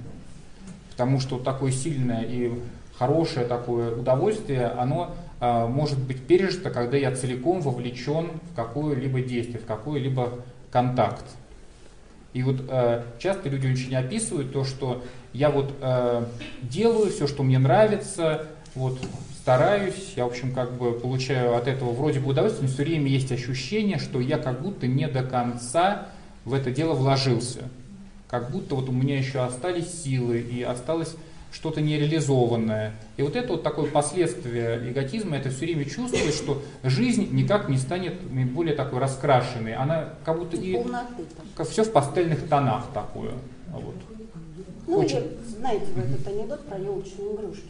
Потому 0.92 1.20
что 1.20 1.38
такое 1.38 1.72
сильное 1.72 2.22
и 2.22 2.52
хорошее 2.98 3.46
такое 3.46 3.96
удовольствие, 3.96 4.66
оно 4.66 5.14
э, 5.40 5.66
может 5.66 5.98
быть 5.98 6.22
пережито, 6.26 6.70
когда 6.70 6.96
я 6.96 7.12
целиком 7.12 7.60
вовлечен 7.60 8.28
в 8.52 8.54
какое-либо 8.54 9.20
действие, 9.22 9.58
в 9.58 9.66
какой-либо 9.66 10.40
контакт. 10.70 11.24
И 12.34 12.42
вот 12.42 12.56
э, 12.68 13.02
часто 13.18 13.48
люди 13.48 13.66
очень 13.66 13.94
описывают 13.94 14.52
то, 14.52 14.64
что 14.64 15.02
я 15.32 15.50
вот 15.50 15.72
э, 15.80 16.24
делаю 16.62 17.10
все, 17.10 17.26
что 17.26 17.42
мне 17.42 17.58
нравится, 17.58 18.46
вот 18.74 18.98
стараюсь, 19.42 20.12
я, 20.16 20.24
в 20.24 20.28
общем, 20.28 20.54
как 20.54 20.72
бы 20.74 20.92
получаю 20.92 21.56
от 21.56 21.66
этого 21.66 21.92
вроде 21.92 22.20
бы 22.20 22.30
удовольствие, 22.30 22.68
но 22.68 22.72
все 22.72 22.84
время 22.84 23.08
есть 23.08 23.32
ощущение, 23.32 23.98
что 23.98 24.20
я 24.20 24.38
как 24.38 24.62
будто 24.62 24.86
не 24.86 25.08
до 25.08 25.22
конца 25.22 26.06
в 26.44 26.54
это 26.54 26.70
дело 26.70 26.94
вложился. 26.94 27.64
Как 28.32 28.50
будто 28.50 28.76
вот 28.76 28.88
у 28.88 28.92
меня 28.92 29.18
еще 29.18 29.40
остались 29.40 30.04
силы 30.04 30.40
и 30.40 30.62
осталось 30.62 31.16
что-то 31.52 31.82
нереализованное. 31.82 32.94
И 33.18 33.22
вот 33.22 33.36
это 33.36 33.52
вот 33.52 33.62
такое 33.62 33.90
последствие 33.90 34.90
эготизма, 34.90 35.36
это 35.36 35.50
все 35.50 35.66
время 35.66 35.84
чувствовать, 35.84 36.34
что 36.34 36.62
жизнь 36.82 37.28
никак 37.32 37.68
не 37.68 37.76
станет 37.76 38.22
более 38.22 38.74
такой 38.74 39.00
раскрашенной. 39.00 39.74
Она 39.74 40.14
как 40.24 40.38
будто 40.38 40.56
и 40.56 40.82
там. 40.82 41.66
все 41.66 41.84
в 41.84 41.92
пастельных 41.92 42.48
тонах 42.48 42.86
такое. 42.94 43.32
А 43.70 43.78
Вот. 43.78 43.96
Ну, 44.86 44.96
Очень. 45.00 45.18
или, 45.18 45.38
знаете, 45.58 45.86
вы 45.94 46.00
этот 46.00 46.26
анекдот 46.26 46.66
про 46.66 46.78
елочные 46.78 47.34
игрушки. 47.34 47.68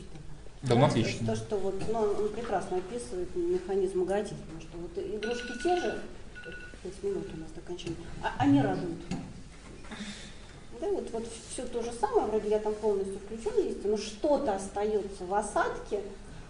Да, 0.62 0.76
Да, 0.76 0.86
отлично. 0.86 1.26
То, 1.26 1.34
что 1.34 1.56
вот, 1.56 1.74
ну, 1.92 1.98
он 1.98 2.28
прекрасно 2.28 2.76
описывает 2.76 3.34
механизм 3.34 4.04
эготизма, 4.04 4.60
что 4.60 4.78
вот 4.78 4.96
игрушки 4.96 5.60
те 5.60 5.74
же, 5.74 5.98
5 6.84 7.02
минут 7.02 7.26
у 7.36 7.40
нас 7.40 7.50
до 7.50 7.60
окончания, 7.60 7.96
а 8.22 8.28
они 8.38 8.62
радуют. 8.62 8.98
Да, 10.82 10.88
вот, 10.88 11.08
вот 11.12 11.24
все 11.52 11.62
то 11.64 11.80
же 11.80 11.92
самое, 11.92 12.26
вроде 12.26 12.48
я 12.48 12.58
там 12.58 12.74
полностью 12.74 13.20
включен 13.20 13.64
есть, 13.64 13.84
но 13.84 13.96
что-то 13.96 14.56
остается 14.56 15.24
в 15.24 15.32
осадке, 15.32 16.00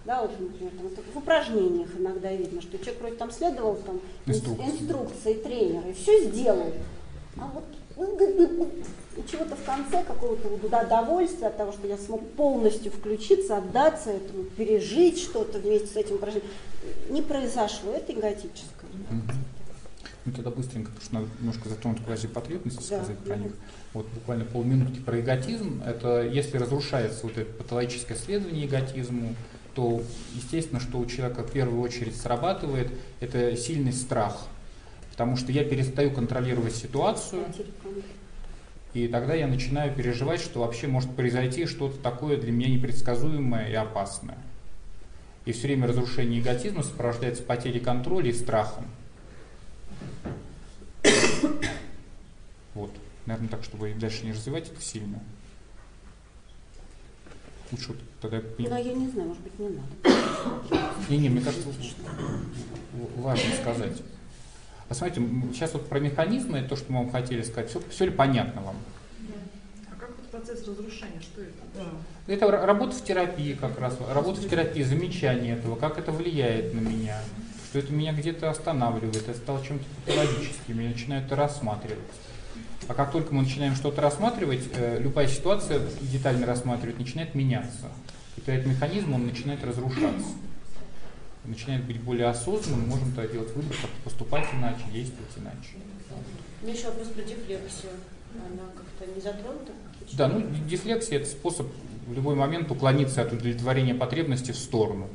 да, 0.06 0.22
вот, 0.22 0.30
например, 0.40 0.72
там, 0.72 1.04
в 1.12 1.18
упражнениях 1.18 1.90
иногда 1.98 2.32
видно, 2.32 2.62
что 2.62 2.78
человек 2.78 3.00
вроде 3.00 3.16
там 3.16 3.30
следовал 3.30 3.74
там 3.76 4.00
инс- 4.24 4.36
Инструкции. 4.38 4.70
инструкции 4.70 5.34
тренера 5.34 5.86
и 5.86 5.92
все 5.92 6.24
сделал, 6.24 6.72
а 7.36 7.50
вот 7.52 7.64
и 7.98 9.30
чего-то 9.30 9.54
в 9.54 9.64
конце 9.64 10.02
какого-то 10.02 10.48
удовольствия 10.48 11.48
от 11.48 11.58
того, 11.58 11.72
что 11.72 11.86
я 11.86 11.98
смог 11.98 12.26
полностью 12.30 12.90
включиться, 12.90 13.58
отдаться 13.58 14.12
этому, 14.12 14.44
пережить 14.44 15.20
что-то 15.20 15.58
вместе 15.58 15.88
с 15.88 15.96
этим 15.96 16.14
упражнением, 16.16 16.50
не 17.10 17.20
произошло. 17.20 17.92
Это 17.92 18.12
эготическое. 18.12 18.88
Ну 20.24 20.32
тогда 20.32 20.50
быстренько, 20.50 20.90
потому 20.90 21.04
что 21.04 21.14
надо 21.14 21.26
немножко 21.40 21.68
затронуть 21.68 22.04
квазипотребности, 22.04 22.90
Да. 22.90 23.02
сказать 23.02 23.18
про 23.18 23.36
них. 23.36 23.52
Вот 23.92 24.06
буквально 24.08 24.44
полминутки 24.44 25.00
про 25.00 25.20
эготизм. 25.20 25.82
Это 25.84 26.22
если 26.22 26.58
разрушается 26.58 27.20
вот 27.24 27.36
это 27.36 27.52
патологическое 27.52 28.16
следование 28.16 28.66
эготизму, 28.66 29.34
то 29.74 30.02
естественно, 30.34 30.80
что 30.80 30.98
у 30.98 31.06
человека 31.06 31.42
в 31.42 31.50
первую 31.50 31.80
очередь 31.82 32.16
срабатывает, 32.16 32.92
это 33.20 33.56
сильный 33.56 33.92
страх. 33.92 34.46
Потому 35.10 35.36
что 35.36 35.50
я 35.50 35.64
перестаю 35.64 36.10
контролировать 36.10 36.74
ситуацию, 36.74 37.44
и 38.94 39.08
тогда 39.08 39.34
я 39.34 39.46
начинаю 39.46 39.94
переживать, 39.94 40.40
что 40.40 40.60
вообще 40.60 40.86
может 40.86 41.10
произойти 41.16 41.66
что-то 41.66 41.98
такое 41.98 42.36
для 42.36 42.52
меня 42.52 42.68
непредсказуемое 42.68 43.68
и 43.70 43.74
опасное. 43.74 44.38
И 45.46 45.52
все 45.52 45.66
время 45.68 45.88
разрушение 45.88 46.40
эготизма 46.40 46.82
сопровождается 46.82 47.42
потерей 47.42 47.80
контроля 47.80 48.30
и 48.30 48.32
страхом. 48.32 48.86
Вот. 52.74 52.90
Наверное, 53.26 53.48
так, 53.50 53.62
чтобы 53.64 53.92
дальше 53.94 54.24
не 54.24 54.32
развивать 54.32 54.68
это 54.68 54.80
сильно. 54.80 55.20
Лучше 57.70 57.88
вот 57.88 57.98
тогда... 58.20 58.40
Ну, 58.58 58.64
я 58.76 58.92
не 58.94 59.08
знаю, 59.08 59.28
может 59.28 59.42
быть, 59.42 59.58
не 59.58 59.68
надо. 59.68 60.86
Не, 61.08 61.18
не, 61.18 61.28
мне 61.28 61.40
кажется, 61.40 61.68
важно 63.16 63.54
сказать. 63.60 64.02
А 64.88 64.94
смотрите, 64.94 65.26
сейчас 65.54 65.72
вот 65.72 65.88
про 65.88 66.00
механизмы, 66.00 66.62
то, 66.62 66.76
что 66.76 66.92
мы 66.92 66.98
вам 67.00 67.10
хотели 67.10 67.42
сказать, 67.42 67.70
все, 67.70 67.80
все 67.90 68.04
ли 68.06 68.10
понятно 68.10 68.60
вам? 68.60 68.76
А 69.90 69.94
как 69.98 70.10
вот 70.10 70.26
процесс 70.28 70.66
разрушения, 70.68 71.20
что 71.20 71.40
это? 71.40 71.52
Это 72.26 72.44
ра- 72.46 72.66
работа 72.66 72.94
в 72.94 73.02
терапии 73.04 73.54
как 73.54 73.78
раз, 73.80 73.96
работа 74.10 74.40
в 74.42 74.48
терапии, 74.50 74.82
замечание 74.82 75.56
этого, 75.56 75.76
как 75.76 75.96
это 75.98 76.12
влияет 76.12 76.74
на 76.74 76.80
меня, 76.80 77.18
что 77.72 77.78
это 77.78 77.90
меня 77.90 78.12
где-то 78.12 78.50
останавливает, 78.50 79.26
это 79.26 79.32
стало 79.32 79.64
чем-то 79.64 79.82
патологическим, 80.04 80.78
я 80.78 80.90
начинаю 80.90 81.24
это 81.24 81.36
рассматривать. 81.36 82.04
А 82.86 82.92
как 82.92 83.12
только 83.12 83.32
мы 83.32 83.44
начинаем 83.44 83.74
что-то 83.74 84.02
рассматривать, 84.02 84.60
э, 84.74 84.98
любая 85.00 85.26
ситуация 85.26 85.80
детально 86.02 86.44
рассматривать 86.44 86.98
начинает 86.98 87.34
меняться. 87.34 87.90
И 88.36 88.40
этот 88.42 88.66
механизм, 88.66 89.14
он 89.14 89.26
начинает 89.26 89.64
разрушаться. 89.64 90.26
Начинает 91.46 91.84
быть 91.84 91.98
более 91.98 92.26
осознанным, 92.26 92.82
мы 92.82 92.86
можем 92.88 93.12
тогда 93.12 93.32
делать 93.32 93.56
выбор, 93.56 93.74
как 93.80 93.90
поступать 94.04 94.46
иначе, 94.52 94.82
действовать 94.92 95.32
иначе. 95.38 95.82
У 96.60 96.66
меня 96.66 96.74
еще 96.76 96.88
вопрос 96.88 97.08
про 97.08 97.22
дефлексию. 97.22 97.92
Она 98.34 98.64
как-то 98.76 99.14
не 99.14 99.22
затронута? 99.22 99.72
Да, 100.12 100.28
ну 100.28 100.44
дефлексия 100.68 101.20
это 101.20 101.26
способ 101.26 101.68
в 102.06 102.12
любой 102.12 102.34
момент 102.34 102.70
уклониться 102.70 103.22
от 103.22 103.32
удовлетворения 103.32 103.94
потребности 103.94 104.50
в 104.50 104.56
сторону. 104.56 105.08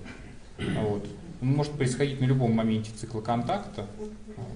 Вот. 0.57 1.05
Он 1.41 1.49
может 1.49 1.73
происходить 1.73 2.19
на 2.19 2.25
любом 2.25 2.51
моменте 2.51 2.91
цикла 2.99 3.21
контакта. 3.21 3.85
Вот. 4.35 4.47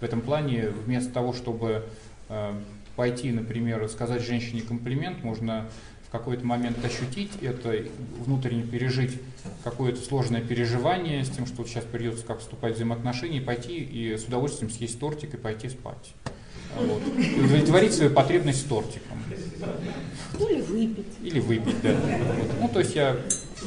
В 0.00 0.04
этом 0.04 0.20
плане 0.20 0.68
вместо 0.68 1.12
того, 1.12 1.32
чтобы 1.32 1.84
э, 2.28 2.54
пойти, 2.96 3.30
например, 3.32 3.88
сказать 3.88 4.22
женщине 4.22 4.62
комплимент, 4.62 5.22
можно 5.24 5.66
в 6.06 6.12
какой-то 6.12 6.44
момент 6.44 6.84
ощутить 6.84 7.30
это, 7.40 7.84
внутренне 8.18 8.62
пережить 8.62 9.20
какое-то 9.62 10.00
сложное 10.00 10.40
переживание 10.40 11.24
с 11.24 11.30
тем, 11.30 11.46
что 11.46 11.58
вот 11.58 11.68
сейчас 11.68 11.84
придется 11.84 12.24
как 12.24 12.40
вступать 12.40 12.72
в 12.72 12.74
взаимоотношения, 12.76 13.38
и 13.38 13.40
пойти 13.40 13.78
и 13.78 14.16
с 14.16 14.24
удовольствием 14.24 14.72
съесть 14.72 14.98
тортик 14.98 15.34
и 15.34 15.36
пойти 15.36 15.68
спать. 15.68 16.14
Вот. 16.76 17.02
И 17.16 17.40
удовлетворить 17.40 17.94
свою 17.94 18.10
потребность 18.10 18.68
тортиком. 18.68 19.18
Ну, 20.38 20.48
или 20.48 20.60
выпить. 20.60 21.06
Или 21.22 21.40
выпить, 21.40 21.80
да. 21.82 21.92
Вот. 21.92 22.60
Ну, 22.60 22.68
то 22.68 22.80
есть 22.80 22.94
я 22.94 23.16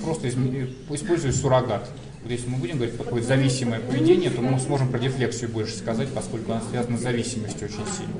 просто 0.03 0.29
использую 0.29 1.33
суррогат. 1.33 1.89
Вот 2.23 2.31
если 2.31 2.47
мы 2.47 2.57
будем 2.57 2.77
говорить 2.77 2.95
про 2.95 3.03
какое-то 3.03 3.27
зависимое 3.27 3.81
поведение, 3.81 4.29
то 4.29 4.39
мы 4.39 4.57
сможем 4.57 4.87
про 4.87 4.97
дефлексию 4.97 5.49
больше 5.49 5.75
сказать, 5.75 6.07
поскольку 6.13 6.53
она 6.53 6.61
связана 6.61 6.97
с 6.97 7.01
зависимостью 7.01 7.67
очень 7.67 7.85
сильно. 7.91 8.13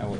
А 0.00 0.06
Вот. 0.06 0.18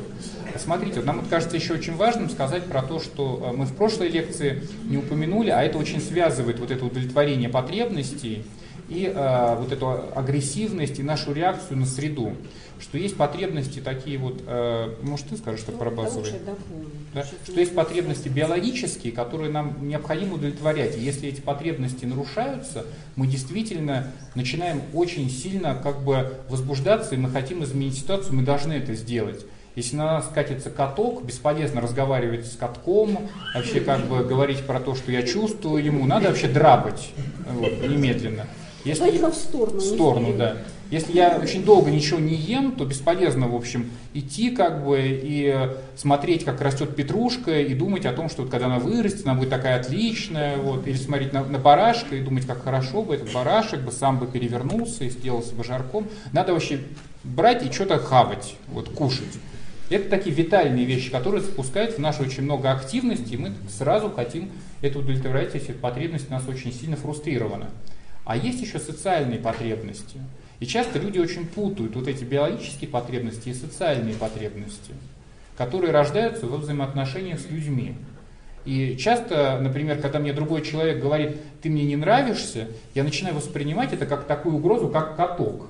А 0.55 0.59
Смотрите, 0.61 0.97
вот 0.97 1.07
нам 1.07 1.19
вот 1.19 1.29
кажется 1.29 1.57
еще 1.57 1.75
очень 1.75 1.97
важным 1.97 2.31
сказать 2.31 2.67
про 2.67 2.83
то, 2.83 3.01
что 3.01 3.51
э, 3.53 3.57
мы 3.57 3.65
в 3.65 3.75
прошлой 3.75 4.11
лекции 4.11 4.63
не 4.85 4.97
упомянули, 4.97 5.51
а 5.51 5.61
это 5.63 5.79
очень 5.79 6.01
связывает 6.01 6.61
вот 6.61 6.71
это 6.71 6.85
удовлетворение 6.85 7.49
потребностей 7.49 8.45
и 8.89 9.13
э, 9.13 9.57
вот 9.59 9.73
эту 9.73 9.91
агрессивность 10.15 11.01
и 11.01 11.03
нашу 11.03 11.33
реакцию 11.33 11.79
на 11.79 11.87
среду. 11.87 12.35
Что 12.81 12.97
есть 12.97 13.17
потребности 13.17 13.81
такие 13.81 14.17
вот, 14.19 14.43
э, 14.47 14.95
может 15.03 15.29
ты 15.29 15.37
скажешь, 15.37 15.61
что 15.61 15.73
про 15.73 15.91
Ну, 15.91 15.97
базовые? 15.97 16.33
я 16.33 16.39
дополню. 16.39 16.87
Да? 17.15 17.25
Что 17.25 17.61
есть 17.61 17.75
потребности 17.75 18.29
биологические, 18.29 19.13
которые 19.13 19.51
нам 19.53 19.77
необходимо 19.87 20.35
удовлетворять. 20.37 20.97
И 20.97 21.01
если 21.01 21.29
эти 21.29 21.41
потребности 21.41 22.05
нарушаются, 22.07 22.87
мы 23.17 23.27
действительно 23.27 24.13
начинаем 24.35 24.83
очень 24.95 25.29
сильно 25.31 25.75
как 25.75 26.03
бы 26.03 26.33
возбуждаться, 26.49 27.15
и 27.15 27.19
мы 27.19 27.29
хотим 27.29 27.63
изменить 27.65 27.99
ситуацию, 27.99 28.35
мы 28.35 28.43
должны 28.43 28.73
это 28.73 28.95
сделать. 28.95 29.45
Если 29.77 29.97
на 29.97 30.05
нас 30.05 30.29
катится 30.35 30.71
каток, 30.71 31.25
бесполезно 31.25 31.81
разговаривать 31.81 32.47
с 32.47 32.57
катком, 32.57 33.29
вообще 33.55 33.81
как 33.81 34.07
бы 34.07 34.25
говорить 34.25 34.61
про 34.67 34.81
то, 34.81 34.95
что 34.95 35.13
я 35.13 35.23
чувствую 35.23 35.85
ему, 35.85 36.07
надо 36.07 36.29
вообще 36.29 36.49
драпать 36.49 37.11
вот, 37.53 37.89
немедленно. 37.89 38.47
Если 38.85 39.05
Желательно 39.05 39.31
в 39.31 39.35
сторону. 39.35 39.79
в 39.79 39.83
сторону, 39.85 40.35
да. 40.37 40.57
Если 40.91 41.13
я 41.13 41.39
очень 41.41 41.65
долго 41.65 41.89
ничего 41.91 42.19
не 42.19 42.35
ем, 42.35 42.73
то 42.73 42.85
бесполезно, 42.85 43.47
в 43.47 43.55
общем, 43.55 43.91
идти 44.13 44.51
как 44.51 44.85
бы 44.85 44.99
и 45.01 45.71
смотреть, 45.97 46.45
как 46.45 46.61
растет 46.61 46.97
петрушка, 46.97 47.61
и 47.61 47.75
думать 47.75 48.07
о 48.07 48.13
том, 48.13 48.29
что 48.29 48.43
вот 48.43 48.51
когда 48.51 48.67
она 48.67 48.81
вырастет, 48.81 49.25
она 49.25 49.35
будет 49.35 49.51
такая 49.51 49.79
отличная, 49.79 50.57
вот, 50.57 50.89
или 50.89 50.97
смотреть 50.97 51.33
на, 51.33 51.45
на 51.45 51.59
барашка 51.59 52.17
и 52.17 52.21
думать, 52.21 52.45
как 52.45 52.65
хорошо 52.65 53.03
бы 53.03 53.15
этот 53.15 53.33
барашек 53.33 53.81
бы 53.81 53.93
сам 53.93 54.19
бы 54.19 54.27
перевернулся 54.27 55.05
и 55.05 55.11
сделался 55.11 55.55
бы 55.55 55.63
жарком. 55.63 56.09
Надо 56.33 56.55
вообще 56.55 56.81
брать 57.23 57.65
и 57.65 57.71
что-то 57.71 57.99
хавать, 57.99 58.57
вот, 58.67 58.89
кушать. 58.89 59.39
Это 59.91 60.09
такие 60.09 60.35
витальные 60.35 60.87
вещи, 60.87 61.11
которые 61.11 61.41
запускают 61.43 61.97
в 61.97 61.99
нас 61.99 62.19
очень 62.19 62.43
много 62.43 62.73
активности, 62.73 63.35
и 63.35 63.37
мы 63.37 63.53
сразу 63.69 64.11
хотим 64.11 64.51
это 64.83 64.99
удовлетворять, 64.99 65.55
если 65.55 65.73
потребность 65.73 66.31
нас 66.31 66.49
очень 66.49 66.73
сильно 66.73 66.97
фрустрирована. 66.97 67.71
А 68.25 68.37
есть 68.37 68.61
еще 68.61 68.79
социальные 68.79 69.39
потребности. 69.39 70.19
И 70.61 70.67
часто 70.67 70.99
люди 70.99 71.19
очень 71.19 71.47
путают 71.47 71.97
вот 71.97 72.07
эти 72.07 72.23
биологические 72.23 72.89
потребности 72.91 73.49
и 73.49 73.55
социальные 73.55 74.15
потребности, 74.15 74.93
которые 75.57 75.91
рождаются 75.91 76.47
во 76.47 76.59
взаимоотношениях 76.59 77.41
с 77.41 77.51
людьми. 77.51 77.95
И 78.67 78.97
часто, 78.99 79.59
например, 79.61 79.99
когда 80.01 80.19
мне 80.19 80.35
другой 80.35 80.61
человек 80.61 81.01
говорит, 81.01 81.37
ты 81.63 81.71
мне 81.71 81.85
не 81.85 81.97
нравишься, 81.97 82.69
я 82.95 83.05
начинаю 83.05 83.35
воспринимать 83.35 83.95
это 83.95 84.05
как 84.05 84.25
такую 84.27 84.57
угрозу, 84.57 84.89
как 84.89 85.17
каток. 85.17 85.69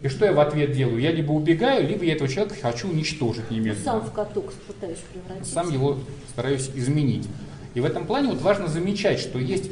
И 0.00 0.08
что 0.08 0.24
я 0.24 0.32
в 0.32 0.40
ответ 0.40 0.72
делаю? 0.72 0.98
Я 0.98 1.12
либо 1.12 1.30
убегаю, 1.30 1.86
либо 1.86 2.04
я 2.04 2.14
этого 2.14 2.28
человека 2.28 2.56
хочу 2.60 2.88
уничтожить 2.88 3.48
немедленно 3.52 3.84
Сам 3.84 4.00
в 4.00 4.12
каток 4.12 4.52
пытаюсь 4.66 4.98
превратиться. 5.12 5.52
сам 5.52 5.70
его 5.72 5.98
стараюсь 6.30 6.68
изменить. 6.74 7.28
И 7.74 7.80
в 7.80 7.84
этом 7.84 8.06
плане 8.06 8.30
вот 8.30 8.42
важно 8.42 8.66
замечать, 8.66 9.20
что 9.20 9.38
есть 9.38 9.70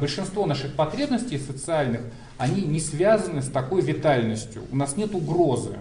большинство 0.00 0.46
наших 0.46 0.74
потребностей 0.74 1.38
социальных, 1.38 2.02
они 2.38 2.62
не 2.62 2.80
связаны 2.80 3.42
с 3.42 3.48
такой 3.48 3.82
витальностью. 3.82 4.62
У 4.70 4.76
нас 4.76 4.96
нет 4.96 5.14
угрозы 5.14 5.76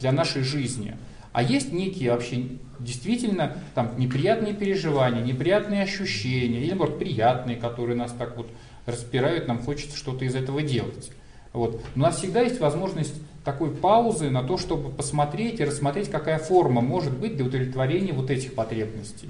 для 0.00 0.12
нашей 0.12 0.42
жизни. 0.42 0.96
А 1.32 1.42
есть 1.42 1.72
некие 1.72 2.12
вообще 2.12 2.46
действительно 2.78 3.56
там 3.74 3.92
неприятные 3.98 4.54
переживания, 4.54 5.22
неприятные 5.22 5.82
ощущения, 5.82 6.62
или, 6.62 6.74
может, 6.74 6.98
приятные, 6.98 7.56
которые 7.56 7.96
нас 7.96 8.12
так 8.12 8.36
вот 8.36 8.48
распирают, 8.86 9.48
нам 9.48 9.62
хочется 9.62 9.96
что-то 9.96 10.24
из 10.24 10.34
этого 10.34 10.62
делать. 10.62 11.10
Вот. 11.52 11.80
Но 11.94 12.04
у 12.04 12.06
нас 12.06 12.18
всегда 12.18 12.42
есть 12.42 12.60
возможность 12.60 13.14
такой 13.44 13.70
паузы 13.70 14.30
на 14.30 14.42
то, 14.42 14.58
чтобы 14.58 14.90
посмотреть 14.90 15.60
и 15.60 15.64
рассмотреть, 15.64 16.10
какая 16.10 16.38
форма 16.38 16.80
может 16.80 17.16
быть 17.16 17.36
для 17.36 17.46
удовлетворения 17.46 18.12
вот 18.12 18.30
этих 18.30 18.54
потребностей. 18.54 19.28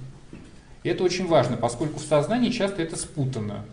И 0.82 0.88
это 0.88 1.04
очень 1.04 1.26
важно, 1.26 1.56
поскольку 1.56 1.98
в 1.98 2.04
сознании 2.04 2.50
часто 2.50 2.82
это 2.82 2.96
спутано. 2.96 3.64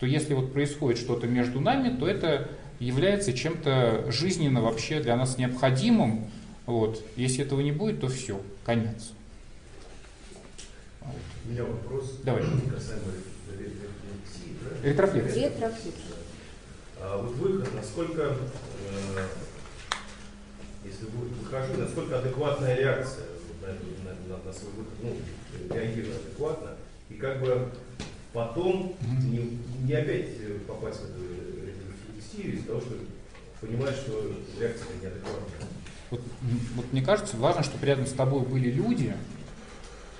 Что 0.00 0.06
если 0.06 0.32
вот 0.32 0.54
происходит 0.54 0.98
что-то 0.98 1.26
между 1.26 1.60
нами, 1.60 1.94
то 1.94 2.08
это 2.08 2.48
является 2.78 3.34
чем-то 3.34 4.10
жизненно 4.10 4.62
вообще 4.62 4.98
для 4.98 5.14
нас 5.14 5.36
необходимым. 5.36 6.24
Вот. 6.64 7.04
Если 7.16 7.44
этого 7.44 7.60
не 7.60 7.70
будет, 7.70 8.00
то 8.00 8.08
все, 8.08 8.40
конец. 8.64 9.12
У 11.02 11.50
меня 11.50 11.64
вопрос 11.64 12.18
Давай. 12.24 12.44
касаемо 12.44 13.02
рефлексии. 13.50 14.56
да? 14.82 14.88
Ретрофлексия. 14.88 15.48
Ретрофлексия. 15.50 15.92
А 16.98 17.18
вот 17.22 17.32
выход, 17.34 17.68
насколько, 17.74 18.22
э, 18.22 19.26
если 20.86 21.04
вы- 21.14 21.28
выхожу, 21.44 21.74
насколько 21.76 22.20
адекватная 22.20 22.74
реакция 22.74 23.26
на, 23.60 23.68
на- 23.68 24.38
на- 24.38 24.44
на 24.44 24.50
свой 24.54 24.72
выход, 24.72 24.94
ну, 25.02 25.74
реагирую 25.74 26.16
адекватно, 26.16 26.70
и 27.10 27.14
как 27.16 27.42
бы 27.42 27.68
потом 28.32 28.94
не, 29.22 29.58
не 29.84 29.92
опять 29.92 30.28
э, 30.40 30.58
попасть 30.66 31.00
в 31.00 31.04
эту 31.04 31.20
рефлексию 31.66 32.54
из-за 32.54 32.66
того, 32.66 32.80
что 32.80 32.94
понимаешь, 33.60 33.96
что 33.96 34.32
реакция 34.58 34.88
неадекватная. 35.02 35.68
Вот, 36.10 36.20
вот 36.74 36.92
мне 36.92 37.02
кажется, 37.02 37.36
важно, 37.36 37.62
чтобы 37.62 37.86
рядом 37.86 38.06
с 38.06 38.12
тобой 38.12 38.42
были 38.42 38.70
люди, 38.70 39.14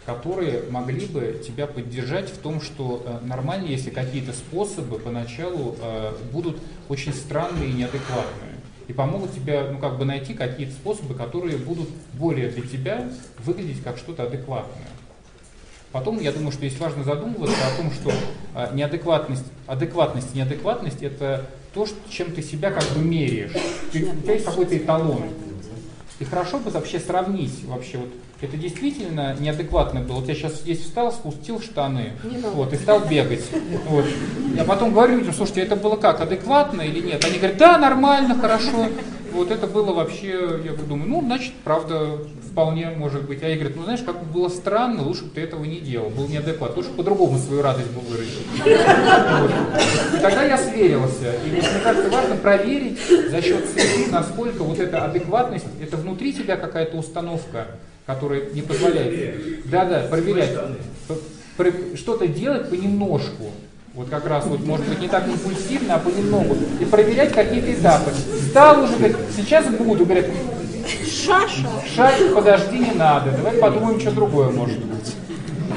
которые 0.06 0.62
могли 0.70 1.06
бы 1.06 1.42
тебя 1.44 1.66
поддержать 1.66 2.30
в 2.30 2.38
том, 2.38 2.60
что 2.60 3.02
э, 3.04 3.26
нормально, 3.26 3.66
если 3.66 3.90
какие-то 3.90 4.32
способы 4.32 4.98
поначалу 4.98 5.76
э, 5.80 6.12
будут 6.32 6.60
очень 6.88 7.12
странные 7.12 7.70
и 7.70 7.72
неадекватные. 7.72 8.50
и 8.88 8.92
помогут 8.92 9.34
тебе 9.34 9.70
ну, 9.70 9.78
как 9.78 9.98
бы 9.98 10.04
найти 10.04 10.34
какие-то 10.34 10.72
способы, 10.72 11.14
которые 11.14 11.58
будут 11.58 11.88
более 12.14 12.50
для 12.50 12.62
тебя 12.62 13.08
выглядеть 13.44 13.82
как 13.82 13.98
что-то 13.98 14.24
адекватное. 14.24 14.88
Потом, 15.92 16.20
я 16.20 16.30
думаю, 16.30 16.52
что 16.52 16.66
здесь 16.66 16.78
важно 16.78 17.02
задумываться 17.02 17.56
о 17.66 17.76
том, 17.76 17.90
что 17.90 18.12
а, 18.54 18.72
неадекватность, 18.72 19.44
адекватность 19.66 20.28
и 20.34 20.38
неадекватность– 20.38 21.02
это 21.02 21.46
то, 21.74 21.86
чем 22.08 22.32
ты 22.32 22.42
себя 22.42 22.70
как 22.70 22.84
бы 22.94 23.00
меряешь. 23.00 23.52
Ты, 23.92 24.04
у 24.04 24.22
тебя 24.22 24.34
есть 24.34 24.44
какой-то 24.44 24.76
эталон. 24.76 25.24
И 26.20 26.24
хорошо 26.24 26.58
бы 26.58 26.70
вообще 26.70 27.00
сравнить 27.00 27.64
вообще 27.64 27.98
вот 27.98 28.10
это 28.42 28.56
действительно 28.56 29.36
неадекватно 29.38 30.00
было. 30.00 30.16
Вот 30.16 30.28
я 30.28 30.34
сейчас 30.34 30.60
здесь 30.60 30.80
встал, 30.80 31.12
спустил 31.12 31.60
штаны, 31.60 32.12
вот, 32.54 32.72
и 32.72 32.76
стал 32.76 33.00
бегать. 33.00 33.44
Вот. 33.88 34.06
Я 34.56 34.64
потом 34.64 34.92
говорю 34.92 35.18
людям, 35.18 35.34
слушайте, 35.34 35.62
это 35.62 35.76
было 35.76 35.96
как, 35.96 36.20
адекватно 36.20 36.82
или 36.82 37.00
нет? 37.00 37.24
Они 37.24 37.38
говорят, 37.38 37.58
да, 37.58 37.78
нормально, 37.78 38.38
хорошо. 38.38 38.86
Вот 39.32 39.50
это 39.50 39.66
было 39.66 39.92
вообще, 39.92 40.60
я 40.64 40.72
думаю, 40.72 41.08
ну, 41.08 41.20
значит, 41.20 41.52
правда, 41.64 42.18
вполне 42.50 42.90
может 42.90 43.22
быть. 43.26 43.42
А 43.42 43.48
я 43.48 43.56
говорю, 43.56 43.74
ну, 43.76 43.84
знаешь, 43.84 44.00
как 44.04 44.22
было 44.24 44.48
странно, 44.48 45.02
лучше 45.02 45.24
бы 45.24 45.30
ты 45.30 45.40
этого 45.42 45.64
не 45.64 45.80
делал, 45.80 46.10
был 46.10 46.28
неадекват, 46.28 46.76
лучше 46.76 46.90
по-другому 46.90 47.38
свою 47.38 47.62
радость 47.62 47.90
бы 47.90 48.00
выразил. 48.00 48.40
И 50.14 50.20
тогда 50.20 50.44
я 50.44 50.58
сверился. 50.58 51.34
И 51.46 51.50
мне 51.50 51.62
кажется, 51.82 52.10
важно 52.10 52.36
проверить 52.36 52.98
за 53.30 53.40
счет 53.40 53.64
среды, 53.68 54.10
насколько 54.10 54.62
вот 54.64 54.78
эта 54.78 55.04
адекватность, 55.04 55.66
это 55.80 55.96
внутри 55.96 56.32
тебя 56.32 56.56
какая-то 56.56 56.96
установка, 56.96 57.66
которая 58.06 58.42
не 58.52 58.62
позволяет. 58.62 59.68
Да-да, 59.70 60.06
проверять. 60.10 60.56
Что-то 61.94 62.26
делать 62.26 62.70
понемножку. 62.70 63.50
Вот 63.92 64.08
как 64.08 64.24
раз 64.26 64.46
вот, 64.46 64.64
может 64.64 64.88
быть, 64.88 65.00
не 65.00 65.08
так 65.08 65.26
импульсивно, 65.26 65.96
а 65.96 65.98
понемногу. 65.98 66.56
И 66.80 66.84
проверять 66.84 67.32
какие-то 67.32 67.72
этапы. 67.72 68.12
Стал 68.50 68.84
уже, 68.84 68.96
говорит, 68.96 69.16
сейчас 69.36 69.66
буду, 69.66 70.04
говорят, 70.04 70.26
Шаша. 71.04 71.68
Шаша, 71.94 72.34
подожди, 72.34 72.78
не 72.78 72.92
надо. 72.92 73.32
Давай 73.32 73.54
подумаем, 73.58 74.00
что 74.00 74.10
другое 74.12 74.50
может 74.50 74.84
быть. 74.84 75.14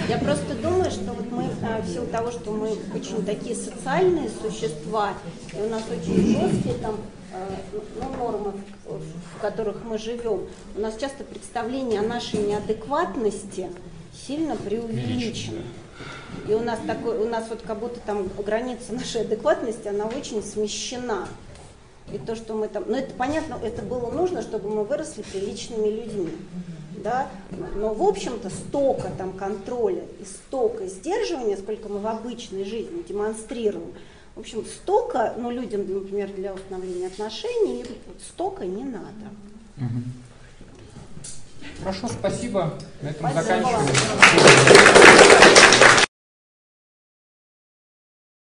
Я 0.10 0.18
просто 0.18 0.54
думаю, 0.56 0.91
что 0.91 1.14
вот 1.14 1.32
мы 1.32 1.45
а, 1.64 1.82
в 1.82 1.88
силу 1.88 2.08
того, 2.08 2.32
что 2.32 2.51
мы 2.51 2.76
очень 2.93 3.26
такие 3.26 3.56
социальные 3.56 4.30
существа, 4.30 5.14
и 5.54 5.62
у 5.62 5.70
нас 5.70 5.84
очень 5.89 6.38
жесткие 6.38 6.76
там 6.76 6.97
а, 7.34 7.38
ну, 7.72 8.18
нормы, 8.18 8.54
в 8.86 9.41
которых 9.41 9.78
мы 9.86 9.97
живем, 9.97 10.41
у 10.76 10.80
нас 10.80 10.95
часто 10.99 11.24
представление 11.24 12.01
о 12.01 12.04
нашей 12.04 12.39
неадекватности 12.39 13.70
сильно 14.28 14.56
преувеличено. 14.56 15.62
И 16.47 16.54
у 16.54 16.60
нас 16.60 16.80
такой, 16.86 17.18
у 17.18 17.30
нас 17.30 17.45
вот 17.49 17.62
как 17.62 17.80
будто 17.80 17.99
там 18.01 18.30
граница 18.45 18.93
нашей 18.93 19.22
адекватности, 19.22 19.88
она 19.88 20.06
очень 20.06 20.43
смещена. 20.43 21.28
И 22.12 22.18
то, 22.18 22.36
что 22.36 22.54
мы 22.54 22.68
там, 22.68 22.84
ну 22.88 22.95
это 22.95 23.14
понятно, 23.14 23.58
это 23.64 23.82
было 23.82 24.12
нужно, 24.12 24.41
чтобы 24.41 24.70
мы 24.70 24.84
выросли 24.84 25.22
приличными 25.22 25.88
людьми, 25.88 26.32
да. 27.04 27.30
Но 27.76 27.93
в 27.93 28.04
общем-то 28.04 28.49
стока 28.49 29.10
там 29.18 29.34
контроля 29.34 30.04
и 30.20 30.26
стока 30.26 30.86
сдерживания, 30.88 31.58
сколько 31.58 31.89
мы 31.89 31.99
в 31.99 32.08
обычной 32.08 32.66
жизни 32.66 33.04
демонстрируем, 33.08 33.93
в 34.36 34.39
общем, 34.39 34.66
стока, 34.66 35.34
ну 35.38 35.51
людям, 35.51 35.82
например, 35.82 36.32
для 36.34 36.54
установления 36.54 37.08
отношений, 37.08 37.86
стока 38.20 38.66
не 38.66 38.84
надо. 38.84 39.30
Хорошо, 41.80 42.08
спасибо. 42.08 42.74
На 43.01 43.10
этом 43.10 43.30
Спасибо. 43.30 43.41
заканчиваем. 43.43 43.88